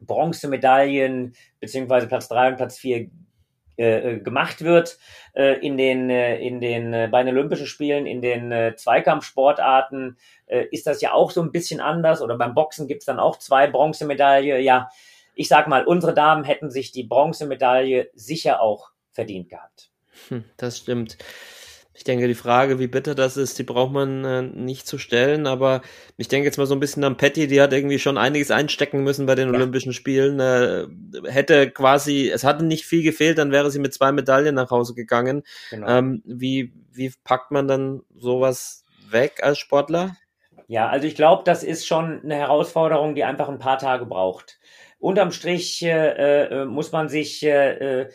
Bronzemedaillen 0.00 1.34
beziehungsweise 1.60 2.06
Platz 2.06 2.28
drei 2.28 2.48
und 2.48 2.56
Platz 2.56 2.78
vier 2.78 3.10
äh, 3.76 4.18
gemacht 4.18 4.62
wird 4.62 4.98
in 5.34 5.76
den 5.76 6.08
in 6.10 6.60
den 6.60 7.10
bei 7.10 7.22
den 7.22 7.36
Olympischen 7.36 7.66
Spielen 7.66 8.06
in 8.06 8.22
den 8.22 8.74
Zweikampfsportarten 8.76 10.16
ist 10.70 10.86
das 10.86 11.00
ja 11.00 11.12
auch 11.12 11.30
so 11.30 11.42
ein 11.42 11.52
bisschen 11.52 11.80
anders 11.80 12.22
oder 12.22 12.36
beim 12.36 12.54
Boxen 12.54 12.88
gibt's 12.88 13.04
dann 13.04 13.20
auch 13.20 13.38
zwei 13.38 13.68
Bronzemedaille 13.68 14.58
ja 14.60 14.88
ich 15.34 15.48
sag 15.48 15.68
mal 15.68 15.84
unsere 15.84 16.14
Damen 16.14 16.44
hätten 16.44 16.70
sich 16.70 16.90
die 16.90 17.04
Bronzemedaille 17.04 18.10
sicher 18.14 18.60
auch 18.62 18.90
verdient 19.12 19.48
gehabt 19.48 19.90
Hm, 20.28 20.44
das 20.56 20.78
stimmt. 20.78 21.18
Ich 21.98 22.04
denke, 22.04 22.28
die 22.28 22.36
Frage, 22.36 22.78
wie 22.78 22.86
bitter 22.86 23.16
das 23.16 23.36
ist, 23.36 23.58
die 23.58 23.64
braucht 23.64 23.92
man 23.92 24.24
äh, 24.24 24.42
nicht 24.42 24.86
zu 24.86 24.98
stellen, 24.98 25.48
aber 25.48 25.82
ich 26.16 26.28
denke 26.28 26.46
jetzt 26.46 26.56
mal 26.56 26.64
so 26.64 26.76
ein 26.76 26.78
bisschen 26.78 27.02
an 27.02 27.16
Patty, 27.16 27.48
die 27.48 27.60
hat 27.60 27.72
irgendwie 27.72 27.98
schon 27.98 28.16
einiges 28.16 28.52
einstecken 28.52 29.02
müssen 29.02 29.26
bei 29.26 29.34
den 29.34 29.48
Ja. 29.48 29.54
Olympischen 29.54 29.92
Spielen. 29.92 30.38
Äh, 30.38 30.86
hätte 31.28 31.68
quasi, 31.72 32.30
es 32.32 32.44
hatte 32.44 32.64
nicht 32.64 32.84
viel 32.86 33.02
gefehlt, 33.02 33.38
dann 33.38 33.50
wäre 33.50 33.72
sie 33.72 33.80
mit 33.80 33.92
zwei 33.92 34.12
Medaillen 34.12 34.54
nach 34.54 34.70
Hause 34.70 34.94
gegangen. 34.94 35.42
genau. 35.70 35.88
Ähm, 35.88 36.22
wie, 36.24 36.72
wie 36.92 37.12
packt 37.24 37.50
man 37.50 37.66
dann 37.66 38.02
sowas 38.16 38.84
weg 39.10 39.40
als 39.42 39.58
Sportler? 39.58 40.16
Ja, 40.68 40.88
also 40.88 41.08
ich 41.08 41.16
glaube, 41.16 41.42
das 41.44 41.64
ist 41.64 41.84
schon 41.84 42.20
eine 42.22 42.36
Herausforderung, 42.36 43.16
die 43.16 43.24
einfach 43.24 43.48
ein 43.48 43.58
paar 43.58 43.78
Tage 43.78 44.06
braucht. 44.06 44.60
Unterm 45.00 45.32
Strich 45.32 45.82
äh, 45.82 46.44
äh, 46.44 46.64
muss 46.64 46.92
man 46.92 47.08
sich 47.08 47.42
äh, 47.42 48.02
äh, 48.02 48.08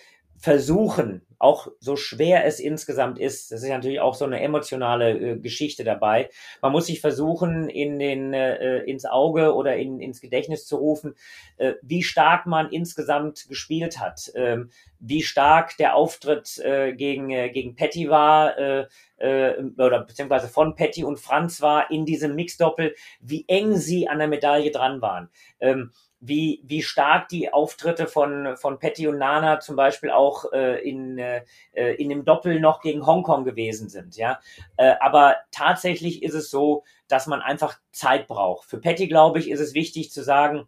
versuchen, 0.44 1.22
auch 1.40 1.70
so 1.80 1.96
schwer 1.96 2.44
es 2.44 2.60
insgesamt 2.60 3.18
ist, 3.18 3.54
das 3.54 3.64
ist 3.64 3.70
natürlich 3.70 4.02
auch 4.02 4.14
so 4.14 4.26
eine 4.26 4.42
emotionale 4.42 5.12
äh, 5.12 5.40
Geschichte 5.40 5.86
dabei. 5.86 6.30
Man 6.62 6.74
muss 6.74 6.88
sich 6.88 7.00
versuchen, 7.00 7.70
in 7.70 7.98
den, 7.98 8.34
äh, 8.34 8.80
ins 8.80 9.06
Auge 9.06 9.56
oder 9.56 9.78
in, 9.78 10.02
ins 10.02 10.20
Gedächtnis 10.20 10.66
zu 10.66 10.76
rufen, 10.76 11.16
äh, 11.56 11.76
wie 11.82 12.04
stark 12.04 12.46
man 12.46 12.70
insgesamt 12.72 13.48
gespielt 13.48 14.02
hat, 14.02 14.34
ähm, 14.36 14.70
wie 15.00 15.22
stark 15.22 15.78
der 15.78 15.96
Auftritt 15.96 16.60
äh, 16.60 16.92
gegen, 16.92 17.30
äh, 17.30 17.50
gegen 17.50 17.76
Petty 17.76 18.10
war, 18.10 18.58
äh, 18.58 18.88
äh, 19.16 19.64
oder 19.78 20.04
beziehungsweise 20.04 20.50
von 20.50 20.76
Petty 20.76 21.06
und 21.06 21.22
Franz 21.22 21.62
war 21.62 21.90
in 21.90 22.06
diesem 22.06 22.36
Mixdoppel, 22.36 22.96
wie 23.22 23.46
eng 23.48 23.78
sie 23.78 24.10
an 24.10 24.20
der 24.20 24.28
Medaille 24.28 24.72
dran 24.72 25.02
waren. 25.02 25.30
Ähm, 25.62 25.94
wie, 26.26 26.62
wie 26.64 26.82
stark 26.82 27.28
die 27.28 27.52
Auftritte 27.52 28.08
von, 28.08 28.56
von 28.56 28.80
Petty 28.80 29.08
und 29.08 29.18
Nana 29.18 29.60
zum 29.60 29.76
Beispiel 29.76 30.10
auch 30.10 30.52
äh, 30.54 30.80
in, 30.88 31.18
äh, 31.18 31.44
in 31.74 32.10
dem 32.10 32.24
Doppel 32.24 32.62
noch 32.62 32.80
gegen 32.80 33.06
Hongkong 33.06 33.44
gewesen 33.44 33.90
sind. 33.90 34.16
Ja? 34.16 34.40
Äh, 34.78 34.94
aber 35.02 35.36
tatsächlich 35.52 36.24
ist 36.24 36.34
es 36.34 36.50
so, 36.50 36.84
dass 37.10 37.28
man 37.28 37.42
einfach 37.42 37.78
Zeit 37.92 38.28
braucht. 38.28 38.70
Für 38.70 38.80
Petty, 38.80 39.08
glaube 39.08 39.40
ich, 39.40 39.50
ist 39.50 39.60
es 39.60 39.74
wichtig 39.74 40.12
zu 40.12 40.24
sagen, 40.24 40.68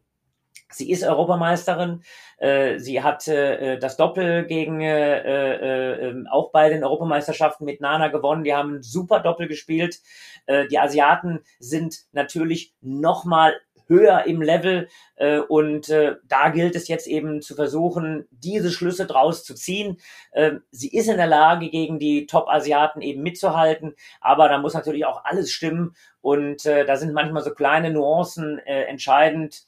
Sie 0.72 0.92
ist 0.92 1.04
Europameisterin. 1.04 2.04
Äh, 2.38 2.80
sie 2.80 3.02
hat 3.04 3.28
äh, 3.28 3.78
das 3.78 3.98
Doppel 3.98 4.46
gegen 4.46 4.82
äh, 4.82 5.20
äh, 5.20 6.10
ähm, 6.10 6.28
auch 6.30 6.52
bei 6.52 6.70
den 6.70 6.84
Europameisterschaften 6.84 7.66
mit 7.66 7.82
Nana 7.82 8.08
gewonnen. 8.08 8.44
Die 8.44 8.54
haben 8.54 8.78
ein 8.78 8.82
super 8.82 9.20
Doppel 9.20 9.48
gespielt. 9.48 10.02
Äh, 10.48 10.68
die 10.68 10.80
Asiaten 10.80 11.42
sind 11.60 12.06
natürlich 12.14 12.74
nochmal 12.82 13.54
höher 13.88 14.26
im 14.26 14.42
Level 14.42 14.88
äh, 15.16 15.40
und 15.40 15.90
äh, 15.90 16.16
da 16.28 16.50
gilt 16.50 16.76
es 16.76 16.88
jetzt 16.88 17.08
eben 17.08 17.42
zu 17.42 17.56
versuchen, 17.56 18.28
diese 18.32 18.72
Schlüsse 18.72 19.06
draus 19.06 19.44
zu 19.44 19.56
ziehen. 19.56 19.98
Äh, 20.32 20.54
sie 20.72 20.90
ist 20.90 21.08
in 21.08 21.18
der 21.18 21.28
Lage, 21.28 21.70
gegen 21.70 22.00
die 22.00 22.26
Top-Asiaten 22.26 23.02
eben 23.02 23.24
mitzuhalten, 23.24 23.96
aber 24.22 24.50
da 24.50 24.58
muss 24.58 24.74
natürlich 24.74 25.06
auch 25.06 25.26
alles 25.26 25.52
stimmen 25.52 25.96
und 26.22 26.66
äh, 26.66 26.86
da 26.86 26.96
sind 26.96 27.14
manchmal 27.14 27.44
so 27.44 27.52
kleine 27.52 27.92
Nuancen 27.92 28.60
äh, 28.60 28.84
entscheidend 28.84 29.64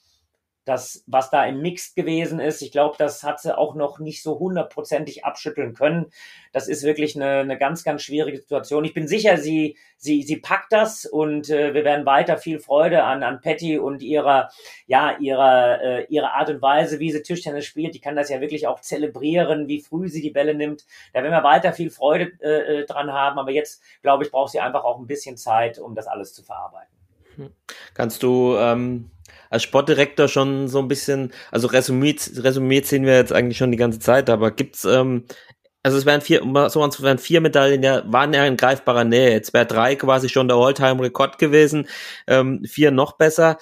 das, 0.67 1.03
was 1.07 1.29
da 1.29 1.45
im 1.45 1.61
Mixed 1.61 1.95
gewesen 1.95 2.39
ist, 2.39 2.61
ich 2.61 2.73
glaube, 2.73 2.95
das 2.99 3.23
hat 3.23 3.39
sie 3.39 3.57
auch 3.57 3.73
noch 3.73 3.99
nicht 3.99 4.21
so 4.21 4.37
hundertprozentig 4.37 5.23
abschütteln 5.23 5.73
können. 5.73 6.07
Das 6.51 6.67
ist 6.67 6.83
wirklich 6.83 7.15
eine, 7.15 7.39
eine 7.39 7.57
ganz, 7.57 7.85
ganz 7.85 8.01
schwierige 8.01 8.37
Situation. 8.37 8.83
Ich 8.83 8.93
bin 8.93 9.07
sicher, 9.07 9.37
sie, 9.37 9.77
sie, 9.95 10.23
sie 10.23 10.37
packt 10.37 10.73
das 10.73 11.05
und 11.05 11.49
äh, 11.49 11.73
wir 11.73 11.85
werden 11.85 12.05
weiter 12.05 12.37
viel 12.37 12.59
Freude 12.59 13.03
an, 13.03 13.23
an 13.23 13.39
Patty 13.39 13.79
und 13.79 14.01
ihrer, 14.01 14.49
ja, 14.87 15.17
ihrer, 15.19 15.81
äh, 15.81 16.05
ihrer 16.09 16.33
Art 16.33 16.49
und 16.49 16.61
Weise, 16.61 16.99
wie 16.99 17.11
sie 17.11 17.23
Tischtennis 17.23 17.65
spielt. 17.65 17.95
Die 17.95 18.01
kann 18.01 18.17
das 18.17 18.29
ja 18.29 18.41
wirklich 18.41 18.67
auch 18.67 18.81
zelebrieren, 18.81 19.69
wie 19.69 19.81
früh 19.81 20.09
sie 20.09 20.21
die 20.21 20.31
Bälle 20.31 20.53
nimmt. 20.53 20.85
Da 21.13 21.23
werden 21.23 21.31
wir 21.31 21.43
weiter 21.43 21.71
viel 21.71 21.91
Freude 21.91 22.33
äh, 22.41 22.81
äh 22.81 22.85
dran 22.85 23.13
haben. 23.13 23.39
Aber 23.39 23.51
jetzt, 23.51 23.81
glaube 24.01 24.25
ich, 24.25 24.31
braucht 24.31 24.51
sie 24.51 24.59
einfach 24.59 24.83
auch 24.83 24.99
ein 24.99 25.07
bisschen 25.07 25.37
Zeit, 25.37 25.79
um 25.79 25.95
das 25.95 26.07
alles 26.07 26.33
zu 26.33 26.43
verarbeiten. 26.43 26.96
Kannst 27.93 28.23
du 28.23 28.55
ähm, 28.57 29.11
als 29.49 29.63
Sportdirektor 29.63 30.27
schon 30.27 30.67
so 30.67 30.79
ein 30.79 30.87
bisschen, 30.87 31.31
also 31.51 31.67
resümiert, 31.67 32.31
resümiert 32.43 32.85
sehen 32.85 33.05
wir 33.05 33.15
jetzt 33.15 33.33
eigentlich 33.33 33.57
schon 33.57 33.71
die 33.71 33.77
ganze 33.77 33.99
Zeit, 33.99 34.29
aber 34.29 34.51
gibt's, 34.51 34.85
ähm, 34.85 35.25
also 35.83 35.97
es 35.97 36.05
wären 36.05 36.21
vier, 36.21 36.41
so 36.69 36.85
es 36.85 37.01
wären 37.01 37.17
vier 37.17 37.39
Medaillen, 37.39 37.81
ja, 37.81 38.03
waren 38.11 38.33
ja 38.33 38.45
in 38.45 38.57
greifbarer 38.57 39.05
Nähe. 39.05 39.31
Jetzt 39.31 39.53
wäre 39.53 39.65
drei 39.65 39.95
quasi 39.95 40.27
schon 40.27 40.49
der 40.49 40.57
All-Time-Rekord 40.57 41.37
gewesen, 41.37 41.87
ähm, 42.27 42.63
vier 42.65 42.91
noch 42.91 43.13
besser. 43.13 43.57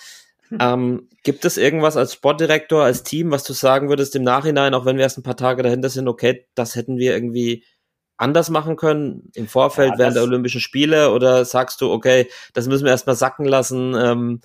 Hm. 0.50 0.58
Ähm, 0.60 1.10
gibt 1.24 1.46
es 1.46 1.58
irgendwas 1.58 1.98
als 1.98 2.14
Sportdirektor, 2.14 2.84
als 2.84 3.04
Team, 3.04 3.32
was 3.32 3.44
du 3.44 3.54
sagen 3.54 3.90
würdest 3.90 4.16
im 4.16 4.24
Nachhinein, 4.24 4.74
auch 4.74 4.86
wenn 4.86 4.98
wir 4.98 5.04
erst 5.04 5.18
ein 5.18 5.24
paar 5.24 5.38
Tage 5.38 5.64
dahinter 5.64 5.90
sind, 5.90 6.08
okay, 6.08 6.48
das 6.56 6.76
hätten 6.76 6.98
wir 6.98 7.14
irgendwie 7.14 7.64
anders 8.18 8.50
machen 8.50 8.76
können 8.76 9.32
im 9.36 9.48
Vorfeld 9.48 9.92
ja, 9.94 9.98
während 9.98 10.16
der 10.16 10.24
Olympischen 10.24 10.62
Spiele 10.62 11.12
oder 11.12 11.44
sagst 11.46 11.82
du, 11.82 11.92
okay, 11.92 12.30
das 12.54 12.68
müssen 12.68 12.86
wir 12.86 12.92
erstmal 12.92 13.16
sacken 13.16 13.46
lassen, 13.46 13.96
ähm, 13.96 14.42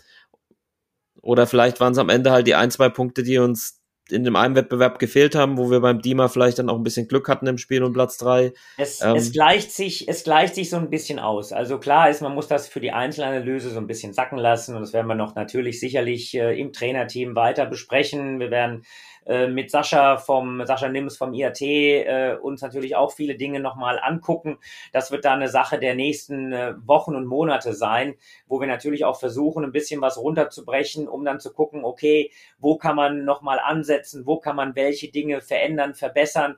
oder 1.23 1.47
vielleicht 1.47 1.81
waren 1.81 1.93
es 1.93 1.99
am 1.99 2.09
Ende 2.09 2.31
halt 2.31 2.47
die 2.47 2.55
ein, 2.55 2.71
zwei 2.71 2.89
Punkte, 2.89 3.23
die 3.23 3.39
uns 3.39 3.81
in 4.11 4.25
dem 4.25 4.35
einen 4.35 4.57
Wettbewerb 4.57 4.99
gefehlt 4.99 5.37
haben, 5.37 5.57
wo 5.57 5.71
wir 5.71 5.81
beim 5.81 6.01
Dima 6.01 6.27
vielleicht 6.27 6.59
dann 6.59 6.69
auch 6.69 6.77
ein 6.77 6.83
bisschen 6.83 7.07
Glück 7.07 7.29
hatten 7.29 7.47
im 7.47 7.59
Spiel 7.59 7.85
und 7.85 7.93
Platz 7.93 8.17
drei. 8.17 8.53
Es, 8.77 9.01
ähm, 9.03 9.15
es 9.15 9.31
gleicht 9.31 9.71
sich, 9.71 10.09
es 10.09 10.25
gleicht 10.25 10.57
sich 10.57 10.69
so 10.69 10.79
ein 10.79 10.91
bisschen 10.91 11.21
aus. 11.21 11.53
Also 11.53 11.79
klar 11.79 12.11
ist, 12.11 12.21
man 12.21 12.35
muss 12.35 12.49
das 12.49 12.67
für 12.67 12.81
die 12.81 12.91
Einzelanalyse 12.91 13.71
so 13.71 13.79
ein 13.79 13.87
bisschen 13.87 14.13
sacken 14.13 14.39
lassen 14.39 14.75
und 14.75 14.81
das 14.83 14.93
werden 14.93 15.07
wir 15.07 15.15
noch 15.15 15.37
natürlich 15.37 15.79
sicherlich 15.79 16.35
äh, 16.35 16.59
im 16.59 16.73
Trainerteam 16.73 17.37
weiter 17.37 17.67
besprechen. 17.67 18.41
Wir 18.41 18.51
werden 18.51 18.83
äh, 19.31 19.47
mit 19.47 19.71
Sascha 19.71 20.17
vom 20.17 20.67
Sascha 20.67 20.89
Nims 20.89 21.17
vom 21.17 21.33
IAT 21.33 21.61
äh, 21.63 22.37
uns 22.43 22.63
natürlich 22.63 22.97
auch 22.97 23.13
viele 23.13 23.37
Dinge 23.37 23.61
nochmal 23.61 24.01
angucken. 24.03 24.59
Das 24.93 25.13
wird 25.13 25.25
dann 25.25 25.39
eine 25.39 25.49
Sache 25.49 25.79
der 25.79 25.95
nächsten 25.95 26.53
äh, 26.53 26.75
Wochen 26.85 27.15
und 27.15 27.27
Monate 27.27 27.73
sein, 27.73 28.17
wo 28.49 28.59
wir 28.59 28.67
natürlich 28.67 29.05
auch 29.05 29.21
versuchen, 29.21 29.63
ein 29.63 29.71
bisschen 29.71 30.01
was 30.01 30.19
runterzubrechen, 30.19 31.07
um 31.07 31.25
dann 31.25 31.39
zu 31.39 31.53
gucken, 31.53 31.85
okay, 31.85 32.33
wo 32.59 32.77
kann 32.77 32.97
man 32.97 33.25
nochmal 33.25 33.61
ansetzen, 33.61 34.27
wo 34.27 34.41
kann 34.41 34.57
man 34.57 34.75
welche 34.75 35.13
Dinge 35.13 35.41
verändern, 35.41 35.95
verbessern. 35.95 36.57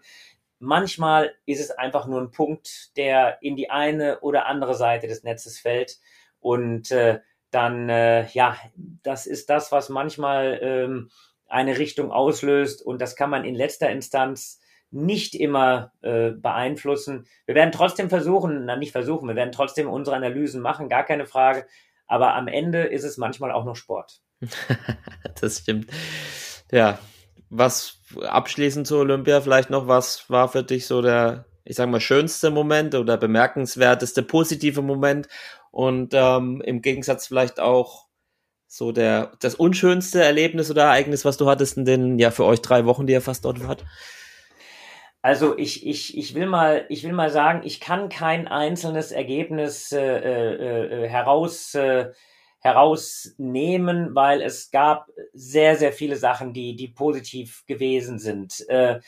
Manchmal 0.59 1.35
ist 1.45 1.61
es 1.61 1.73
einfach 1.73 2.07
nur 2.07 2.23
ein 2.23 2.31
Punkt, 2.31 2.97
der 2.97 3.43
in 3.43 3.55
die 3.55 3.68
eine 3.68 4.20
oder 4.20 4.47
andere 4.47 4.75
Seite 4.75 5.09
des 5.09 5.25
Netzes 5.25 5.59
fällt. 5.59 5.99
Und 6.41 6.91
äh, 6.91 7.20
dann, 7.51 7.91
äh, 7.91 8.27
ja, 8.29 8.57
das 9.03 9.27
ist 9.27 9.51
das, 9.51 9.73
was 9.73 9.91
manchmal 9.91 10.59
ähm, 10.62 11.11
eine 11.53 11.78
Richtung 11.78 12.11
auslöst 12.11 12.82
und 12.82 13.00
das 13.00 13.14
kann 13.16 13.30
man 13.30 13.44
in 13.44 13.55
letzter 13.55 13.90
Instanz 13.90 14.61
nicht 14.90 15.34
immer 15.34 15.92
äh, 16.03 16.30
beeinflussen. 16.30 17.26
Wir 17.46 17.55
werden 17.55 17.72
trotzdem 17.72 18.11
versuchen, 18.11 18.66
na 18.66 18.76
nicht 18.76 18.92
versuchen, 18.92 19.28
wir 19.28 19.36
werden 19.36 19.53
trotzdem 19.53 19.88
unsere 19.88 20.16
Analysen 20.16 20.61
machen, 20.61 20.88
gar 20.88 21.05
keine 21.05 21.26
Frage. 21.26 21.66
Aber 22.07 22.34
am 22.34 22.46
Ende 22.46 22.82
ist 22.82 23.05
es 23.05 23.16
manchmal 23.16 23.53
auch 23.53 23.64
noch 23.64 23.76
Sport. 23.76 24.20
das 25.40 25.59
stimmt. 25.59 25.90
Ja, 26.70 26.98
was 27.48 28.00
abschließend 28.20 28.86
zu 28.86 28.98
Olympia 28.98 29.40
vielleicht 29.40 29.70
noch, 29.70 29.88
was 29.88 30.28
war 30.28 30.48
für 30.48 30.62
dich 30.62 30.86
so 30.86 31.00
der, 31.00 31.46
ich 31.64 31.76
sag 31.76 31.88
mal, 31.88 32.00
schönste 32.00 32.50
Moment 32.50 32.94
oder 32.94 33.16
bemerkenswerteste 33.16 34.22
positive 34.22 34.82
Moment 34.82 35.28
und 35.70 36.12
ähm, 36.14 36.61
im 36.64 36.82
Gegensatz 36.82 37.26
vielleicht 37.26 37.61
auch 37.61 38.07
so 38.73 38.91
der, 38.91 39.33
das 39.41 39.55
unschönste 39.55 40.23
Erlebnis 40.23 40.70
oder 40.70 40.85
Ereignis, 40.85 41.27
was 41.27 41.37
du 41.37 41.47
hattest 41.47 41.77
in 41.77 41.85
den, 41.85 42.18
ja, 42.18 42.31
für 42.31 42.47
euch 42.47 42.62
drei 42.62 42.87
Wochen, 42.87 43.07
die 43.07 43.12
ihr 43.12 43.20
fast 43.20 43.45
dort 43.45 43.62
wart? 43.68 43.85
Also 45.20 45.59
ich, 45.59 45.87
ich, 45.87 46.16
ich 46.16 46.35
will 46.35 46.47
mal, 46.47 46.87
ich 46.89 47.05
will 47.05 47.12
mal 47.12 47.29
sagen, 47.29 47.61
ich 47.64 47.81
kann 47.81 48.09
kein 48.09 48.49
einzelnes 48.49 49.12
Ergebnis 49.12 49.93
äh, 49.93 50.01
äh, 50.01 51.05
äh, 51.05 51.07
heraus, 51.07 51.75
äh, 51.75 52.12
herausnehmen, 52.61 54.14
weil 54.14 54.41
es 54.41 54.70
gab 54.70 55.11
sehr, 55.35 55.77
sehr 55.77 55.93
viele 55.93 56.16
Sachen, 56.16 56.55
die, 56.55 56.75
die 56.75 56.89
positiv 56.89 57.64
gewesen 57.66 58.18
sind. 58.18 58.66
Äh, 58.70 59.01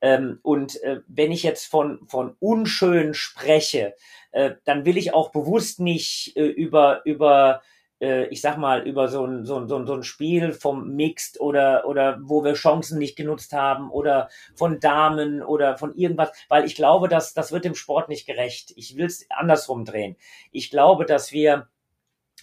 ähm, 0.00 0.38
und 0.42 0.82
äh, 0.82 1.00
wenn 1.08 1.30
ich 1.30 1.42
jetzt 1.42 1.66
von, 1.66 2.00
von 2.06 2.36
unschön 2.40 3.12
spreche, 3.12 3.94
äh, 4.32 4.52
dann 4.64 4.86
will 4.86 4.96
ich 4.96 5.12
auch 5.12 5.30
bewusst 5.30 5.78
nicht 5.78 6.34
äh, 6.38 6.46
über, 6.46 7.02
über 7.04 7.60
äh, 8.00 8.26
ich 8.26 8.40
sag 8.40 8.56
mal, 8.56 8.86
über 8.86 9.08
so 9.08 9.24
ein, 9.24 9.44
so 9.44 9.56
ein, 9.56 9.68
so 9.68 9.76
ein, 9.76 9.86
so 9.86 9.94
ein 9.94 10.02
Spiel 10.02 10.52
vom 10.52 10.94
Mixed 10.94 11.40
oder, 11.40 11.86
oder 11.86 12.18
wo 12.22 12.42
wir 12.42 12.54
Chancen 12.54 12.98
nicht 12.98 13.16
genutzt 13.16 13.52
haben 13.52 13.90
oder 13.90 14.28
von 14.54 14.80
Damen 14.80 15.42
oder 15.42 15.76
von 15.76 15.94
irgendwas, 15.94 16.32
weil 16.48 16.64
ich 16.64 16.74
glaube, 16.74 17.08
dass 17.08 17.34
das 17.34 17.52
wird 17.52 17.64
dem 17.64 17.74
Sport 17.74 18.08
nicht 18.08 18.26
gerecht. 18.26 18.72
Ich 18.76 18.96
will 18.96 19.06
es 19.06 19.26
andersrum 19.30 19.84
drehen. 19.84 20.16
Ich 20.50 20.70
glaube, 20.70 21.04
dass 21.04 21.32
wir 21.32 21.68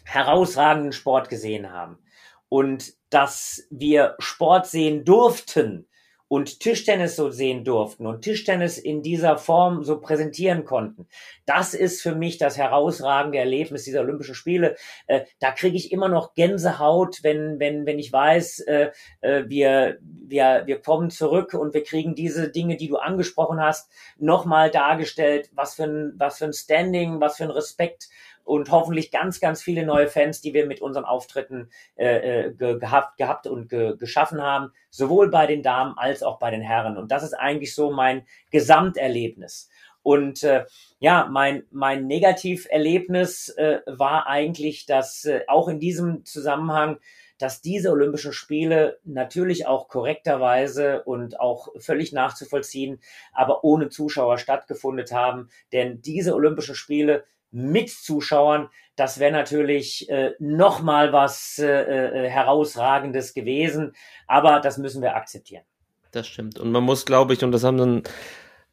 herausragenden 0.05 0.93
Sport 0.93 1.29
gesehen 1.29 1.71
haben 1.71 1.97
und 2.49 2.93
dass 3.09 3.67
wir 3.69 4.15
Sport 4.19 4.67
sehen 4.67 5.03
durften, 5.03 5.87
und 6.27 6.59
Tischtennis 6.59 7.15
so 7.15 7.29
sehen 7.29 7.63
durften 7.63 8.05
und 8.05 8.21
Tischtennis 8.21 8.77
in 8.77 9.01
dieser 9.01 9.37
Form 9.37 9.83
so 9.83 9.99
präsentieren 9.99 10.65
konnten. 10.65 11.07
Das 11.45 11.73
ist 11.73 12.01
für 12.01 12.15
mich 12.15 12.37
das 12.37 12.57
herausragende 12.57 13.37
Erlebnis 13.37 13.83
dieser 13.83 14.01
Olympischen 14.01 14.35
Spiele. 14.35 14.75
Äh, 15.07 15.21
da 15.39 15.51
kriege 15.51 15.77
ich 15.77 15.91
immer 15.91 16.09
noch 16.09 16.33
Gänsehaut, 16.33 17.23
wenn, 17.23 17.59
wenn, 17.59 17.85
wenn 17.85 17.99
ich 17.99 18.11
weiß, 18.11 18.59
äh, 18.61 18.91
äh, 19.21 19.43
wir, 19.47 19.99
wir, 20.01 20.63
wir 20.65 20.81
kommen 20.81 21.09
zurück 21.09 21.53
und 21.53 21.73
wir 21.73 21.83
kriegen 21.83 22.15
diese 22.15 22.49
Dinge, 22.49 22.75
die 22.75 22.89
du 22.89 22.97
angesprochen 22.97 23.61
hast, 23.61 23.89
nochmal 24.17 24.69
dargestellt. 24.69 25.49
Was 25.53 25.75
für 25.75 25.83
ein, 25.83 26.13
was 26.17 26.39
für 26.39 26.45
ein 26.45 26.53
Standing, 26.53 27.21
was 27.21 27.37
für 27.37 27.45
ein 27.45 27.51
Respekt 27.51 28.09
und 28.47 28.71
hoffentlich 28.71 29.11
ganz, 29.11 29.41
ganz 29.41 29.61
viele 29.61 29.85
neue 29.85 30.07
Fans, 30.07 30.39
die 30.39 30.53
wir 30.53 30.65
mit 30.65 30.81
unseren 30.81 31.03
Auftritten 31.03 31.69
äh, 31.97 32.45
äh, 32.45 32.53
ge 32.53 32.79
gehabt, 32.79 33.17
gehabt 33.17 33.45
und 33.45 33.67
ge 33.67 33.97
geschaffen 33.97 34.41
haben, 34.41 34.71
sowohl 34.89 35.29
bei 35.29 35.47
den 35.47 35.63
Damen 35.63 35.97
als 35.97 36.23
auch 36.23 36.39
bei 36.39 36.49
den 36.49 36.61
Herren. 36.61 36.97
Und 36.97 37.11
das 37.11 37.23
ist 37.23 37.33
eigentlich 37.33 37.75
so 37.75 37.91
mein 37.91 38.25
Gesamterlebnis. 38.49 39.69
Und 40.01 40.43
äh, 40.43 40.63
ja, 40.99 41.27
mein, 41.29 41.63
mein 41.71 42.07
Negativerlebnis 42.07 43.49
äh, 43.49 43.81
war 43.85 44.27
eigentlich, 44.27 44.85
dass 44.85 45.25
äh, 45.25 45.41
auch 45.47 45.67
in 45.67 45.81
diesem 45.81 46.23
Zusammenhang, 46.23 46.99
dass 47.39 47.61
diese 47.61 47.91
Olympischen 47.91 48.31
Spiele 48.31 48.99
natürlich 49.03 49.67
auch 49.67 49.89
korrekterweise 49.89 51.03
und 51.03 51.41
auch 51.41 51.67
völlig 51.79 52.13
nachzuvollziehen, 52.13 53.01
aber 53.33 53.65
ohne 53.65 53.89
Zuschauer 53.89 54.37
stattgefunden 54.37 55.05
haben. 55.11 55.49
Denn 55.73 56.01
diese 56.01 56.33
Olympischen 56.33 56.75
Spiele 56.75 57.25
mit 57.51 57.89
Zuschauern, 57.89 58.69
das 58.95 59.19
wäre 59.19 59.31
natürlich 59.31 60.09
äh, 60.09 60.31
nochmal 60.39 61.13
was 61.13 61.59
äh, 61.59 61.67
äh, 61.67 62.29
herausragendes 62.29 63.33
gewesen, 63.33 63.93
aber 64.27 64.59
das 64.59 64.77
müssen 64.77 65.01
wir 65.01 65.15
akzeptieren. 65.15 65.63
Das 66.11 66.27
stimmt. 66.27 66.59
Und 66.59 66.71
man 66.71 66.83
muss, 66.83 67.05
glaube 67.05 67.33
ich, 67.33 67.43
und 67.43 67.51
das 67.51 67.63
haben 67.63 67.77
dann 67.77 68.03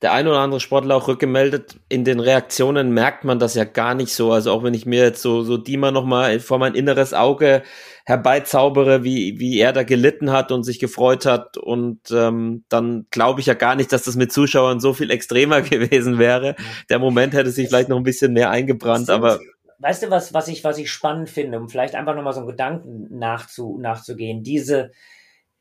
der 0.04 0.12
ein 0.12 0.28
oder 0.28 0.40
andere 0.40 0.60
Sportler 0.60 0.96
auch 0.96 1.08
rückgemeldet, 1.08 1.76
in 1.88 2.04
den 2.04 2.20
Reaktionen 2.20 2.92
merkt 2.92 3.24
man 3.24 3.38
das 3.38 3.54
ja 3.54 3.64
gar 3.64 3.94
nicht 3.94 4.12
so. 4.12 4.32
Also 4.32 4.52
auch 4.52 4.62
wenn 4.62 4.74
ich 4.74 4.84
mir 4.84 5.02
jetzt 5.02 5.22
so, 5.22 5.42
so 5.44 5.56
Dima 5.56 5.92
nochmal 5.92 6.40
vor 6.40 6.58
mein 6.58 6.74
inneres 6.74 7.14
Auge 7.14 7.62
herbeizaubere, 8.04 9.02
wie, 9.02 9.40
wie 9.40 9.58
er 9.58 9.72
da 9.72 9.82
gelitten 9.82 10.30
hat 10.30 10.52
und 10.52 10.62
sich 10.62 10.78
gefreut 10.78 11.24
hat. 11.24 11.56
Und 11.56 12.10
ähm, 12.10 12.66
dann 12.68 13.06
glaube 13.10 13.40
ich 13.40 13.46
ja 13.46 13.54
gar 13.54 13.76
nicht, 13.76 13.92
dass 13.92 14.02
das 14.02 14.14
mit 14.14 14.30
Zuschauern 14.30 14.78
so 14.78 14.92
viel 14.92 15.10
extremer 15.10 15.62
gewesen 15.62 16.18
wäre. 16.18 16.54
Der 16.90 16.98
Moment 16.98 17.32
hätte 17.32 17.50
sich 17.50 17.68
vielleicht 17.68 17.88
noch 17.88 17.96
ein 17.96 18.02
bisschen 18.02 18.34
mehr 18.34 18.50
eingebrannt, 18.50 19.08
aber. 19.08 19.40
Weißt 19.78 20.02
du, 20.02 20.10
was, 20.10 20.34
was 20.34 20.48
ich, 20.48 20.64
was 20.64 20.76
ich 20.76 20.90
spannend 20.90 21.30
finde, 21.30 21.58
um 21.58 21.70
vielleicht 21.70 21.94
einfach 21.94 22.14
nochmal 22.14 22.34
so 22.34 22.40
einen 22.40 22.48
Gedanken 22.48 23.08
nachzu, 23.18 23.78
nachzugehen? 23.80 24.42
Diese, 24.42 24.92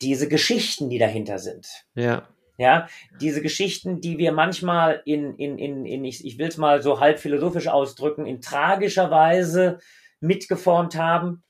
diese 0.02 0.28
Geschichten, 0.28 0.90
die 0.90 1.00
dahinter 1.00 1.40
sind. 1.40 1.86
Ja. 1.96 2.28
Ja, 2.58 2.88
diese 3.20 3.42
Geschichten, 3.42 4.00
die 4.00 4.20
wir 4.20 4.32
manchmal 4.32 5.02
in, 5.06 5.36
in, 5.38 5.58
in, 5.58 5.86
in 5.86 6.06
ich, 6.06 6.24
ich 6.24 6.38
will 6.38 6.48
es 6.48 6.58
mal 6.58 6.84
so 6.84 7.00
halb 7.00 7.18
philosophisch 7.18 7.68
ausdrücken, 7.68 8.28
in 8.28 8.42
tragischer 8.42 9.10
Weise 9.10 9.80
mitgeformt 10.20 10.96
haben. 10.96 11.44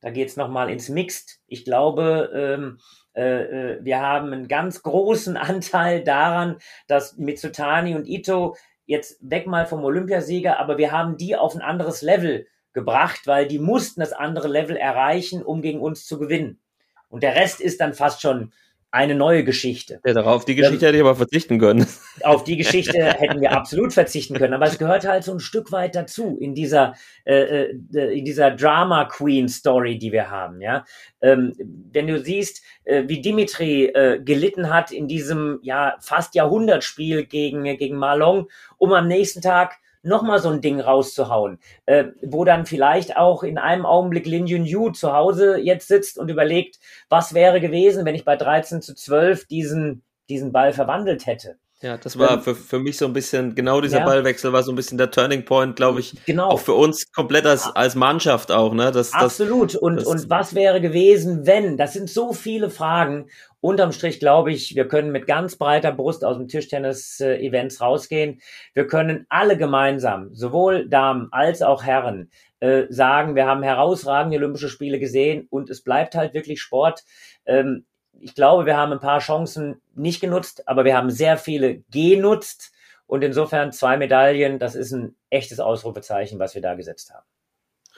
Da 0.00 0.10
geht 0.10 0.28
es 0.28 0.36
nochmal 0.36 0.70
ins 0.70 0.88
Mixed. 0.88 1.40
Ich 1.46 1.64
glaube, 1.64 2.30
ähm, 2.34 2.78
äh, 3.14 3.74
äh, 3.74 3.84
wir 3.84 4.00
haben 4.00 4.32
einen 4.32 4.48
ganz 4.48 4.82
großen 4.82 5.36
Anteil 5.36 6.02
daran, 6.02 6.56
dass 6.86 7.16
Mitsutani 7.16 7.94
und 7.94 8.06
Ito 8.06 8.56
jetzt 8.86 9.18
weg 9.20 9.46
mal 9.46 9.66
vom 9.66 9.84
Olympiasieger, 9.84 10.58
aber 10.58 10.78
wir 10.78 10.92
haben 10.92 11.16
die 11.16 11.36
auf 11.36 11.54
ein 11.54 11.60
anderes 11.60 12.02
Level 12.02 12.46
gebracht, 12.72 13.26
weil 13.26 13.46
die 13.48 13.58
mussten 13.58 14.00
das 14.00 14.12
andere 14.12 14.48
Level 14.48 14.76
erreichen, 14.76 15.42
um 15.42 15.60
gegen 15.60 15.80
uns 15.80 16.06
zu 16.06 16.18
gewinnen. 16.18 16.60
Und 17.08 17.22
der 17.22 17.34
Rest 17.34 17.60
ist 17.60 17.80
dann 17.80 17.94
fast 17.94 18.20
schon 18.20 18.52
eine 18.96 19.14
neue 19.14 19.44
Geschichte. 19.44 20.00
Ja, 20.06 20.14
darauf 20.14 20.46
die 20.46 20.54
Geschichte 20.54 20.86
hätte 20.86 20.96
ich 20.96 21.02
aber 21.02 21.14
verzichten 21.14 21.58
können. 21.58 21.86
Auf 22.22 22.44
die 22.44 22.56
Geschichte 22.56 22.98
hätten 22.98 23.42
wir 23.42 23.52
absolut 23.52 23.92
verzichten 23.92 24.34
können, 24.34 24.54
aber 24.54 24.64
es 24.64 24.78
gehört 24.78 25.06
halt 25.06 25.22
so 25.22 25.32
ein 25.32 25.40
Stück 25.40 25.70
weit 25.70 25.94
dazu 25.94 26.38
in 26.40 26.54
dieser 26.54 26.94
äh, 27.26 27.66
äh, 27.94 28.18
in 28.18 28.24
dieser 28.24 28.50
Drama 28.52 29.04
Queen 29.04 29.48
Story, 29.48 29.98
die 29.98 30.12
wir 30.12 30.30
haben. 30.30 30.62
Ja, 30.62 30.86
ähm, 31.20 31.52
wenn 31.92 32.06
du 32.06 32.18
siehst, 32.22 32.62
äh, 32.84 33.04
wie 33.06 33.20
Dimitri 33.20 33.84
äh, 33.86 34.18
gelitten 34.18 34.72
hat 34.72 34.90
in 34.92 35.08
diesem 35.08 35.58
ja 35.62 35.96
fast 36.00 36.34
Jahrhundertspiel 36.34 37.26
gegen 37.26 37.64
gegen 37.76 37.96
Malong, 37.96 38.48
um 38.78 38.94
am 38.94 39.08
nächsten 39.08 39.42
Tag 39.42 39.76
nochmal 40.06 40.38
so 40.38 40.48
ein 40.48 40.60
Ding 40.60 40.80
rauszuhauen, 40.80 41.58
äh, 41.86 42.04
wo 42.22 42.44
dann 42.44 42.64
vielleicht 42.64 43.16
auch 43.16 43.42
in 43.42 43.58
einem 43.58 43.84
Augenblick 43.84 44.26
Lin 44.26 44.46
Yun 44.46 44.64
Yu 44.64 44.90
zu 44.90 45.12
Hause 45.12 45.58
jetzt 45.58 45.88
sitzt 45.88 46.18
und 46.18 46.30
überlegt, 46.30 46.78
was 47.08 47.34
wäre 47.34 47.60
gewesen, 47.60 48.04
wenn 48.04 48.14
ich 48.14 48.24
bei 48.24 48.36
13 48.36 48.82
zu 48.82 48.94
12 48.94 49.46
diesen, 49.46 50.02
diesen 50.28 50.52
Ball 50.52 50.72
verwandelt 50.72 51.26
hätte. 51.26 51.58
Ja, 51.82 51.98
das 51.98 52.18
war 52.18 52.40
für, 52.40 52.54
für 52.54 52.78
mich 52.78 52.96
so 52.96 53.04
ein 53.04 53.12
bisschen, 53.12 53.54
genau 53.54 53.82
dieser 53.82 53.98
Ja. 53.98 54.06
Ballwechsel 54.06 54.50
war 54.50 54.62
so 54.62 54.72
ein 54.72 54.76
bisschen 54.76 54.96
der 54.96 55.10
Turning 55.10 55.44
Point, 55.44 55.76
glaube 55.76 56.00
ich, 56.00 56.14
Genau. 56.24 56.48
auch 56.48 56.60
für 56.60 56.72
uns 56.72 57.12
komplett 57.12 57.44
als, 57.44 57.66
als 57.76 57.94
Mannschaft 57.94 58.50
auch, 58.50 58.72
ne? 58.72 58.84
Das, 58.92 59.10
das, 59.10 59.14
Absolut. 59.14 59.74
Und, 59.74 59.96
das- 59.96 60.06
und 60.06 60.30
was 60.30 60.54
wäre 60.54 60.80
gewesen, 60.80 61.46
wenn? 61.46 61.76
Das 61.76 61.92
sind 61.92 62.08
so 62.08 62.32
viele 62.32 62.70
Fragen. 62.70 63.26
Unterm 63.60 63.92
Strich 63.92 64.20
glaube 64.20 64.52
ich, 64.52 64.74
wir 64.74 64.88
können 64.88 65.12
mit 65.12 65.26
ganz 65.26 65.56
breiter 65.56 65.92
Brust 65.92 66.24
aus 66.24 66.38
dem 66.38 66.48
Tischtennis-Events 66.48 67.80
rausgehen. 67.82 68.40
Wir 68.72 68.86
können 68.86 69.26
alle 69.28 69.58
gemeinsam, 69.58 70.34
sowohl 70.34 70.88
Damen 70.88 71.28
als 71.30 71.60
auch 71.60 71.82
Herren, 71.84 72.30
äh, 72.60 72.84
sagen, 72.88 73.34
wir 73.34 73.44
haben 73.46 73.62
herausragende 73.62 74.38
Olympische 74.38 74.70
Spiele 74.70 74.98
gesehen 74.98 75.46
und 75.50 75.68
es 75.68 75.82
bleibt 75.82 76.14
halt 76.14 76.32
wirklich 76.32 76.60
Sport. 76.62 77.04
Ähm, 77.44 77.84
ich 78.20 78.34
glaube, 78.34 78.66
wir 78.66 78.76
haben 78.76 78.92
ein 78.92 79.00
paar 79.00 79.20
Chancen 79.20 79.80
nicht 79.94 80.20
genutzt, 80.20 80.68
aber 80.68 80.84
wir 80.84 80.96
haben 80.96 81.10
sehr 81.10 81.36
viele 81.36 81.78
genutzt. 81.90 82.72
Und 83.06 83.22
insofern 83.22 83.72
zwei 83.72 83.96
Medaillen, 83.96 84.58
das 84.58 84.74
ist 84.74 84.92
ein 84.92 85.14
echtes 85.30 85.60
Ausrufezeichen, 85.60 86.38
was 86.38 86.54
wir 86.54 86.62
da 86.62 86.74
gesetzt 86.74 87.12
haben. 87.14 87.24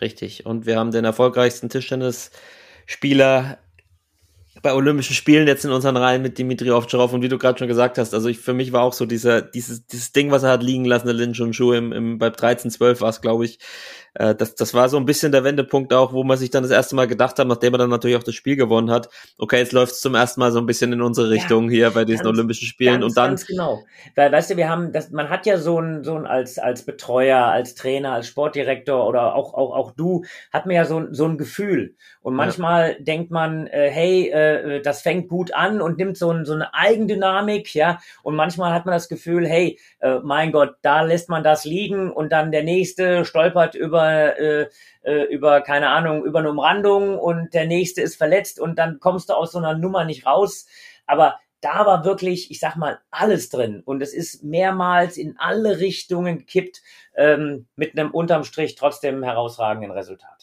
Richtig. 0.00 0.46
Und 0.46 0.66
wir 0.66 0.76
haben 0.76 0.90
den 0.90 1.04
erfolgreichsten 1.04 1.68
Tischtennisspieler 1.68 3.58
bei 4.62 4.72
Olympischen 4.74 5.14
Spielen 5.14 5.46
jetzt 5.46 5.64
in 5.64 5.70
unseren 5.70 5.96
Reihen 5.96 6.22
mit 6.22 6.38
Dimitri 6.38 6.70
Ovtcharov 6.70 7.12
und 7.12 7.22
wie 7.22 7.28
du 7.28 7.38
gerade 7.38 7.58
schon 7.58 7.68
gesagt 7.68 7.98
hast, 7.98 8.14
also 8.14 8.28
ich, 8.28 8.38
für 8.38 8.54
mich 8.54 8.72
war 8.72 8.82
auch 8.82 8.92
so 8.92 9.06
dieser, 9.06 9.42
dieses, 9.42 9.86
dieses 9.86 10.12
Ding, 10.12 10.30
was 10.30 10.42
er 10.42 10.50
hat 10.50 10.62
liegen 10.62 10.84
lassen, 10.84 11.06
der 11.06 11.14
Lin 11.14 11.32
Junju 11.32 11.72
im, 11.72 11.92
im, 11.92 12.18
bei 12.18 12.30
13, 12.30 12.70
12 12.70 13.00
war 13.00 13.10
es, 13.10 13.20
glaube 13.20 13.44
ich, 13.44 13.58
äh, 14.14 14.34
das, 14.34 14.54
das 14.54 14.74
war 14.74 14.88
so 14.88 14.96
ein 14.96 15.04
bisschen 15.04 15.32
der 15.32 15.44
Wendepunkt 15.44 15.92
auch, 15.92 16.12
wo 16.12 16.24
man 16.24 16.36
sich 16.38 16.50
dann 16.50 16.62
das 16.62 16.72
erste 16.72 16.96
Mal 16.96 17.06
gedacht 17.06 17.38
hat, 17.38 17.46
nachdem 17.46 17.74
er 17.74 17.78
dann 17.78 17.90
natürlich 17.90 18.16
auch 18.16 18.22
das 18.22 18.34
Spiel 18.34 18.56
gewonnen 18.56 18.90
hat, 18.90 19.08
okay, 19.38 19.58
jetzt 19.58 19.72
läuft 19.72 19.92
es 19.92 20.00
zum 20.00 20.14
ersten 20.14 20.40
Mal 20.40 20.50
so 20.50 20.58
ein 20.58 20.66
bisschen 20.66 20.92
in 20.92 21.02
unsere 21.02 21.30
Richtung 21.30 21.70
hier 21.70 21.90
bei 21.90 22.04
diesen 22.04 22.24
ganz- 22.24 22.36
Olympischen 22.36 22.66
Spielen 22.66 23.00
Ganz, 23.00 23.04
und 23.04 23.16
dann, 23.16 23.30
Ganz 23.30 23.46
genau. 23.46 23.84
Weil, 24.16 24.32
weißt 24.32 24.50
du, 24.50 24.56
wir 24.56 24.68
haben, 24.68 24.92
das, 24.92 25.10
man 25.10 25.28
hat 25.30 25.46
ja 25.46 25.58
so 25.58 25.80
ein, 25.80 26.04
so 26.04 26.14
ein 26.16 26.26
als, 26.26 26.58
als 26.58 26.82
Betreuer, 26.84 27.38
als 27.44 27.74
Trainer, 27.74 28.12
als 28.12 28.26
Sportdirektor 28.28 29.06
oder 29.06 29.34
auch, 29.34 29.54
auch, 29.54 29.74
auch 29.74 29.90
du, 29.92 30.24
hat 30.52 30.66
man 30.66 30.74
ja 30.74 30.84
so, 30.84 30.98
ein- 30.98 31.14
so 31.14 31.24
ein 31.26 31.38
Gefühl. 31.38 31.94
Und 32.20 32.34
manchmal 32.34 32.96
denkt 33.00 33.30
man, 33.30 33.66
äh, 33.68 33.88
hey, 33.90 34.28
äh, 34.30 34.47
das 34.82 35.02
fängt 35.02 35.28
gut 35.28 35.54
an 35.54 35.80
und 35.80 35.98
nimmt 35.98 36.16
so, 36.16 36.30
ein, 36.30 36.44
so 36.44 36.54
eine 36.54 36.74
Eigendynamik, 36.74 37.74
ja. 37.74 37.98
Und 38.22 38.36
manchmal 38.36 38.72
hat 38.72 38.86
man 38.86 38.94
das 38.94 39.08
Gefühl, 39.08 39.46
hey, 39.46 39.78
äh, 40.00 40.18
mein 40.22 40.52
Gott, 40.52 40.76
da 40.82 41.02
lässt 41.02 41.28
man 41.28 41.42
das 41.42 41.64
liegen 41.64 42.12
und 42.12 42.32
dann 42.32 42.52
der 42.52 42.62
nächste 42.62 43.24
stolpert 43.24 43.74
über, 43.74 44.38
äh, 44.38 44.68
äh, 45.02 45.22
über, 45.24 45.60
keine 45.60 45.88
Ahnung, 45.88 46.24
über 46.24 46.40
eine 46.40 46.50
Umrandung 46.50 47.18
und 47.18 47.54
der 47.54 47.66
nächste 47.66 48.02
ist 48.02 48.16
verletzt 48.16 48.60
und 48.60 48.78
dann 48.78 49.00
kommst 49.00 49.28
du 49.28 49.34
aus 49.34 49.52
so 49.52 49.58
einer 49.58 49.76
Nummer 49.76 50.04
nicht 50.04 50.26
raus. 50.26 50.66
Aber 51.06 51.38
da 51.60 51.86
war 51.86 52.04
wirklich, 52.04 52.50
ich 52.50 52.60
sag 52.60 52.76
mal, 52.76 53.00
alles 53.10 53.48
drin. 53.48 53.82
Und 53.84 54.02
es 54.02 54.14
ist 54.14 54.44
mehrmals 54.44 55.16
in 55.16 55.36
alle 55.38 55.80
Richtungen 55.80 56.38
gekippt, 56.38 56.82
ähm, 57.16 57.66
mit 57.74 57.98
einem 57.98 58.12
unterm 58.12 58.44
Strich 58.44 58.76
trotzdem 58.76 59.22
herausragenden 59.24 59.90
Resultat. 59.90 60.37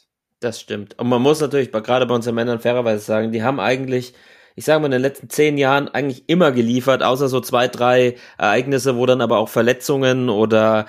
Das 0.45 0.61
stimmt. 0.61 0.99
Und 0.99 1.09
man 1.09 1.23
muss 1.23 1.41
natürlich 1.41 1.71
gerade 1.71 2.05
bei 2.05 2.13
unseren 2.13 2.35
Männern 2.35 2.59
fairerweise 2.59 3.03
sagen, 3.03 3.31
die 3.31 3.41
haben 3.41 3.59
eigentlich, 3.59 4.13
ich 4.53 4.63
sage 4.63 4.79
mal, 4.79 4.85
in 4.85 4.91
den 4.91 5.01
letzten 5.01 5.27
zehn 5.27 5.57
Jahren 5.57 5.87
eigentlich 5.87 6.29
immer 6.29 6.51
geliefert, 6.51 7.01
außer 7.01 7.29
so 7.29 7.41
zwei, 7.41 7.67
drei 7.67 8.13
Ereignisse, 8.37 8.95
wo 8.95 9.07
dann 9.07 9.21
aber 9.21 9.39
auch 9.39 9.49
Verletzungen 9.49 10.29
oder 10.29 10.85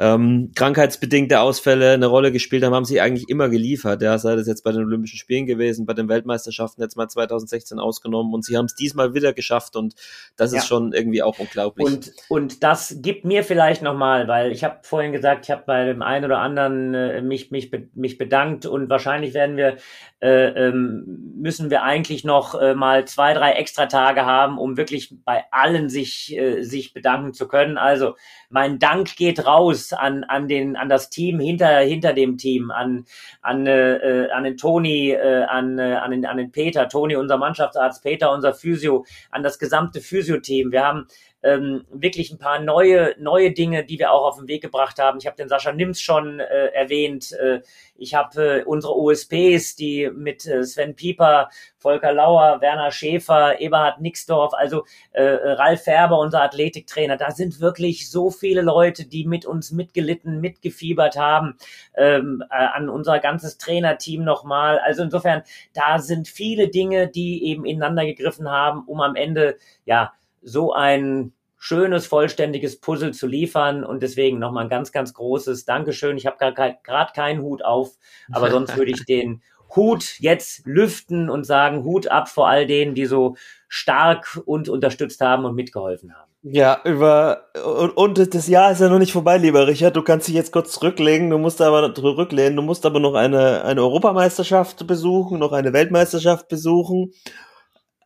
ähm, 0.00 0.50
krankheitsbedingte 0.54 1.40
Ausfälle 1.40 1.92
eine 1.92 2.06
Rolle 2.06 2.32
gespielt 2.32 2.64
haben, 2.64 2.74
haben 2.74 2.86
sie 2.86 3.02
eigentlich 3.02 3.28
immer 3.28 3.50
geliefert. 3.50 4.00
Ja, 4.00 4.16
sei 4.16 4.34
das 4.34 4.46
jetzt 4.46 4.64
bei 4.64 4.72
den 4.72 4.82
Olympischen 4.82 5.18
Spielen 5.18 5.44
gewesen, 5.44 5.84
bei 5.84 5.92
den 5.92 6.08
Weltmeisterschaften 6.08 6.80
jetzt 6.80 6.96
mal 6.96 7.06
2016 7.06 7.78
ausgenommen 7.78 8.32
und 8.32 8.42
sie 8.42 8.56
haben 8.56 8.64
es 8.64 8.74
diesmal 8.74 9.12
wieder 9.12 9.34
geschafft 9.34 9.76
und 9.76 9.94
das 10.38 10.52
Ja. 10.52 10.58
ist 10.58 10.68
schon 10.68 10.94
irgendwie 10.94 11.22
auch 11.22 11.38
unglaublich. 11.38 11.86
Und, 11.86 12.12
und 12.30 12.62
das 12.62 12.96
gibt 13.02 13.26
mir 13.26 13.44
vielleicht 13.44 13.82
nochmal, 13.82 14.26
weil 14.26 14.52
ich 14.52 14.64
habe 14.64 14.78
vorhin 14.84 15.12
gesagt, 15.12 15.44
ich 15.44 15.50
habe 15.50 15.64
bei 15.66 15.84
dem 15.84 16.00
einen 16.00 16.24
oder 16.24 16.38
anderen 16.38 16.94
äh, 16.94 17.20
mich, 17.20 17.50
mich, 17.50 17.70
mich 17.92 18.16
bedankt 18.16 18.64
und 18.64 18.88
wahrscheinlich 18.88 19.34
werden 19.34 19.58
wir, 19.58 19.76
äh, 20.20 20.68
ähm, 20.68 21.34
müssen 21.36 21.68
wir 21.68 21.82
eigentlich 21.82 22.24
noch 22.24 22.58
äh, 22.58 22.74
mal 22.74 23.04
zwei, 23.04 23.34
drei 23.34 23.52
extra 23.52 23.84
Tage 23.84 24.24
haben, 24.24 24.56
um 24.56 24.78
wirklich 24.78 25.14
bei 25.26 25.44
allen 25.50 25.90
sich, 25.90 26.34
äh, 26.38 26.62
sich 26.62 26.94
bedanken 26.94 27.34
zu 27.34 27.48
können. 27.48 27.76
Also 27.76 28.14
mein 28.48 28.78
Dank 28.78 29.14
geht 29.16 29.44
raus 29.46 29.89
an, 29.92 30.24
an, 30.24 30.48
den, 30.48 30.76
an 30.76 30.88
das 30.88 31.10
Team 31.10 31.40
hinter, 31.40 31.80
hinter 31.80 32.12
dem 32.12 32.36
Team, 32.36 32.70
an, 32.70 33.04
an, 33.42 33.66
äh, 33.66 33.96
äh, 33.96 34.30
an 34.30 34.44
den 34.44 34.56
Toni, 34.56 35.10
äh, 35.10 35.44
an, 35.44 35.78
äh, 35.78 35.94
an, 35.94 36.10
den, 36.10 36.26
an 36.26 36.36
den 36.36 36.52
Peter, 36.52 36.88
Toni, 36.88 37.16
unser 37.16 37.38
Mannschaftsarzt, 37.38 38.02
Peter, 38.02 38.32
unser 38.32 38.54
Physio, 38.54 39.04
an 39.30 39.42
das 39.42 39.58
gesamte 39.58 40.00
Physio-Team. 40.00 40.72
Wir 40.72 40.84
haben 40.84 41.06
ähm, 41.42 41.84
wirklich 41.90 42.30
ein 42.30 42.38
paar 42.38 42.60
neue, 42.60 43.14
neue 43.18 43.52
Dinge, 43.52 43.84
die 43.84 43.98
wir 43.98 44.12
auch 44.12 44.26
auf 44.26 44.38
den 44.38 44.48
Weg 44.48 44.62
gebracht 44.62 44.98
haben. 44.98 45.18
Ich 45.18 45.26
habe 45.26 45.36
den 45.36 45.48
Sascha 45.48 45.72
Nims 45.72 46.00
schon 46.00 46.40
äh, 46.40 46.66
erwähnt. 46.68 47.32
Äh, 47.32 47.60
ich 47.96 48.14
habe 48.14 48.60
äh, 48.60 48.64
unsere 48.64 48.96
OSPs, 48.96 49.76
die 49.76 50.10
mit 50.12 50.46
äh, 50.46 50.64
Sven 50.64 50.94
Pieper, 50.94 51.48
Volker 51.76 52.12
Lauer, 52.12 52.60
Werner 52.60 52.90
Schäfer, 52.90 53.60
Eberhard 53.60 54.00
Nixdorf, 54.00 54.52
also 54.52 54.84
äh, 55.12 55.22
Ralf 55.22 55.84
Färber, 55.84 56.18
unser 56.18 56.42
Athletiktrainer. 56.42 57.16
Da 57.16 57.30
sind 57.30 57.60
wirklich 57.60 58.10
so 58.10 58.30
viele 58.30 58.60
Leute, 58.60 59.06
die 59.06 59.26
mit 59.26 59.46
uns 59.46 59.70
mitgelitten, 59.70 60.40
mitgefiebert 60.40 61.16
haben, 61.16 61.56
ähm, 61.96 62.44
äh, 62.50 62.54
an 62.54 62.90
unser 62.90 63.18
ganzes 63.18 63.56
Trainerteam 63.56 64.24
nochmal. 64.24 64.78
Also 64.78 65.02
insofern, 65.02 65.42
da 65.72 65.98
sind 65.98 66.28
viele 66.28 66.68
Dinge, 66.68 67.08
die 67.08 67.44
eben 67.46 67.64
ineinander 67.64 68.04
gegriffen 68.04 68.50
haben, 68.50 68.84
um 68.86 69.00
am 69.00 69.16
Ende, 69.16 69.56
ja, 69.86 70.12
so 70.42 70.72
ein 70.72 71.32
schönes, 71.56 72.06
vollständiges 72.06 72.80
Puzzle 72.80 73.12
zu 73.12 73.26
liefern. 73.26 73.84
Und 73.84 74.02
deswegen 74.02 74.38
nochmal 74.38 74.64
ein 74.64 74.70
ganz, 74.70 74.92
ganz 74.92 75.12
großes 75.14 75.66
Dankeschön. 75.66 76.16
Ich 76.16 76.26
habe 76.26 76.38
gerade 76.38 77.12
keinen 77.14 77.42
Hut 77.42 77.64
auf, 77.64 77.92
aber 78.32 78.50
sonst 78.50 78.76
würde 78.76 78.90
ich 78.90 79.04
den 79.04 79.42
Hut 79.76 80.18
jetzt 80.18 80.66
lüften 80.66 81.30
und 81.30 81.44
sagen, 81.44 81.84
Hut 81.84 82.08
ab 82.08 82.28
vor 82.28 82.48
all 82.48 82.66
denen, 82.66 82.94
die 82.94 83.06
so 83.06 83.36
stark 83.68 84.40
und 84.44 84.68
unterstützt 84.68 85.20
haben 85.20 85.44
und 85.44 85.54
mitgeholfen 85.54 86.12
haben. 86.12 86.30
Ja, 86.42 86.80
über 86.84 87.44
und, 87.62 87.90
und 87.90 88.34
das 88.34 88.48
Jahr 88.48 88.72
ist 88.72 88.80
ja 88.80 88.88
noch 88.88 88.98
nicht 88.98 89.12
vorbei, 89.12 89.36
lieber 89.36 89.66
Richard. 89.66 89.94
Du 89.94 90.02
kannst 90.02 90.26
dich 90.26 90.34
jetzt 90.34 90.52
kurz 90.52 90.72
zurücklegen, 90.72 91.28
du 91.28 91.36
musst 91.36 91.60
aber 91.60 91.94
zurücklehnen, 91.94 92.56
du 92.56 92.62
musst 92.62 92.86
aber 92.86 92.98
noch 92.98 93.14
eine, 93.14 93.62
eine 93.62 93.82
Europameisterschaft 93.82 94.86
besuchen, 94.86 95.38
noch 95.38 95.52
eine 95.52 95.74
Weltmeisterschaft 95.74 96.48
besuchen. 96.48 97.12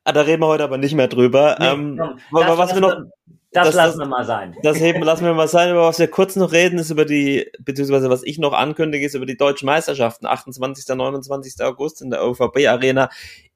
Ah, 0.04 0.12
da 0.12 0.20
reden 0.20 0.42
wir 0.42 0.46
heute 0.48 0.64
aber 0.64 0.78
nicht 0.78 0.94
mehr 0.94 1.08
drüber. 1.08 1.56
Nee, 1.58 1.66
ähm, 1.66 2.00
aber 2.32 2.58
was 2.58 2.74
wir 2.74 2.80
noch, 2.80 2.94
das, 3.52 3.68
das- 3.68 3.74
lassen 3.74 3.98
das- 3.98 4.06
wir 4.06 4.10
mal 4.10 4.24
sein. 4.24 4.54
das 4.62 4.78
heben 4.78 5.02
lassen 5.02 5.24
wir 5.24 5.32
mal 5.32 5.48
sein, 5.48 5.70
über 5.70 5.82
was 5.86 5.98
wir 5.98 6.08
kurz 6.08 6.36
noch 6.36 6.52
reden, 6.52 6.78
ist 6.78 6.90
über 6.90 7.04
die, 7.04 7.50
beziehungsweise 7.60 8.10
was 8.10 8.22
ich 8.22 8.38
noch 8.38 8.52
ankündige, 8.52 9.06
ist 9.06 9.14
über 9.14 9.26
die 9.26 9.36
deutschen 9.36 9.66
Meisterschaften, 9.66 10.26
28. 10.26 10.86
29. 10.94 11.64
August 11.64 12.02
in 12.02 12.10
der 12.10 12.24
OVB 12.24 12.66
Arena 12.66 13.08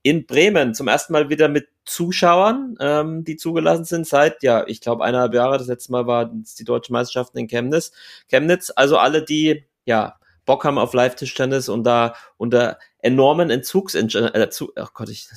in 0.03 0.25
Bremen. 0.25 0.75
Zum 0.75 0.89
ersten 0.89 1.13
Mal 1.13 1.29
wieder 1.29 1.49
mit 1.49 1.69
Zuschauern, 1.85 2.77
ähm, 2.81 3.25
die 3.25 3.37
zugelassen 3.37 3.85
sind 3.85 4.07
seit, 4.07 4.43
ja, 4.43 4.65
ich 4.67 4.81
glaube, 4.81 5.05
eineinhalb 5.05 5.35
Jahre. 5.35 5.59
Das 5.59 5.67
letzte 5.67 5.93
Mal 5.93 6.07
waren 6.07 6.43
es 6.45 6.55
die 6.55 6.65
deutschen 6.65 6.93
Meisterschaften 6.93 7.37
in 7.39 7.49
Chemnitz. 7.49 7.93
Chemnitz, 8.29 8.73
also 8.75 8.97
alle, 8.97 9.23
die, 9.25 9.65
ja, 9.85 10.15
Bock 10.47 10.65
haben 10.65 10.79
auf 10.79 10.95
Live-Tischtennis 10.95 11.69
und 11.69 11.85
da 11.85 12.15
unter 12.39 12.79
enormen 13.01 13.51
Entzugs, 13.51 13.95
äh, 13.95 14.49
zu, 14.49 14.73
ach 14.77 14.95
Gott, 14.95 15.11
ich, 15.11 15.29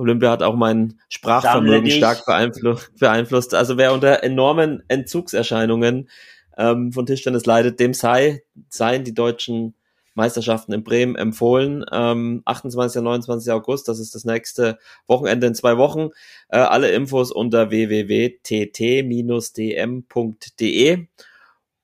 Olympia 0.00 0.30
hat 0.30 0.42
auch 0.42 0.56
mein 0.56 0.98
Sprachvermögen 1.08 1.90
stark 1.90 2.24
beeinflusst, 2.26 2.90
beeinflusst. 2.98 3.54
Also 3.54 3.76
wer 3.76 3.92
unter 3.92 4.22
enormen 4.22 4.82
Entzugserscheinungen 4.88 6.08
ähm, 6.56 6.92
von 6.92 7.06
Tischtennis 7.06 7.46
leidet, 7.46 7.78
dem 7.80 7.94
sei, 7.94 8.42
seien 8.68 9.04
die 9.04 9.14
deutschen 9.14 9.74
Meisterschaften 10.14 10.72
in 10.72 10.82
Bremen 10.82 11.16
empfohlen. 11.16 11.84
Ähm, 11.92 12.42
28. 12.44 12.98
und 12.98 13.04
29. 13.04 13.52
August, 13.52 13.88
das 13.88 13.98
ist 13.98 14.14
das 14.14 14.24
nächste 14.24 14.78
Wochenende 15.06 15.46
in 15.46 15.54
zwei 15.54 15.76
Wochen. 15.76 16.08
Äh, 16.48 16.58
alle 16.58 16.90
Infos 16.90 17.30
unter 17.30 17.70
www.tt-dm.de. 17.70 18.26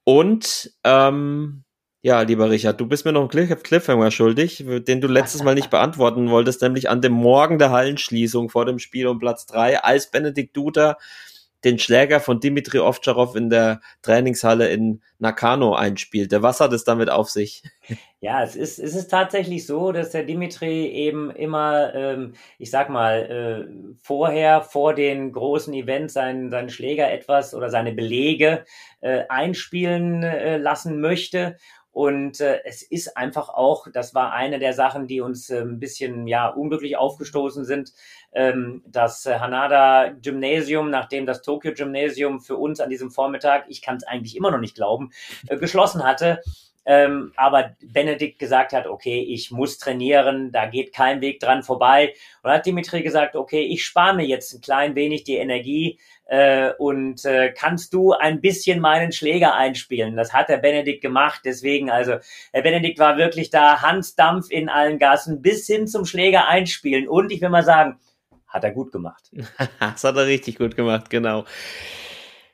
Und 0.04 0.72
ähm, 0.84 1.64
ja, 2.06 2.20
lieber 2.20 2.48
Richard, 2.48 2.80
du 2.80 2.86
bist 2.86 3.04
mir 3.04 3.10
noch 3.10 3.28
einen 3.28 3.62
Cliffhanger 3.64 4.12
schuldig, 4.12 4.64
den 4.64 5.00
du 5.00 5.08
letztes 5.08 5.42
Mal 5.42 5.56
nicht 5.56 5.70
beantworten 5.70 6.30
wolltest, 6.30 6.62
nämlich 6.62 6.88
an 6.88 7.00
dem 7.00 7.10
Morgen 7.10 7.58
der 7.58 7.72
Hallenschließung 7.72 8.48
vor 8.48 8.64
dem 8.64 8.78
Spiel 8.78 9.08
um 9.08 9.18
Platz 9.18 9.44
drei, 9.44 9.82
als 9.82 10.08
Benedikt 10.08 10.56
Duda 10.56 10.98
den 11.64 11.80
Schläger 11.80 12.20
von 12.20 12.38
Dimitri 12.38 12.78
Ovtcharov 12.78 13.34
in 13.34 13.50
der 13.50 13.80
Trainingshalle 14.02 14.68
in 14.68 15.02
Nakano 15.18 15.74
einspielte. 15.74 16.40
Was 16.44 16.60
hat 16.60 16.72
es 16.72 16.84
damit 16.84 17.10
auf 17.10 17.28
sich? 17.28 17.64
Ja, 18.20 18.42
es 18.42 18.54
ist, 18.54 18.78
es 18.78 18.94
ist 18.94 19.08
tatsächlich 19.08 19.66
so, 19.66 19.90
dass 19.90 20.10
der 20.10 20.22
Dimitri 20.22 20.86
eben 20.86 21.30
immer, 21.30 21.92
ähm, 21.94 22.34
ich 22.58 22.70
sag 22.70 22.88
mal, 22.88 23.66
äh, 23.68 23.96
vorher, 24.00 24.62
vor 24.62 24.94
den 24.94 25.32
großen 25.32 25.74
Events 25.74 26.14
seinen, 26.14 26.50
seinen 26.50 26.70
Schläger 26.70 27.10
etwas 27.10 27.52
oder 27.52 27.68
seine 27.68 27.92
Belege 27.92 28.64
äh, 29.00 29.24
einspielen 29.28 30.22
äh, 30.22 30.56
lassen 30.58 31.00
möchte. 31.00 31.56
Und 31.96 32.40
äh, 32.42 32.60
es 32.66 32.82
ist 32.82 33.16
einfach 33.16 33.48
auch, 33.48 33.86
das 33.90 34.14
war 34.14 34.34
eine 34.34 34.58
der 34.58 34.74
Sachen, 34.74 35.06
die 35.06 35.22
uns 35.22 35.48
äh, 35.48 35.62
ein 35.62 35.80
bisschen 35.80 36.26
ja 36.26 36.46
unglücklich 36.46 36.98
aufgestoßen 36.98 37.64
sind, 37.64 37.94
ähm, 38.36 38.82
das 38.86 39.24
äh, 39.24 39.38
Hanada 39.38 40.10
Gymnasium, 40.22 40.90
nachdem 40.90 41.24
das 41.24 41.40
Tokyo 41.40 41.72
Gymnasium 41.72 42.40
für 42.40 42.56
uns 42.56 42.80
an 42.80 42.90
diesem 42.90 43.10
Vormittag, 43.10 43.64
ich 43.68 43.80
kann 43.80 43.96
es 43.96 44.04
eigentlich 44.04 44.36
immer 44.36 44.50
noch 44.50 44.60
nicht 44.60 44.76
glauben, 44.76 45.10
äh, 45.48 45.56
geschlossen 45.56 46.04
hatte. 46.04 46.42
Ähm, 46.88 47.32
aber 47.34 47.74
Benedikt 47.82 48.38
gesagt 48.38 48.72
hat, 48.72 48.86
okay, 48.86 49.20
ich 49.20 49.50
muss 49.50 49.78
trainieren, 49.78 50.52
da 50.52 50.66
geht 50.66 50.92
kein 50.92 51.20
Weg 51.20 51.40
dran 51.40 51.64
vorbei. 51.64 52.14
Und 52.42 52.50
hat 52.50 52.64
Dimitri 52.64 53.02
gesagt, 53.02 53.34
okay, 53.34 53.62
ich 53.62 53.84
spare 53.84 54.14
mir 54.14 54.26
jetzt 54.26 54.52
ein 54.54 54.60
klein 54.60 54.94
wenig 54.94 55.24
die 55.24 55.36
Energie 55.36 55.98
äh, 56.26 56.70
und 56.78 57.24
äh, 57.24 57.52
kannst 57.52 57.92
du 57.92 58.12
ein 58.12 58.40
bisschen 58.40 58.78
meinen 58.78 59.10
Schläger 59.10 59.54
einspielen? 59.54 60.14
Das 60.14 60.32
hat 60.32 60.48
der 60.48 60.58
Benedikt 60.58 61.00
gemacht. 61.00 61.40
Deswegen, 61.44 61.90
also 61.90 62.18
der 62.54 62.62
Benedikt 62.62 63.00
war 63.00 63.16
wirklich 63.16 63.50
da, 63.50 63.82
Hans 63.82 64.14
Dampf 64.14 64.50
in 64.50 64.68
allen 64.68 65.00
Gassen 65.00 65.42
bis 65.42 65.66
hin 65.66 65.88
zum 65.88 66.04
Schläger 66.04 66.46
einspielen. 66.46 67.08
Und 67.08 67.32
ich 67.32 67.40
will 67.40 67.48
mal 67.48 67.64
sagen, 67.64 67.98
hat 68.56 68.64
er 68.64 68.72
gut 68.72 68.92
gemacht. 68.92 69.30
das 69.80 70.04
hat 70.04 70.16
er 70.16 70.26
richtig 70.26 70.58
gut 70.58 70.76
gemacht, 70.76 71.10
genau. 71.10 71.44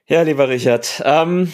Ja, 0.07 0.22
lieber 0.22 0.48
Richard, 0.48 1.03
ähm, 1.05 1.53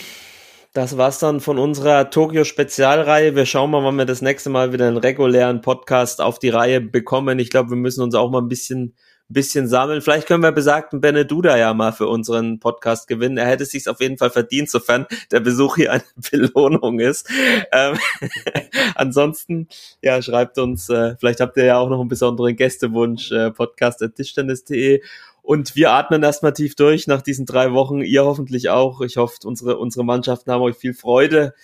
das 0.72 0.96
war's 0.96 1.18
dann 1.18 1.40
von 1.40 1.58
unserer 1.58 2.10
Tokio-Spezialreihe. 2.10 3.34
Wir 3.34 3.46
schauen 3.46 3.70
mal, 3.70 3.84
wann 3.84 3.96
wir 3.96 4.04
das 4.04 4.22
nächste 4.22 4.50
Mal 4.50 4.72
wieder 4.72 4.88
einen 4.88 4.96
regulären 4.96 5.60
Podcast 5.60 6.20
auf 6.20 6.38
die 6.38 6.48
Reihe 6.48 6.80
bekommen. 6.80 7.38
Ich 7.38 7.50
glaube, 7.50 7.70
wir 7.70 7.76
müssen 7.76 8.02
uns 8.02 8.14
auch 8.14 8.30
mal 8.30 8.40
ein 8.40 8.48
bisschen 8.48 8.96
bisschen 9.28 9.68
sammeln. 9.68 10.00
Vielleicht 10.00 10.26
können 10.26 10.42
wir 10.42 10.52
besagten 10.52 11.00
Beneduda 11.00 11.56
ja 11.56 11.74
mal 11.74 11.92
für 11.92 12.08
unseren 12.08 12.60
Podcast 12.60 13.08
gewinnen. 13.08 13.36
Er 13.36 13.46
hätte 13.46 13.66
sich 13.66 13.88
auf 13.88 14.00
jeden 14.00 14.16
Fall 14.16 14.30
verdient, 14.30 14.70
sofern 14.70 15.06
der 15.30 15.40
Besuch 15.40 15.76
hier 15.76 15.92
eine 15.92 16.04
Belohnung 16.30 16.98
ist. 16.98 17.28
Ähm, 17.72 17.98
ansonsten, 18.94 19.68
ja, 20.02 20.22
schreibt 20.22 20.58
uns, 20.58 20.88
äh, 20.88 21.16
vielleicht 21.18 21.40
habt 21.40 21.56
ihr 21.58 21.64
ja 21.64 21.78
auch 21.78 21.90
noch 21.90 22.00
einen 22.00 22.08
besonderen 22.08 22.56
Gästewunsch, 22.56 23.30
äh, 23.30 23.50
podcast.tischtennis.de. 23.50 25.02
Und 25.42 25.76
wir 25.76 25.92
atmen 25.92 26.22
erstmal 26.22 26.52
tief 26.52 26.74
durch 26.74 27.06
nach 27.06 27.22
diesen 27.22 27.46
drei 27.46 27.72
Wochen. 27.72 28.00
Ihr 28.00 28.24
hoffentlich 28.24 28.70
auch. 28.70 29.00
Ich 29.02 29.16
hoffe, 29.16 29.36
unsere, 29.44 29.78
unsere 29.78 30.04
Mannschaften 30.04 30.50
haben 30.50 30.62
euch 30.62 30.76
viel 30.76 30.94
Freude 30.94 31.54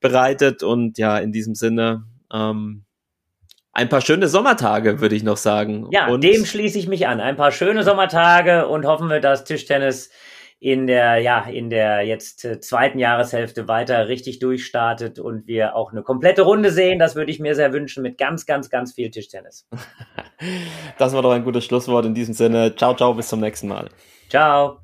bereitet. 0.00 0.62
Und 0.62 0.98
ja, 0.98 1.18
in 1.18 1.32
diesem 1.32 1.54
Sinne, 1.54 2.04
ähm, 2.32 2.84
ein 3.72 3.88
paar 3.88 4.00
schöne 4.00 4.28
Sommertage, 4.28 5.00
würde 5.00 5.14
ich 5.14 5.22
noch 5.22 5.36
sagen. 5.36 5.88
Ja, 5.90 6.08
und 6.08 6.22
dem 6.22 6.44
schließe 6.44 6.78
ich 6.78 6.88
mich 6.88 7.06
an. 7.06 7.20
Ein 7.20 7.36
paar 7.36 7.52
schöne 7.52 7.82
Sommertage 7.82 8.68
und 8.68 8.86
hoffen 8.86 9.08
wir, 9.08 9.20
dass 9.20 9.44
Tischtennis 9.44 10.10
in 10.60 10.86
der, 10.86 11.18
ja, 11.18 11.40
in 11.40 11.70
der 11.70 12.02
jetzt 12.02 12.44
äh, 12.44 12.60
zweiten 12.60 13.00
Jahreshälfte 13.00 13.66
weiter 13.66 14.06
richtig 14.06 14.38
durchstartet 14.38 15.18
und 15.18 15.48
wir 15.48 15.74
auch 15.74 15.90
eine 15.90 16.02
komplette 16.02 16.42
Runde 16.42 16.70
sehen. 16.70 17.00
Das 17.00 17.16
würde 17.16 17.32
ich 17.32 17.40
mir 17.40 17.56
sehr 17.56 17.72
wünschen 17.72 18.02
mit 18.02 18.16
ganz, 18.16 18.46
ganz, 18.46 18.70
ganz 18.70 18.92
viel 18.94 19.10
Tischtennis. 19.10 19.66
Das 20.98 21.12
war 21.12 21.22
doch 21.22 21.30
ein 21.30 21.44
gutes 21.44 21.64
Schlusswort 21.64 22.04
in 22.04 22.14
diesem 22.14 22.34
Sinne. 22.34 22.74
Ciao, 22.74 22.96
ciao, 22.96 23.14
bis 23.14 23.28
zum 23.28 23.38
nächsten 23.38 23.68
Mal. 23.68 23.88
Ciao. 24.28 24.80